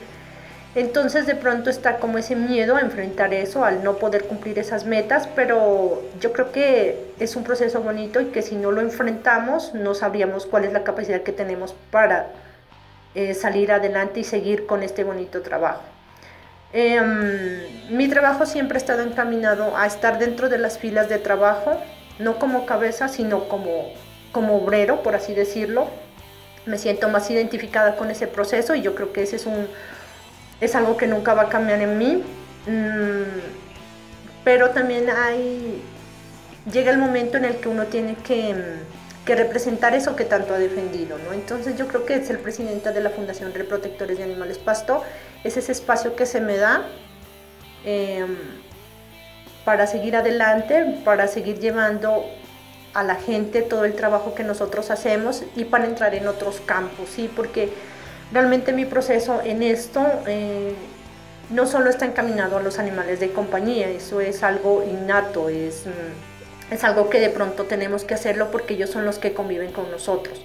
Entonces 0.74 1.26
de 1.26 1.34
pronto 1.34 1.70
está 1.70 1.97
como 1.97 2.18
ese 2.18 2.37
miedo 2.37 2.76
a 2.76 2.80
enfrentar 2.80 3.32
eso, 3.32 3.64
al 3.64 3.82
no 3.82 3.97
poder 3.97 4.24
cumplir 4.24 4.59
esas 4.59 4.84
metas, 4.84 5.26
pero 5.34 6.03
yo 6.20 6.32
creo 6.34 6.53
que 6.53 7.12
es 7.18 7.34
un 7.34 7.45
proceso 7.45 7.80
bonito 7.80 8.20
y 8.20 8.26
que 8.26 8.43
si 8.43 8.57
no 8.57 8.70
lo 8.70 8.82
enfrentamos 8.82 9.72
no 9.72 9.95
sabríamos 9.95 10.45
cuál 10.45 10.66
es 10.66 10.74
la 10.74 10.84
capacidad 10.84 11.22
que 11.22 11.32
tenemos 11.32 11.74
para 11.91 12.26
eh, 13.14 13.32
salir 13.32 13.72
adelante 13.72 14.20
y 14.20 14.24
seguir 14.24 14.66
con 14.66 14.82
este 14.82 15.03
bonito 15.03 15.41
trabajo. 15.41 15.80
Em, 16.74 17.97
mi 17.97 18.09
trabajo 18.09 18.45
siempre 18.45 18.76
ha 18.76 18.80
estado 18.80 19.01
encaminado 19.01 19.74
a 19.78 19.87
estar 19.87 20.18
dentro 20.18 20.51
de 20.51 20.59
las 20.59 20.78
filas 20.78 21.09
de 21.09 21.16
trabajo, 21.16 21.80
no 22.18 22.38
como 22.38 22.66
cabeza, 22.66 23.08
sino 23.08 23.48
como, 23.48 23.92
como 24.32 24.56
obrero, 24.56 25.02
por 25.02 25.14
así 25.14 25.34
decirlo. 25.34 25.88
Me 26.64 26.78
siento 26.78 27.08
más 27.08 27.30
identificada 27.30 27.96
con 27.96 28.10
ese 28.10 28.26
proceso 28.26 28.74
y 28.74 28.82
yo 28.82 28.94
creo 28.94 29.12
que 29.12 29.22
ese 29.22 29.36
es, 29.36 29.46
un, 29.46 29.68
es 30.60 30.74
algo 30.74 30.96
que 30.96 31.06
nunca 31.06 31.34
va 31.34 31.42
a 31.42 31.48
cambiar 31.48 31.80
en 31.80 31.98
mí. 31.98 32.22
Mm, 32.66 33.66
pero 34.46 34.70
también 34.70 35.08
hay, 35.10 35.82
llega 36.70 36.90
el 36.90 36.98
momento 36.98 37.36
en 37.36 37.44
el 37.44 37.56
que 37.56 37.68
uno 37.68 37.86
tiene 37.86 38.14
que, 38.14 38.54
que, 39.24 39.34
representar 39.34 39.94
eso 39.94 40.16
que 40.16 40.24
tanto 40.24 40.54
ha 40.54 40.58
defendido, 40.58 41.18
¿no? 41.18 41.32
Entonces 41.32 41.76
yo 41.76 41.88
creo 41.88 42.04
que 42.04 42.14
es 42.14 42.30
el 42.30 42.38
presidente 42.38 42.92
de 42.92 43.00
la 43.00 43.10
Fundación 43.10 43.52
Reprotectores 43.52 44.18
de 44.18 44.24
Animales 44.24 44.58
Pasto, 44.58 45.02
es 45.42 45.56
ese 45.56 45.72
espacio 45.72 46.14
que 46.14 46.26
se 46.26 46.40
me 46.40 46.56
da 46.56 46.86
em, 47.84 48.36
para 49.66 49.86
seguir 49.86 50.16
adelante, 50.16 51.00
para 51.04 51.28
seguir 51.28 51.58
llevando 51.58 52.24
a 52.94 53.02
la 53.02 53.16
gente 53.16 53.60
todo 53.60 53.84
el 53.84 53.94
trabajo 53.94 54.34
que 54.34 54.44
nosotros 54.44 54.90
hacemos 54.90 55.42
y 55.54 55.64
para 55.64 55.84
entrar 55.84 56.14
en 56.14 56.26
otros 56.26 56.62
campos, 56.64 57.10
¿sí? 57.14 57.28
Porque 57.36 57.68
realmente 58.32 58.72
mi 58.72 58.86
proceso 58.86 59.42
en 59.44 59.62
esto... 59.62 60.02
Eh, 60.26 60.72
no 61.50 61.66
solo 61.66 61.90
está 61.90 62.06
encaminado 62.06 62.56
a 62.56 62.62
los 62.62 62.78
animales 62.78 63.20
de 63.20 63.30
compañía, 63.30 63.88
eso 63.88 64.20
es 64.20 64.42
algo 64.42 64.82
innato, 64.82 65.48
es, 65.48 65.86
mm, 65.86 66.74
es 66.74 66.82
algo 66.82 67.08
que 67.08 67.20
de 67.20 67.30
pronto 67.30 67.64
tenemos 67.64 68.02
que 68.02 68.14
hacerlo 68.14 68.50
porque 68.50 68.74
ellos 68.74 68.90
son 68.90 69.04
los 69.04 69.18
que 69.18 69.32
conviven 69.32 69.70
con 69.70 69.90
nosotros. 69.90 70.42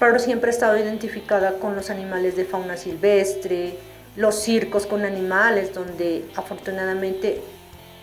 Pero 0.00 0.18
siempre 0.18 0.50
he 0.50 0.54
estado 0.54 0.76
identificada 0.78 1.58
con 1.58 1.76
los 1.76 1.90
animales 1.90 2.34
de 2.34 2.44
fauna 2.44 2.76
silvestre, 2.76 3.76
los 4.16 4.34
circos 4.42 4.86
con 4.86 5.04
animales, 5.04 5.72
donde 5.72 6.24
afortunadamente 6.34 7.40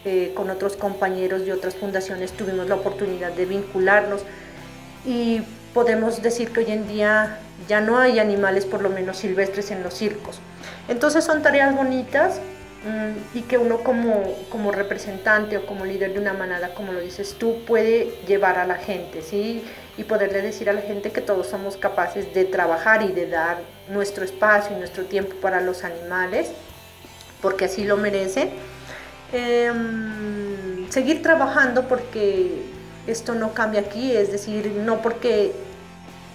eh, 0.09 0.31
con 0.33 0.49
otros 0.49 0.77
compañeros 0.77 1.45
de 1.45 1.51
otras 1.51 1.75
fundaciones 1.75 2.31
tuvimos 2.31 2.69
la 2.69 2.75
oportunidad 2.75 3.33
de 3.33 3.45
vincularnos 3.45 4.21
y 5.05 5.41
podemos 5.73 6.21
decir 6.21 6.53
que 6.53 6.61
hoy 6.61 6.71
en 6.71 6.87
día 6.87 7.39
ya 7.67 7.81
no 7.81 7.97
hay 7.97 8.17
animales 8.17 8.63
por 8.65 8.81
lo 8.81 8.87
menos 8.87 9.17
silvestres 9.17 9.69
en 9.69 9.83
los 9.83 9.93
circos. 9.93 10.39
Entonces 10.87 11.25
son 11.25 11.41
tareas 11.41 11.75
bonitas 11.75 12.39
mm, 12.85 13.37
y 13.37 13.41
que 13.41 13.57
uno 13.57 13.79
como, 13.79 14.33
como 14.49 14.71
representante 14.71 15.57
o 15.57 15.65
como 15.65 15.83
líder 15.83 16.13
de 16.13 16.19
una 16.19 16.31
manada, 16.31 16.73
como 16.73 16.93
lo 16.93 17.01
dices 17.01 17.35
tú, 17.37 17.65
puede 17.65 18.09
llevar 18.25 18.59
a 18.59 18.65
la 18.65 18.75
gente, 18.75 19.21
¿sí? 19.21 19.61
Y 19.97 20.05
poderle 20.05 20.41
decir 20.41 20.69
a 20.69 20.73
la 20.73 20.83
gente 20.83 21.11
que 21.11 21.19
todos 21.19 21.47
somos 21.47 21.75
capaces 21.75 22.33
de 22.33 22.45
trabajar 22.45 23.01
y 23.01 23.11
de 23.11 23.27
dar 23.27 23.57
nuestro 23.89 24.23
espacio 24.23 24.73
y 24.73 24.79
nuestro 24.79 25.03
tiempo 25.03 25.35
para 25.41 25.59
los 25.59 25.83
animales, 25.83 26.49
porque 27.41 27.65
así 27.65 27.83
lo 27.83 27.97
merecen. 27.97 28.76
Em, 29.31 30.89
seguir 30.89 31.21
trabajando 31.21 31.87
porque 31.87 32.63
esto 33.07 33.35
no 33.35 33.53
cambia 33.53 33.81
aquí, 33.81 34.15
es 34.15 34.31
decir, 34.31 34.67
no 34.85 35.01
porque 35.01 35.53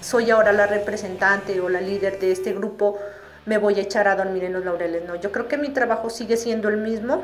soy 0.02 0.30
ahora 0.30 0.52
la 0.52 0.66
representante 0.66 1.60
o 1.60 1.68
la 1.68 1.80
líder 1.80 2.18
de 2.18 2.32
este 2.32 2.52
grupo, 2.52 2.98
me 3.46 3.58
voy 3.58 3.78
a 3.78 3.82
echar 3.82 4.08
a 4.08 4.16
dormir 4.16 4.44
en 4.44 4.52
los 4.52 4.64
laureles. 4.64 5.04
No, 5.04 5.16
yo 5.16 5.32
creo 5.32 5.48
que 5.48 5.56
mi 5.56 5.70
trabajo 5.70 6.10
sigue 6.10 6.36
siendo 6.36 6.68
el 6.68 6.76
mismo, 6.76 7.22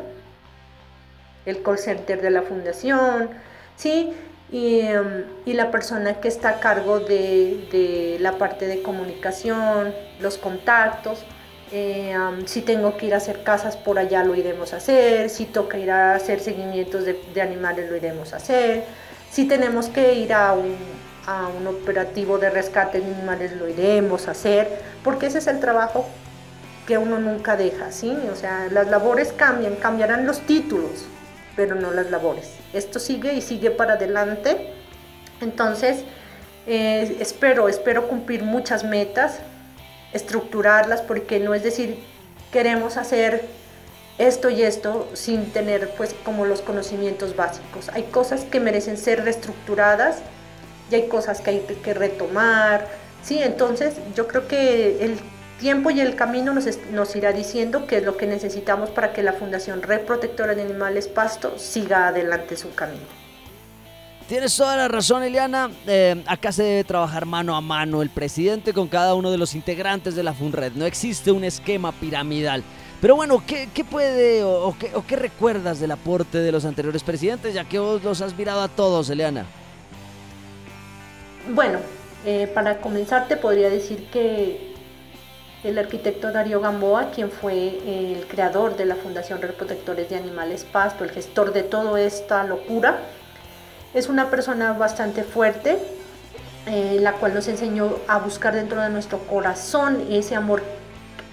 el 1.45 1.63
call 1.63 1.79
center 1.79 2.21
de 2.23 2.31
la 2.31 2.43
fundación, 2.43 3.31
¿sí? 3.77 4.13
Y, 4.51 4.81
em, 4.81 5.25
y 5.45 5.53
la 5.53 5.71
persona 5.71 6.15
que 6.21 6.29
está 6.29 6.49
a 6.51 6.61
cargo 6.61 7.01
de, 7.01 7.69
de, 7.71 8.17
la 8.21 8.39
parte 8.39 8.67
de 8.67 8.83
comunicación, 8.83 9.95
los 10.21 10.39
contactos. 10.39 11.25
Eh, 11.71 12.17
si 12.47 12.63
tengo 12.63 12.97
que 12.97 13.07
ir 13.07 13.15
a 13.15 13.19
hacer 13.19 13.43
casas 13.43 13.77
por 13.77 13.99
allá, 13.99 14.25
lo 14.25 14.35
iremos 14.35 14.73
a 14.73 14.77
hacer. 14.79 15.31
Si 15.31 15.45
toca 15.45 15.79
ir 15.79 15.91
a 15.91 16.15
hacer 16.15 16.41
seguimientos 16.41 17.05
de, 17.05 17.21
de 17.35 17.43
animales, 17.43 17.91
lo 17.91 17.97
iremos 17.97 18.33
a 18.33 18.37
hacer. 18.37 18.85
Si 19.31 19.47
tenemos 19.47 19.89
que 19.89 20.15
ir 20.15 20.33
a 20.33 20.55
un, 20.55 20.77
a 21.27 21.49
un 21.49 21.67
operativo 21.67 22.39
de 22.39 22.49
rescate 22.49 23.01
de 23.01 23.07
animales, 23.07 23.53
lo 23.53 23.69
iremos 23.69 24.29
a 24.29 24.31
hacer, 24.31 24.81
porque 25.05 25.27
ese 25.27 25.39
es 25.39 25.47
el 25.47 25.61
trabajo 25.61 26.07
que 26.87 26.97
uno 26.97 27.19
nunca 27.19 27.55
deja, 27.55 27.93
¿sí? 27.93 28.17
O 28.33 28.35
sea, 28.35 28.69
las 28.71 28.89
labores 28.89 29.35
cambian, 29.35 29.77
cambiarán 29.77 30.27
los 30.27 30.41
títulos, 30.41 31.05
pero 31.55 31.75
no 31.75 31.91
las 31.91 32.11
labores. 32.11 32.51
Esto 32.73 32.99
sigue 32.99 33.35
y 33.35 33.43
sigue 33.43 33.71
para 33.71 33.95
adelante. 33.95 34.73
Entonces, 35.43 36.05
eh, 36.67 37.19
espero, 37.21 37.69
espero 37.69 38.09
cumplir 38.09 38.43
muchas 38.43 38.85
metas, 38.85 39.41
estructurarlas, 40.13 41.03
porque 41.03 41.39
no 41.41 41.55
es 41.55 41.63
decir, 41.63 41.99
queremos 42.53 42.97
hacer 42.97 43.45
esto 44.19 44.51
y 44.51 44.63
esto 44.63 45.09
sin 45.15 45.53
tener 45.53 45.91
pues 45.97 46.15
como 46.25 46.45
los 46.45 46.61
conocimientos 46.61 47.37
básicos. 47.37 47.89
Hay 47.91 48.05
cosas 48.05 48.45
que 48.45 48.61
merecen 48.61 48.97
ser 48.97 49.25
reestructuradas 49.25 50.19
y 50.91 50.97
hay 50.97 51.09
cosas 51.09 51.41
que 51.41 51.51
hay 51.51 51.61
que 51.61 51.95
retomar, 51.95 52.89
¿sí? 53.23 53.39
Entonces 53.41 53.95
yo 54.15 54.27
creo 54.27 54.49
que 54.49 55.05
el 55.05 55.19
tiempo 55.61 55.91
y 55.91 56.01
el 56.01 56.17
camino 56.17 56.53
nos, 56.53 56.67
nos 56.91 57.15
irá 57.17 57.33
diciendo 57.33 57.87
qué 57.87 57.99
es 57.99 58.05
lo 58.05 58.17
que 58.17 58.27
necesitamos 58.27 58.91
para 58.91 59.13
que 59.13 59.23
la 59.23 59.33
Fundación 59.33 59.83
Red 59.83 60.03
Protectora 60.03 60.55
de 60.55 60.63
Animales 60.63 61.09
Pasto 61.09 61.59
siga 61.59 62.09
adelante 62.09 62.57
su 62.57 62.75
camino. 62.75 63.18
Tienes 64.29 64.55
toda 64.55 64.77
la 64.77 64.89
razón, 64.89 65.23
Eliana. 65.23 65.71
Eh, 65.87 66.23
acá 66.27 66.53
se 66.53 66.63
debe 66.63 66.85
trabajar 66.85 67.25
mano 67.25 67.57
a 67.57 67.63
mano 67.63 68.03
el 68.03 68.11
presidente 68.11 68.75
con 68.75 68.87
cada 68.87 69.15
uno 69.15 69.31
de 69.31 69.39
los 69.39 69.55
integrantes 69.55 70.15
de 70.15 70.23
la 70.23 70.35
FUNRED. 70.35 70.73
No 70.75 70.85
existe 70.85 71.33
un 71.33 71.45
esquema 71.45 71.93
piramidal. 71.93 72.63
Pero 73.01 73.17
bueno, 73.17 73.43
¿qué, 73.47 73.71
qué 73.73 73.85
puede 73.85 74.45
o, 74.45 74.77
qué, 74.79 74.93
qué, 75.07 75.17
recuerdas 75.17 75.81
del 75.81 75.93
aporte 75.93 76.39
de 76.39 76.53
los 76.53 76.67
anteriores 76.67 77.03
presidentes, 77.03 77.55
ya 77.55 77.65
que 77.65 77.79
vos 77.79 78.05
los 78.05 78.21
has 78.21 78.37
mirado 78.37 78.61
a 78.61 78.69
todos, 78.69 79.09
Eliana? 79.09 79.47
Bueno, 81.55 81.79
eh, 82.27 82.51
para 82.53 82.83
comenzar 82.83 83.29
te 83.29 83.39
podría 83.39 83.71
decir 83.71 84.11
que 84.13 84.75
el 85.65 85.79
arquitecto 85.79 86.33
Darío 86.33 86.61
Gamboa, 86.61 87.13
quien 87.13 87.31
fue 87.31 87.79
el 87.87 88.27
creador 88.27 88.77
de 88.77 88.85
la 88.85 88.97
Fundación 88.97 89.41
Red 89.41 89.55
Protectores 89.55 90.11
de 90.11 90.17
Animales 90.17 90.67
Pasto, 90.71 91.05
el 91.05 91.13
gestor 91.13 91.55
de 91.55 91.63
toda 91.63 91.99
esta 91.99 92.45
locura, 92.45 92.99
es 93.95 94.09
una 94.09 94.31
persona 94.31 94.73
bastante 94.73 95.25
fuerte, 95.25 95.79
eh, 96.67 96.99
la 97.01 97.13
cual 97.13 97.35
nos 97.35 97.49
enseñó 97.49 97.97
a 98.09 98.19
buscar 98.19 98.55
dentro 98.55 98.81
de 98.81 98.91
nuestro 98.91 99.19
corazón 99.21 100.07
ese 100.11 100.35
amor 100.35 100.63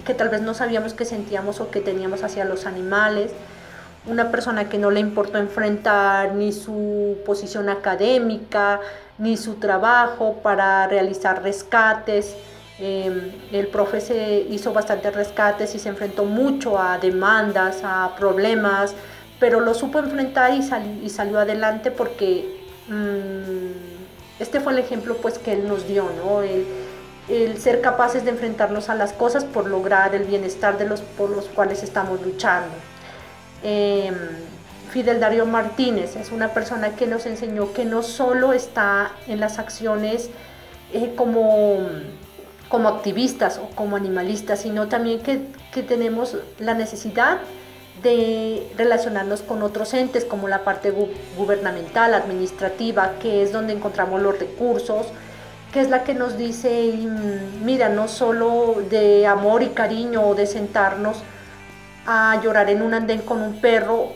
que 0.06 0.14
tal 0.14 0.30
vez 0.30 0.42
no 0.42 0.54
sabíamos 0.54 0.94
que 0.94 1.04
sentíamos 1.04 1.60
o 1.60 1.72
que 1.72 1.82
teníamos 1.82 2.24
hacia 2.24 2.46
los 2.46 2.66
animales, 2.66 3.32
una 4.06 4.30
persona 4.30 4.70
que 4.70 4.78
no 4.78 4.92
le 4.92 5.00
importó 5.00 5.40
enfrentar 5.40 6.36
ni 6.36 6.54
su 6.54 7.18
posición 7.26 7.70
académica, 7.70 8.80
ni 9.18 9.36
su 9.36 9.56
trabajo 9.56 10.40
para 10.44 10.86
realizar 10.88 11.42
rescates. 11.42 12.36
Em, 12.78 13.32
el 13.52 13.68
profe 13.68 14.02
se 14.02 14.46
hizo 14.50 14.74
bastantes 14.74 15.16
rescates 15.16 15.74
y 15.74 15.80
se 15.80 15.90
enfrentó 15.90 16.26
mucho 16.26 16.80
a 16.80 17.00
demandas, 17.00 17.82
a 17.84 18.16
problemas, 18.16 18.94
pero 19.46 19.60
lo 19.60 19.76
supo 19.76 20.00
enfrentar 20.00 20.56
y, 20.56 21.06
y 21.06 21.10
salió 21.12 21.38
adelante 21.38 21.92
porque 21.92 22.64
mm, 22.88 24.42
este 24.42 24.60
fue 24.60 24.74
el 24.74 24.80
ejemplo 24.80 25.18
pues 25.18 25.38
que 25.38 25.54
él 25.54 25.68
nos 25.68 25.88
dio, 25.88 26.10
¿no? 26.18 26.42
El, 26.42 26.66
el 27.30 27.56
ser 27.62 27.80
capaces 27.80 28.26
de 28.26 28.32
enfrentarnos 28.32 28.90
a 28.90 28.96
las 28.96 29.14
cosas 29.14 29.46
por 29.46 29.68
lograr 29.68 30.16
el 30.16 30.24
bienestar 30.24 30.80
de 30.80 30.88
los 30.88 31.02
por 31.02 31.30
los 31.30 31.46
cuales 31.46 31.84
estamos 31.84 32.24
luchando. 32.24 32.74
Eh, 33.62 34.12
Fidel 34.90 35.20
Darío 35.20 35.46
Martínez 35.46 36.16
es 36.16 36.32
una 36.32 36.48
persona 36.48 36.96
que 36.96 37.06
nos 37.06 37.28
enseñó 37.28 37.72
que 37.72 37.86
no 37.86 38.02
solo 38.02 38.52
está 38.52 39.12
en 39.28 39.40
las 39.40 39.60
acciones 39.60 40.32
eh, 40.92 41.14
como, 41.16 41.82
como 42.68 42.90
activistas 42.90 43.60
o 43.60 43.70
como 43.76 43.96
animalistas, 43.96 44.62
sino 44.62 44.88
también 44.88 45.22
que, 45.22 45.42
que 45.72 45.84
tenemos 45.84 46.36
la 46.58 46.74
necesidad 46.74 47.38
de 48.06 48.72
relacionarnos 48.78 49.42
con 49.42 49.64
otros 49.64 49.96
entes 49.96 50.26
como 50.26 50.48
la 50.48 50.64
parte 50.64 50.94
gubernamental, 51.36 52.14
administrativa, 52.14 53.16
que 53.20 53.42
es 53.42 53.52
donde 53.52 53.74
encontramos 53.74 54.22
los 54.22 54.38
recursos, 54.38 55.08
que 55.74 55.82
es 55.82 55.90
la 55.90 56.04
que 56.04 56.14
nos 56.14 56.38
dice, 56.38 56.94
mira, 57.64 57.90
no 57.90 58.08
solo 58.08 58.76
de 58.90 59.26
amor 59.26 59.64
y 59.64 59.70
cariño 59.70 60.22
o 60.22 60.36
de 60.36 60.46
sentarnos 60.46 61.18
a 62.06 62.40
llorar 62.44 62.70
en 62.70 62.84
un 62.84 62.94
andén 62.94 63.22
con 63.22 63.42
un 63.42 63.60
perro 63.60 64.12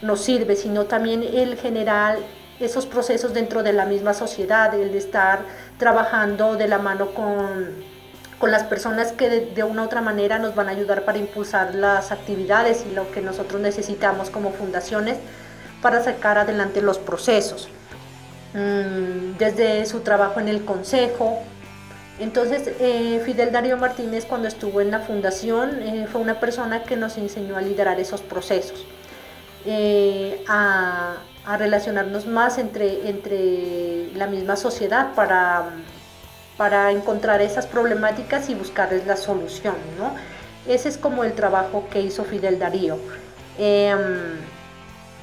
nos 0.00 0.22
sirve, 0.22 0.56
sino 0.56 0.86
también 0.86 1.22
el 1.22 1.56
general 1.56 2.18
esos 2.58 2.86
procesos 2.86 3.34
dentro 3.34 3.62
de 3.62 3.74
la 3.74 3.84
misma 3.84 4.14
sociedad, 4.14 4.74
el 4.74 4.92
de 4.92 4.98
estar 4.98 5.40
trabajando 5.78 6.56
de 6.56 6.68
la 6.68 6.78
mano 6.78 7.10
con, 7.12 7.84
con 8.40 8.50
las 8.50 8.64
personas 8.64 9.12
que 9.12 9.28
de, 9.28 9.64
una 9.64 9.82
u 9.82 9.84
otra 9.84 10.00
manera 10.00 10.38
nos 10.38 10.54
van 10.54 10.68
a 10.68 10.70
ayudar 10.70 11.04
para 11.04 11.18
impulsar 11.18 11.74
las 11.74 12.10
actividades 12.10 12.86
y 12.90 12.94
lo 12.94 13.12
que 13.12 13.20
nosotros 13.20 13.60
necesitamos 13.60 14.30
como 14.30 14.50
fundaciones 14.50 15.18
para 15.82 16.02
sacar 16.02 16.38
adelante 16.38 16.80
los 16.80 16.98
procesos. 16.98 17.68
Mm, 18.54 19.36
desde 19.38 19.84
su 19.84 20.00
trabajo 20.00 20.40
en 20.40 20.48
el 20.48 20.64
consejo, 20.64 21.38
Entonces, 22.18 22.70
eh, 22.80 23.22
Fidel 23.24 23.50
Darío 23.50 23.78
Martínez 23.78 24.26
cuando 24.26 24.46
estuvo 24.46 24.82
en 24.82 24.90
la 24.90 25.00
fundación 25.00 25.82
eh, 25.82 26.06
fue 26.10 26.20
una 26.20 26.38
persona 26.38 26.82
que 26.82 26.94
nos 26.94 27.16
enseñó 27.16 27.56
a 27.56 27.62
liderar 27.62 27.98
esos 27.98 28.20
procesos, 28.20 28.84
eh, 29.64 30.44
a, 30.46 31.16
relacionarnos 31.58 32.26
más 32.26 32.58
entre, 32.58 33.08
entre 33.08 34.12
la 34.14 34.26
misma 34.26 34.56
sociedad 34.56 35.14
para, 35.14 35.70
para 36.60 36.92
encontrar 36.92 37.40
esas 37.40 37.66
problemáticas 37.66 38.50
y 38.50 38.54
buscarles 38.54 39.06
la 39.06 39.16
solución. 39.16 39.76
¿no? 39.98 40.14
Ese 40.70 40.90
es 40.90 40.98
como 40.98 41.24
el 41.24 41.32
trabajo 41.32 41.86
que 41.90 42.02
hizo 42.02 42.24
Fidel 42.24 42.58
Darío. 42.58 42.98
Em, 43.56 44.36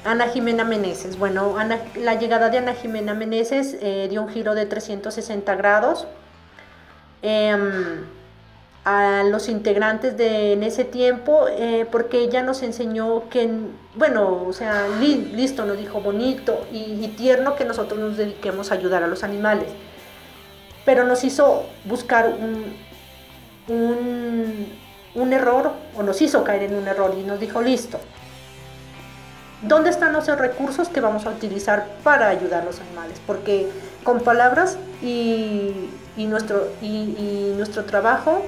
Ana 0.04 0.26
Jimena 0.26 0.64
Meneses. 0.64 1.16
Bueno, 1.16 1.54
la 1.94 2.14
llegada 2.16 2.50
de 2.50 2.58
Ana 2.58 2.74
Jimena 2.74 3.14
Meneses 3.14 3.76
dio 4.10 4.22
un 4.22 4.28
giro 4.30 4.56
de 4.56 4.66
360 4.66 5.54
grados 5.54 6.08
Em, 7.22 8.06
a 8.84 9.22
los 9.24 9.48
integrantes 9.48 10.16
de 10.16 10.52
en 10.52 10.62
ese 10.62 10.84
tiempo, 10.84 11.46
eh, 11.50 11.86
porque 11.90 12.20
ella 12.20 12.42
nos 12.42 12.62
enseñó 12.62 13.28
que, 13.28 13.50
bueno, 13.96 14.44
o 14.46 14.52
sea, 14.52 14.86
listo, 14.98 15.66
nos 15.66 15.76
dijo 15.76 16.00
bonito 16.00 16.66
y, 16.72 17.06
tierno 17.08 17.54
que 17.54 17.64
nosotros 17.64 17.98
nos 18.00 18.16
dediquemos 18.16 18.70
a 18.70 18.76
ayudar 18.76 19.02
a 19.02 19.06
los 19.06 19.24
animales, 19.24 19.68
pero 20.88 21.04
nos 21.04 21.22
hizo 21.22 21.66
buscar 21.84 22.28
un, 22.28 22.64
un, 23.68 24.72
un 25.14 25.32
error, 25.34 25.72
o 25.94 26.02
nos 26.02 26.22
hizo 26.22 26.44
caer 26.44 26.62
en 26.62 26.76
un 26.76 26.88
error 26.88 27.14
y 27.14 27.24
nos 27.24 27.38
dijo, 27.38 27.60
listo, 27.60 28.00
¿dónde 29.60 29.90
están 29.90 30.14
los 30.14 30.26
recursos 30.26 30.88
que 30.88 31.02
vamos 31.02 31.26
a 31.26 31.30
utilizar 31.30 31.88
para 32.02 32.28
ayudar 32.28 32.62
a 32.62 32.64
los 32.64 32.80
animales? 32.80 33.20
Porque 33.26 33.68
con 34.02 34.20
palabras 34.20 34.78
y 35.02 35.90
y 36.18 36.26
nuestro, 36.26 36.68
y, 36.82 37.52
nuestro 37.56 37.84
trabajo 37.84 38.44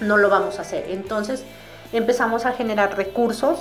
no 0.00 0.18
lo 0.18 0.28
vamos 0.28 0.58
a 0.58 0.62
hacer. 0.62 0.86
Entonces 0.90 1.44
empezamos 1.92 2.44
a 2.44 2.52
generar 2.52 2.96
recursos, 2.96 3.60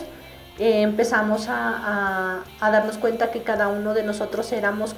eh, 0.57 0.81
empezamos 0.81 1.45
a, 1.47 2.41
darnos 2.59 2.97
cuenta 2.97 3.31
que 3.31 3.43
cada 3.43 3.67
uno 3.67 3.93
de 3.93 4.03
nosotros 4.03 4.51
éramos, 4.51 4.95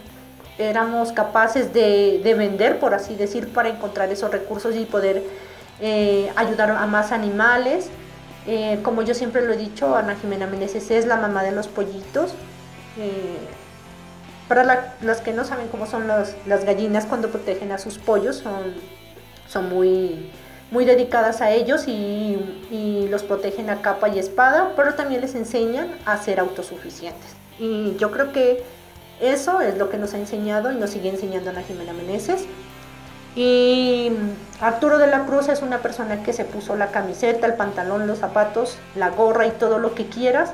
éramos 0.58 1.12
capaces 1.12 1.74
de, 1.74 2.34
vender, 2.38 2.80
por 2.80 2.94
así 2.94 3.16
decir, 3.16 3.54
para 3.54 3.70
encontrar 3.70 4.10
esos 4.12 4.32
recursos 4.32 4.76
y 4.76 4.86
poder 4.86 5.24
eh, 5.80 6.32
ayudar 6.36 6.72
a 6.72 6.86
más 6.88 7.12
animales. 7.12 7.90
Eh, 8.48 8.80
como 8.84 9.02
yo 9.02 9.14
siempre 9.14 9.46
lo 9.46 9.54
he 9.54 9.58
dicho, 9.58 9.96
Ana 9.96 10.16
Jimena 10.16 10.48
Meneses 10.48 10.92
es 10.92 11.06
la 11.06 11.18
mamá 11.18 11.44
de 11.44 11.52
los 11.52 11.68
pollitos. 11.68 12.34
Para 14.48 14.94
las 15.02 15.22
que 15.22 15.34
no 15.34 15.44
saben 15.44 15.68
cómo 15.68 15.86
son 15.88 16.08
las 16.08 16.66
gallinas 16.66 17.06
cuando 17.06 17.30
protegen 17.30 17.72
a 17.72 17.78
sus 17.78 17.98
pollos, 17.98 18.38
son, 18.38 18.76
son 19.48 19.70
muy, 19.70 20.32
muy 20.72 20.86
dedicadas 20.86 21.42
a 21.42 21.52
ellos 21.52 21.88
y, 21.88 23.08
los 23.10 23.24
protegen 23.24 23.70
a 23.70 23.82
capa 23.82 24.10
y 24.10 24.20
espada, 24.20 24.74
pero 24.76 24.96
también 24.96 25.22
les 25.22 25.36
enseñan 25.36 25.88
a 26.06 26.18
ser 26.18 26.40
autosuficientes. 26.40 27.36
Y 27.60 27.96
yo 27.98 28.12
creo 28.12 28.34
que 28.34 28.64
eso 29.22 29.62
es 29.62 29.78
lo 29.78 29.90
que 29.90 29.98
nos 29.98 30.14
ha 30.14 30.18
enseñado 30.18 30.72
y 30.72 30.76
nos 30.76 30.90
sigue 30.90 31.10
enseñando 31.10 31.50
Ana 31.50 31.64
Jimena 31.64 31.94
Meneses. 31.94 32.46
Y 33.36 34.12
Arturo 34.62 34.98
de 34.98 35.08
la 35.08 35.26
Cruz 35.26 35.50
es 35.50 35.62
una 35.62 35.80
persona 35.80 36.24
que 36.24 36.32
se 36.32 36.46
puso 36.46 36.76
la 36.76 36.92
camiseta, 36.92 37.48
el 37.48 37.56
pantalón, 37.56 38.08
los 38.08 38.20
zapatos, 38.20 38.78
la 38.96 39.10
gorra 39.10 39.46
y 39.46 39.52
todo 39.52 39.78
lo 39.78 39.94
que 39.94 40.08
quieras. 40.08 40.54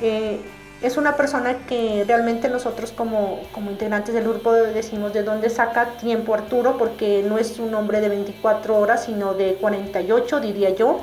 Eh, 0.00 0.40
es 0.82 0.96
una 0.96 1.16
persona 1.16 1.66
que 1.66 2.04
realmente 2.06 2.48
nosotros 2.48 2.92
como, 2.92 3.40
como 3.52 3.70
integrantes 3.70 4.14
del 4.14 4.24
grupo 4.24 4.52
decimos 4.52 5.12
de 5.12 5.22
dónde 5.22 5.48
saca 5.50 5.96
tiempo 5.96 6.34
Arturo, 6.34 6.76
porque 6.76 7.24
no 7.26 7.38
es 7.38 7.58
un 7.58 7.74
hombre 7.74 8.00
de 8.00 8.08
24 8.08 8.76
horas, 8.76 9.04
sino 9.04 9.34
de 9.34 9.54
48, 9.54 10.40
diría 10.40 10.70
yo. 10.70 11.00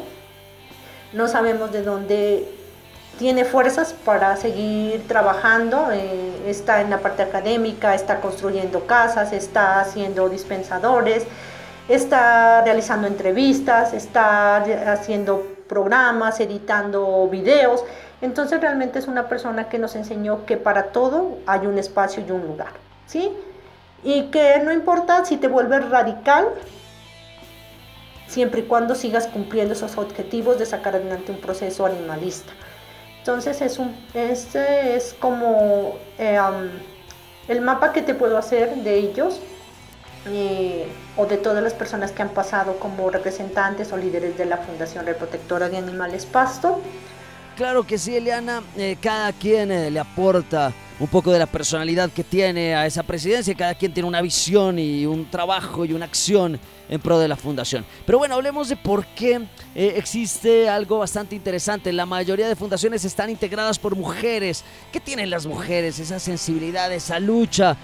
No 1.13 1.27
sabemos 1.27 1.71
de 1.71 1.81
dónde 1.83 2.60
tiene 3.21 3.45
fuerzas 3.45 3.93
para 4.03 4.35
seguir 4.35 5.07
trabajando, 5.07 5.91
eh, 5.91 6.41
está 6.47 6.81
en 6.81 6.89
la 6.89 6.97
parte 7.01 7.21
académica, 7.21 7.93
está 7.93 8.19
construyendo 8.19 8.87
casas, 8.87 9.31
está 9.31 9.79
haciendo 9.79 10.27
dispensadores, 10.27 11.27
está 11.87 12.63
realizando 12.63 13.05
entrevistas, 13.05 13.93
está 13.93 14.55
haciendo 14.91 15.45
programas, 15.69 16.39
editando 16.39 17.27
videos. 17.27 17.85
Entonces 18.21 18.59
realmente 18.59 18.97
es 18.97 19.07
una 19.07 19.29
persona 19.29 19.69
que 19.69 19.77
nos 19.77 19.95
enseñó 19.95 20.47
que 20.47 20.57
para 20.57 20.85
todo 20.85 21.37
hay 21.45 21.67
un 21.67 21.77
espacio 21.77 22.23
y 22.27 22.31
un 22.31 22.47
lugar, 22.47 22.71
¿sí? 23.05 23.31
Y 24.03 24.31
que 24.31 24.59
no 24.65 24.73
importa 24.73 25.25
si 25.25 25.37
te 25.37 25.47
vuelves 25.47 25.87
radical, 25.91 26.47
siempre 28.25 28.61
y 28.61 28.63
cuando 28.63 28.95
sigas 28.95 29.27
cumpliendo 29.27 29.75
esos 29.75 29.95
objetivos 29.99 30.57
de 30.57 30.65
sacar 30.65 30.95
adelante 30.95 31.31
un 31.31 31.39
proceso 31.39 31.85
animalista. 31.85 32.51
Entonces 33.21 33.61
es 33.61 33.77
un, 33.77 33.95
este 34.15 34.95
es 34.95 35.15
como 35.19 35.95
eh, 36.17 36.39
el 37.47 37.61
mapa 37.61 37.93
que 37.93 38.01
te 38.01 38.15
puedo 38.15 38.35
hacer 38.35 38.73
de 38.77 38.97
ellos 38.97 39.39
eh, 40.25 40.87
o 41.15 41.27
de 41.27 41.37
todas 41.37 41.63
las 41.63 41.75
personas 41.75 42.11
que 42.11 42.23
han 42.23 42.29
pasado 42.29 42.79
como 42.79 43.11
representantes 43.11 43.93
o 43.93 43.97
líderes 43.97 44.39
de 44.39 44.45
la 44.45 44.57
Fundación 44.57 45.05
Reprotectora 45.05 45.69
de 45.69 45.77
Animales 45.77 46.25
Pasto. 46.25 46.81
Claro 47.55 47.83
que 47.83 47.99
sí, 47.99 48.15
Eliana. 48.15 48.63
Eh, 48.75 48.97
cada 48.99 49.31
quien 49.33 49.69
le 49.93 49.99
aporta 49.99 50.73
un 51.01 51.07
poco 51.07 51.31
de 51.31 51.39
la 51.39 51.47
personalidad 51.47 52.11
que 52.11 52.23
tiene 52.23 52.75
a 52.75 52.85
esa 52.85 53.01
presidencia. 53.01 53.55
Cada 53.55 53.73
quien 53.73 53.91
tiene 53.91 54.07
una 54.07 54.21
visión 54.21 54.77
y 54.77 55.07
un 55.07 55.29
trabajo 55.31 55.83
y 55.83 55.93
una 55.93 56.05
acción 56.05 56.59
en 56.87 57.01
pro 57.01 57.17
de 57.17 57.27
la 57.27 57.35
fundación. 57.35 57.83
Pero 58.05 58.19
bueno, 58.19 58.35
hablemos 58.35 58.69
de 58.69 58.77
por 58.77 59.03
qué 59.07 59.41
eh, 59.73 59.93
existe 59.97 60.69
algo 60.69 60.99
bastante 60.99 61.35
interesante. 61.35 61.91
La 61.91 62.05
mayoría 62.05 62.47
de 62.47 62.55
fundaciones 62.55 63.03
están 63.03 63.31
integradas 63.31 63.79
por 63.79 63.95
mujeres. 63.95 64.63
¿Qué 64.91 64.99
tienen 64.99 65.31
las 65.31 65.47
mujeres? 65.47 65.97
Esa 65.97 66.19
sensibilidad, 66.19 66.93
esa 66.93 67.19
lucha. 67.19 67.75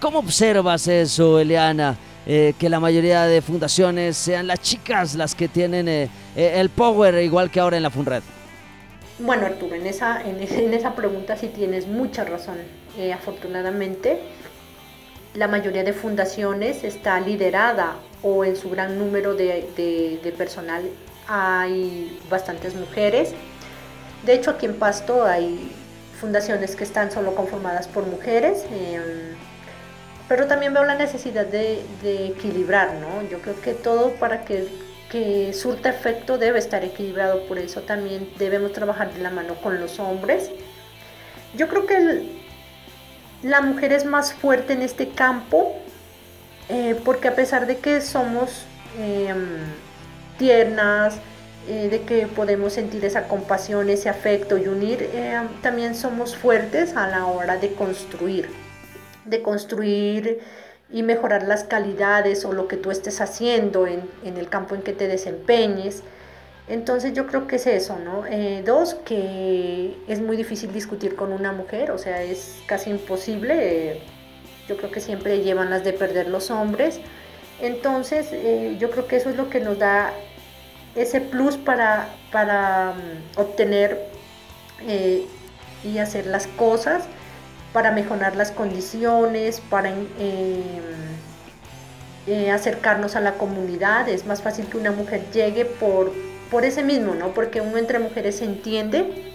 ¿Cómo 0.00 0.18
observas 0.18 0.88
eso, 0.88 1.38
Eliana? 1.38 1.96
que 2.26 2.68
la 2.68 2.78
mayoría 2.78 3.24
de 3.24 3.42
fundaciones 3.42 4.16
sean 4.16 4.46
las 4.46 4.60
chicas 4.60 5.16
las 5.16 5.34
que 5.34 5.48
tienen 5.48 6.08
el 6.36 6.70
power, 6.70 7.14
igual 7.24 7.50
que 7.50 7.58
ahora 7.58 7.76
en 7.76 7.82
la 7.82 7.90
FUNRED. 7.90 8.22
Bueno, 9.22 9.44
Arturo, 9.44 9.74
en 9.74 9.86
esa, 9.86 10.22
en, 10.24 10.74
esa 10.74 10.94
pregunta 10.94 11.36
sí 11.36 11.48
tienes 11.48 11.86
mucha 11.86 12.24
razón. 12.24 12.56
Eh, 12.98 13.12
afortunadamente, 13.12 14.20
la 15.34 15.46
mayoría 15.46 15.84
de 15.84 15.92
fundaciones 15.92 16.84
está 16.84 17.20
liderada 17.20 17.96
o 18.22 18.44
en 18.44 18.56
su 18.56 18.70
gran 18.70 18.98
número 18.98 19.34
de, 19.34 20.34
personal 20.36 20.82
hay 21.28 22.18
bastantes 22.28 22.74
mujeres. 22.74 23.32
De 24.24 24.34
hecho, 24.34 24.50
aquí 24.52 24.66
en 24.66 24.74
Pasto 24.74 25.24
hay 25.24 25.70
fundaciones 26.18 26.74
que 26.74 26.84
están 26.84 27.10
solo 27.10 27.34
conformadas 27.34 27.88
por 27.88 28.06
mujeres, 28.06 28.64
em, 28.72 29.36
pero 30.28 30.46
también 30.46 30.74
veo 30.74 30.84
la 30.84 30.96
necesidad 30.96 31.46
de, 31.46 31.82
de 32.02 32.26
equilibrar, 32.26 32.94
¿no? 32.94 33.28
Yo 33.28 33.38
creo 33.40 33.60
que 33.60 33.74
todo 33.74 34.12
para 34.12 34.44
que 34.44 34.66
que 35.10 35.52
surta 35.52 35.90
efecto 35.90 36.38
debe 36.38 36.58
estar 36.58 36.84
equilibrado, 36.84 37.42
por 37.46 37.58
eso 37.58 37.82
también 37.82 38.30
debemos 38.38 38.72
trabajar 38.72 39.12
de 39.12 39.20
la 39.20 39.30
mano 39.30 39.56
con 39.56 39.80
los 39.80 39.98
hombres. 39.98 40.50
Yo 41.56 41.68
creo 41.68 41.84
que 41.84 42.28
la 43.42 43.60
mujer 43.60 43.92
es 43.92 44.04
más 44.04 44.32
fuerte 44.32 44.72
en 44.72 44.82
este 44.82 45.08
campo, 45.08 45.74
eh, 46.68 46.94
porque 47.04 47.26
a 47.26 47.34
pesar 47.34 47.66
de 47.66 47.78
que 47.78 48.00
somos 48.00 48.64
em, 48.98 49.58
tiernas, 50.38 51.16
eh, 51.68 51.88
de 51.90 52.02
que 52.02 52.28
podemos 52.28 52.74
sentir 52.74 53.04
esa 53.04 53.26
compasión, 53.26 53.90
ese 53.90 54.08
afecto 54.08 54.58
y 54.58 54.68
unir, 54.68 55.10
también 55.60 55.96
somos 55.96 56.36
fuertes 56.36 56.96
a 56.96 57.08
la 57.08 57.26
hora 57.26 57.56
de 57.56 57.72
construir, 57.74 58.48
de 59.24 59.42
construir 59.42 60.40
y 60.92 61.02
mejorar 61.02 61.44
las 61.44 61.64
calidades 61.64 62.44
o 62.44 62.52
lo 62.52 62.66
que 62.66 62.76
tú 62.76 62.90
estés 62.90 63.20
haciendo 63.20 63.86
en, 63.86 64.08
el 64.24 64.48
campo 64.48 64.74
en 64.74 64.82
que 64.82 64.92
te 64.92 65.06
desempeñes. 65.06 66.02
Entonces 66.68 67.12
yo 67.12 67.26
creo 67.26 67.46
que 67.46 67.56
es 67.56 67.66
eso, 67.66 67.98
¿no? 67.98 68.26
Eh, 68.26 68.62
dos, 68.64 68.94
que 68.94 69.96
es 70.08 70.20
muy 70.20 70.36
difícil 70.36 70.72
discutir 70.72 71.16
con 71.16 71.32
una 71.32 71.52
mujer, 71.52 71.90
o 71.90 71.98
sea, 71.98 72.22
es 72.22 72.60
casi 72.66 72.90
imposible. 72.90 74.02
yo 74.68 74.76
creo 74.76 74.90
que 74.90 75.00
siempre 75.00 75.40
llevan 75.40 75.70
las 75.70 75.84
de 75.84 75.92
perder 75.92 76.28
los 76.28 76.50
hombres. 76.50 77.00
Entonces 77.60 78.28
eh, 78.32 78.76
yo 78.80 78.90
creo 78.90 79.06
que 79.06 79.16
eso 79.16 79.30
es 79.30 79.36
lo 79.36 79.50
que 79.50 79.60
nos 79.60 79.78
da 79.78 80.12
ese 80.94 81.20
plus 81.20 81.56
para, 81.56 82.08
para 82.32 82.94
mm, 82.94 83.40
obtener 83.40 83.98
eh, 84.86 85.26
y 85.84 85.98
hacer 85.98 86.26
las 86.26 86.46
cosas 86.46 87.04
para 87.72 87.92
mejorar 87.92 88.36
las 88.36 88.50
condiciones, 88.50 89.60
para 89.60 89.90
eh, 90.18 90.80
eh, 92.26 92.50
acercarnos 92.50 93.16
a 93.16 93.20
la 93.20 93.34
comunidad. 93.34 94.08
Es 94.08 94.26
más 94.26 94.42
fácil 94.42 94.66
que 94.66 94.76
una 94.76 94.92
mujer 94.92 95.22
llegue 95.32 95.64
por, 95.64 96.12
por 96.50 96.64
ese 96.64 96.82
mismo, 96.82 97.14
¿no? 97.14 97.28
Porque 97.28 97.60
uno 97.60 97.76
entre 97.76 97.98
mujeres 97.98 98.36
se 98.36 98.44
entiende 98.44 99.32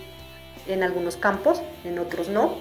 en 0.68 0.84
algunos 0.84 1.18
campos, 1.18 1.62
en 1.84 2.00
otros 2.00 2.30
no. 2.30 2.58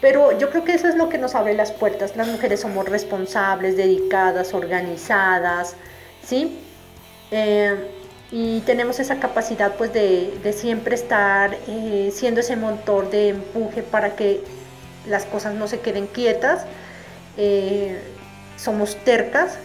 Pero 0.00 0.38
yo 0.38 0.50
creo 0.50 0.64
que 0.64 0.74
eso 0.74 0.88
es 0.88 0.96
lo 0.96 1.08
que 1.08 1.18
nos 1.18 1.34
abre 1.34 1.54
las 1.54 1.72
puertas. 1.72 2.16
Las 2.16 2.28
mujeres 2.28 2.60
somos 2.60 2.88
responsables, 2.88 3.76
dedicadas, 3.76 4.52
organizadas, 4.52 5.76
¿sí? 6.22 6.58
Eh, 7.30 7.90
y 8.30 8.60
tenemos 8.60 9.00
esa 9.00 9.20
capacidad 9.20 9.76
pues 9.76 9.92
de, 9.92 10.52
siempre 10.54 10.94
estar 10.94 11.56
eh, 11.68 12.10
siendo 12.12 12.40
ese 12.40 12.56
motor 12.56 13.10
de 13.10 13.30
empuje 13.30 13.82
para 13.82 14.16
que 14.16 14.42
las 15.06 15.24
cosas 15.26 15.54
no 15.54 15.68
se 15.68 15.80
queden 15.80 16.06
quietas. 16.06 16.64
Eh, 17.36 17.98
somos 18.56 18.96
tercas, 19.04 19.58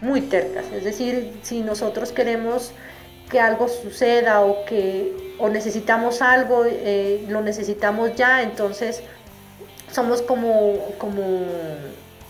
muy 0.00 0.20
tercas. 0.20 0.66
Es 0.72 0.84
decir, 0.84 1.38
si 1.42 1.60
nosotros 1.60 2.12
queremos 2.12 2.72
que 3.30 3.40
algo 3.40 3.68
suceda 3.68 4.40
o 4.40 4.64
que 4.64 5.34
o 5.38 5.48
necesitamos 5.48 6.22
algo, 6.22 6.64
eh, 6.66 7.24
lo 7.28 7.42
necesitamos 7.42 8.16
ya, 8.16 8.42
entonces 8.42 9.02
somos 9.92 10.22
como, 10.22 10.78
como 10.98 11.22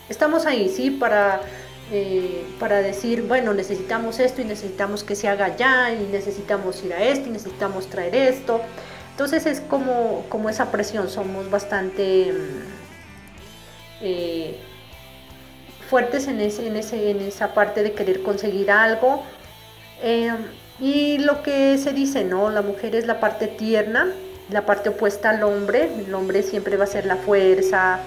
estamos 0.09 0.45
ahí, 0.45 0.69
¿sí? 0.69 0.91
Para, 0.91 1.41
eh, 1.91 2.45
para 2.59 2.81
decir, 2.81 3.23
bueno, 3.23 3.53
necesitamos 3.53 4.19
esto 4.19 4.41
y 4.41 4.45
necesitamos 4.45 5.03
que 5.03 5.15
se 5.15 5.27
haga 5.27 5.55
ya 5.55 5.91
y 5.91 6.07
necesitamos 6.11 6.83
ir 6.83 6.93
a 6.93 7.03
esto 7.03 7.29
y 7.29 7.31
necesitamos 7.31 7.87
traer 7.87 8.15
esto. 8.15 8.61
Entonces 9.19 9.47
es 9.47 9.59
como, 9.59 10.25
como 10.29 10.49
esa 10.49 10.71
presión, 10.71 11.09
somos 11.09 11.51
bastante 11.51 12.33
eh, 13.99 14.57
fuertes 15.89 16.29
en, 16.29 16.39
ese, 16.39 16.65
en, 17.11 17.19
esa 17.19 17.53
parte 17.53 17.83
de 17.83 17.91
querer 17.91 18.23
conseguir 18.23 18.71
algo. 18.71 19.23
Y 20.79 21.17
lo 21.17 21.43
que 21.43 21.77
se 21.77 21.91
dice, 21.91 22.23
¿no? 22.23 22.49
La 22.49 22.61
mujer 22.61 22.95
es 22.95 23.07
la 23.07 23.19
parte 23.19 23.47
tierna, 23.47 24.07
la 24.49 24.65
parte 24.65 24.87
opuesta 24.87 25.31
al 25.31 25.43
hombre. 25.43 25.89
El 25.99 26.13
hombre 26.13 26.41
siempre 26.41 26.77
va 26.77 26.85
a 26.85 26.87
ser 26.87 27.05
la 27.05 27.17
fuerza, 27.17 27.99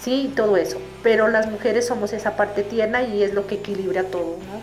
sí, 0.00 0.32
todo 0.34 0.56
eso. 0.56 0.80
Pero 1.02 1.28
las 1.28 1.50
mujeres 1.50 1.86
somos 1.86 2.14
esa 2.14 2.36
parte 2.36 2.62
tierna 2.62 3.02
y 3.02 3.22
es 3.22 3.34
lo 3.34 3.46
que 3.46 3.56
equilibra 3.56 4.04
todo, 4.04 4.38
¿no? 4.38 4.62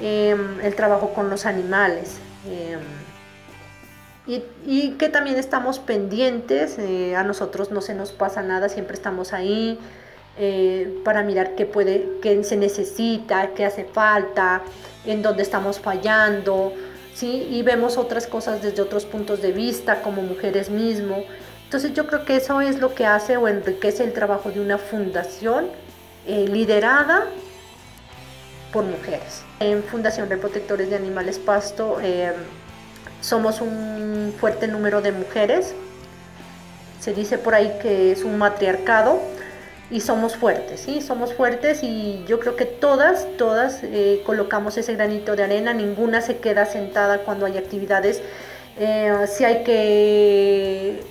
Em, 0.00 0.60
el 0.60 0.76
trabajo 0.76 1.12
con 1.12 1.28
los 1.28 1.44
animales. 1.44 2.18
Em, 2.48 2.78
y, 4.26 4.92
que 4.92 5.08
también 5.10 5.36
estamos 5.36 5.78
pendientes, 5.78 6.78
eh, 6.78 7.14
a 7.14 7.22
nosotros 7.22 7.70
no 7.70 7.80
se 7.82 7.94
nos 7.94 8.12
pasa 8.12 8.42
nada, 8.42 8.68
siempre 8.68 8.94
estamos 8.94 9.32
ahí 9.34 9.78
eh, 10.38 11.00
para 11.04 11.22
mirar 11.22 11.54
qué, 11.54 11.66
puede, 11.66 12.08
qué 12.22 12.42
se 12.42 12.56
necesita, 12.56 13.50
qué 13.54 13.64
hace 13.66 13.84
falta 13.84 14.62
en 15.04 15.22
dónde 15.22 15.42
estamos 15.42 15.78
fallando, 15.78 16.72
¿sí? 17.14 17.46
Y 17.50 17.62
vemos 17.62 17.98
otras 17.98 18.26
cosas 18.26 18.62
desde 18.62 18.80
otros 18.80 19.04
puntos 19.04 19.42
de 19.42 19.52
vista, 19.52 20.02
como 20.02 20.22
mujeres 20.22 20.70
mismo. 20.70 21.22
Entonces 21.64 21.92
yo 21.92 22.06
creo 22.06 22.24
que 22.24 22.36
eso 22.36 22.60
es 22.60 22.80
lo 22.80 22.94
que 22.94 23.04
hace 23.04 23.36
o 23.36 23.46
enriquece 23.46 24.04
el 24.04 24.12
trabajo 24.12 24.50
de 24.50 24.60
una 24.60 24.78
fundación 24.78 25.66
eh, 26.26 26.48
liderada 26.48 27.26
por 28.72 28.84
mujeres. 28.84 29.42
En 29.60 29.82
Fundación 29.82 30.28
de 30.28 30.36
Protectores 30.36 30.90
de 30.90 30.96
Animales 30.96 31.38
Pasto 31.38 31.98
eh, 32.02 32.32
somos 33.24 33.62
un 33.62 34.34
fuerte 34.38 34.68
número 34.68 35.00
de 35.00 35.12
mujeres. 35.12 35.74
Se 37.00 37.14
dice 37.14 37.38
por 37.38 37.54
ahí 37.54 37.78
que 37.80 38.12
es 38.12 38.22
un 38.22 38.36
matriarcado 38.36 39.20
y 39.90 40.00
somos 40.00 40.36
fuertes, 40.36 40.80
¿sí? 40.80 41.00
Somos 41.00 41.32
fuertes 41.32 41.82
y 41.82 42.24
yo 42.26 42.38
creo 42.38 42.56
que 42.56 42.66
todas, 42.66 43.26
todas 43.38 43.80
eh, 43.82 44.22
colocamos 44.26 44.76
ese 44.76 44.94
granito 44.94 45.36
de 45.36 45.44
arena, 45.44 45.72
ninguna 45.72 46.20
se 46.20 46.38
queda 46.38 46.66
sentada 46.66 47.18
cuando 47.18 47.46
hay 47.46 47.56
actividades. 47.56 48.20
Eh, 48.78 49.12
si 49.26 49.44
hay 49.44 49.62
que 49.62 51.02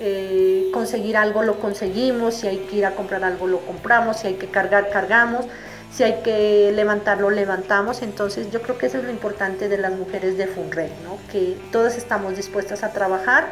eh, 0.00 0.70
conseguir 0.72 1.16
algo, 1.16 1.42
lo 1.42 1.58
conseguimos, 1.58 2.34
si 2.34 2.46
hay 2.46 2.58
que 2.58 2.76
ir 2.76 2.86
a 2.86 2.92
comprar 2.92 3.24
algo, 3.24 3.46
lo 3.46 3.58
compramos, 3.60 4.18
si 4.18 4.28
hay 4.28 4.34
que 4.34 4.46
cargar, 4.46 4.90
cargamos, 4.90 5.46
si 5.92 6.04
hay 6.04 6.22
que 6.22 6.72
levantar, 6.74 7.20
lo 7.20 7.30
levantamos. 7.30 8.02
Entonces 8.02 8.50
yo 8.50 8.62
creo 8.62 8.78
que 8.78 8.86
eso 8.86 8.98
es 8.98 9.04
lo 9.04 9.10
importante 9.10 9.68
de 9.68 9.78
las 9.78 9.92
mujeres 9.92 10.36
de 10.36 10.46
FUNRED, 10.46 10.90
¿no? 11.04 11.18
que 11.30 11.56
todas 11.72 11.96
estamos 11.96 12.36
dispuestas 12.36 12.82
a 12.82 12.92
trabajar 12.92 13.48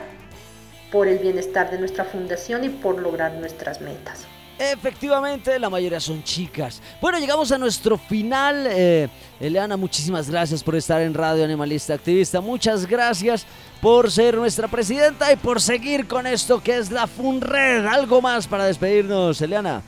por 0.90 1.08
el 1.08 1.18
bienestar 1.18 1.70
de 1.70 1.78
nuestra 1.78 2.04
fundación 2.04 2.64
y 2.64 2.68
por 2.68 3.00
lograr 3.00 3.34
nuestras 3.34 3.80
metas. 3.80 4.26
Efectivamente, 4.58 5.56
la 5.56 5.70
mayoría 5.70 6.00
son 6.00 6.24
chicas. 6.24 6.82
Bueno, 7.00 7.20
llegamos 7.20 7.52
a 7.52 7.58
nuestro 7.58 7.96
final. 7.96 8.66
Eh, 8.68 9.08
Eliana, 9.38 9.76
muchísimas 9.76 10.28
gracias 10.28 10.64
por 10.64 10.74
estar 10.74 11.00
en 11.00 11.14
Radio 11.14 11.44
Animalista 11.44 11.94
Activista. 11.94 12.40
Muchas 12.40 12.84
gracias 12.84 13.46
por 13.80 14.10
ser 14.10 14.36
nuestra 14.36 14.66
presidenta 14.66 15.32
y 15.32 15.36
por 15.36 15.60
seguir 15.60 16.08
con 16.08 16.26
esto 16.26 16.60
que 16.60 16.76
es 16.76 16.90
la 16.90 17.06
FUNRED. 17.06 17.86
¿Algo 17.86 18.20
más 18.20 18.48
para 18.48 18.64
despedirnos, 18.64 19.40
Eliana? 19.40 19.80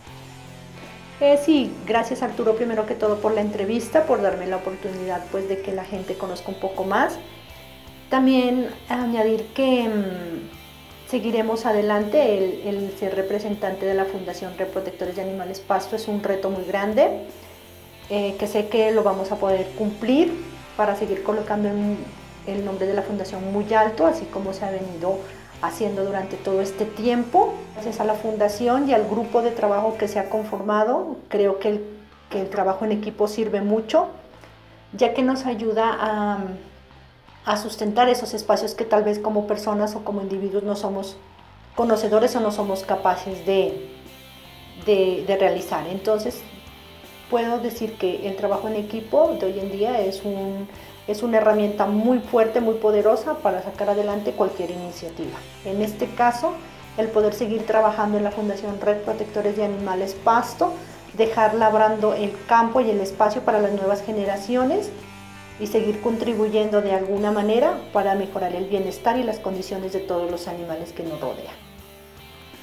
Sí, 1.44 1.70
gracias 1.86 2.22
Arturo 2.22 2.56
primero 2.56 2.86
que 2.86 2.94
todo 2.94 3.16
por 3.18 3.34
la 3.34 3.42
entrevista, 3.42 4.04
por 4.04 4.22
darme 4.22 4.46
la 4.46 4.56
oportunidad 4.56 5.22
pues 5.30 5.48
de 5.48 5.60
que 5.60 5.72
la 5.72 5.84
gente 5.84 6.14
conozca 6.14 6.48
un 6.48 6.58
poco 6.60 6.84
más. 6.84 7.18
También 8.08 8.70
añadir 8.88 9.46
que... 9.54 9.88
Mm, 9.88 10.60
seguiremos 11.10 11.66
adelante. 11.66 12.68
El, 12.68 12.92
ser 12.98 13.16
representante 13.16 13.84
de 13.84 13.94
la 13.94 14.04
Fundación 14.04 14.56
Reprotectores 14.56 15.16
de 15.16 15.22
Animales 15.22 15.60
Pasto 15.60 15.96
es 15.96 16.06
un 16.06 16.22
reto 16.22 16.50
muy 16.50 16.64
grande, 16.64 17.24
eh, 18.08 18.36
que 18.38 18.46
sé 18.46 18.68
que 18.68 18.92
lo 18.92 19.02
vamos 19.02 19.32
a 19.32 19.36
poder 19.36 19.66
cumplir 19.76 20.32
para 20.76 20.94
seguir 20.96 21.22
colocando 21.22 21.68
el, 22.46 22.64
nombre 22.64 22.86
de 22.86 22.94
la 22.94 23.02
Fundación 23.02 23.52
muy 23.52 23.72
alto, 23.74 24.06
así 24.06 24.24
como 24.26 24.52
se 24.52 24.64
ha 24.64 24.70
venido 24.70 25.18
haciendo 25.62 26.04
durante 26.04 26.36
todo 26.36 26.60
este 26.60 26.84
tiempo. 26.84 27.54
Gracias 27.74 28.00
a 28.00 28.04
la 28.04 28.14
Fundación 28.14 28.88
y 28.88 28.94
al 28.94 29.06
grupo 29.08 29.42
de 29.42 29.50
trabajo 29.50 29.96
que 29.98 30.08
se 30.08 30.18
ha 30.18 30.30
conformado, 30.30 31.16
creo 31.28 31.58
que 31.58 31.68
el, 31.68 31.84
que 32.30 32.40
el 32.40 32.50
trabajo 32.50 32.84
en 32.84 32.92
equipo 32.92 33.28
sirve 33.28 33.60
mucho, 33.60 34.08
ya 34.92 35.14
que 35.14 35.22
nos 35.22 35.46
ayuda 35.46 36.44
a 37.44 37.56
sustentar 37.56 38.08
esos 38.08 38.34
espacios 38.34 38.74
que 38.74 38.84
tal 38.84 39.02
vez 39.02 39.18
como 39.18 39.46
personas 39.46 39.94
o 39.96 40.04
como 40.04 40.22
individuos 40.22 40.62
no 40.62 40.76
somos 40.76 41.16
conocedores 41.74 42.34
o 42.36 42.40
no 42.40 42.52
somos 42.52 42.82
capaces 42.82 43.46
de, 43.46 43.88
de, 44.86 45.36
realizar. 45.38 45.86
Entonces, 45.86 46.42
puedo 47.30 47.58
decir 47.58 47.94
que 47.96 48.28
el 48.28 48.36
trabajo 48.36 48.68
en 48.68 48.76
equipo 48.76 49.36
de 49.40 49.46
hoy 49.46 49.60
en 49.60 49.72
día 49.72 50.00
es, 50.00 50.22
un, 50.24 50.68
es 51.10 51.22
una 51.22 51.38
herramienta 51.38 51.86
muy 51.86 52.20
fuerte, 52.20 52.60
muy 52.60 52.74
poderosa 52.74 53.34
para 53.38 53.62
sacar 53.62 53.90
adelante 53.90 54.32
cualquier 54.32 54.70
iniciativa. 54.70 55.36
En 55.64 55.82
este 55.82 56.06
caso, 56.06 56.52
el 56.96 57.08
poder 57.08 57.34
seguir 57.34 57.66
trabajando 57.66 58.16
en 58.16 58.24
la 58.24 58.30
Fundación 58.30 58.80
Red 58.80 58.98
Protectores 58.98 59.56
de 59.56 59.64
Animales 59.64 60.14
Pasto, 60.14 60.72
dejar 61.16 61.54
labrando 61.54 62.14
el 62.14 62.32
campo 62.46 62.80
y 62.80 62.90
el 62.90 63.00
espacio 63.00 63.42
para 63.42 63.60
las 63.60 63.72
nuevas 63.72 64.02
generaciones 64.02 64.90
y 65.58 65.66
seguir 65.66 66.00
contribuyendo 66.00 66.80
de 66.80 66.92
alguna 66.92 67.32
manera 67.32 67.78
para 67.92 68.14
mejorar 68.14 68.54
el 68.54 68.66
bienestar 68.66 69.18
y 69.18 69.24
las 69.24 69.40
condiciones 69.40 69.92
de 69.92 70.00
todos 70.00 70.30
los 70.30 70.46
animales 70.46 70.92
que 70.92 71.02
nos 71.02 71.20
rodean. 71.20 71.69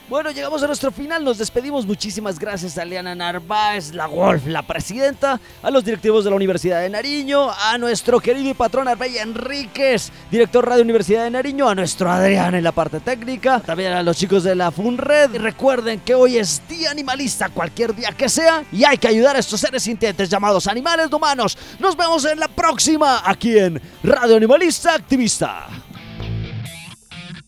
Bueno, 0.10 0.32
llegamos 0.32 0.64
a 0.64 0.68
nuestro 0.68 0.90
final, 0.90 1.22
nos 1.22 1.38
despedimos. 1.38 1.86
Muchísimas 1.86 2.40
gracias 2.40 2.78
a 2.78 2.86
Liana 2.86 3.14
Narváez, 3.14 3.94
la 3.94 4.08
Wolf, 4.08 4.48
la 4.48 4.62
presidenta, 4.62 5.38
a 5.62 5.70
los 5.70 5.84
directivos 5.84 6.24
de 6.24 6.30
la 6.30 6.38
Universidad 6.38 6.80
de 6.80 6.90
Nariño, 6.90 7.52
a 7.52 7.78
nuestro 7.78 8.22
querido 8.22 8.50
y 8.50 8.54
patrón 8.54 8.88
Arbella 8.88 9.22
Enríquez, 9.22 10.10
director 10.32 10.66
Radio 10.66 10.84
Universidad 10.84 11.26
de 11.26 11.32
Nariño, 11.32 11.68
a 11.68 11.76
nuestro 11.76 12.10
Adrián 12.10 12.56
en 12.56 12.64
la 12.64 12.72
parte 12.72 13.02
técnica, 13.02 13.60
también 13.60 13.92
a 13.92 14.02
los 14.02 14.16
chicos 14.16 14.46
de 14.46 14.56
la 14.56 14.72
FUNRED. 14.72 15.34
Y 15.34 15.40
recuerden 15.40 16.00
que 16.00 16.16
hoy 16.16 16.38
es 16.38 16.62
día 16.70 16.92
animalista, 16.92 17.50
cualquier 17.50 17.94
día 17.94 18.14
que 18.14 18.30
sea, 18.30 18.64
y 18.72 18.86
hay 18.86 18.98
que 18.98 19.10
ayudar 19.10 19.36
a 19.36 19.40
estos 19.40 19.60
seres 19.60 19.84
sintientes 19.84 20.30
llamados 20.30 20.68
animales 20.68 21.12
humanos. 21.12 21.58
Nos 21.80 21.98
vemos 21.98 22.24
en 22.24 22.40
la 22.40 22.48
próxima, 22.48 23.24
aquí 23.26 23.58
en 23.58 23.82
Radio 24.04 24.38
Animalista 24.38 24.94
Activista. 24.94 25.68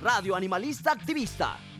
Radio 0.01 0.35
Animalista 0.35 0.91
Activista 0.91 1.55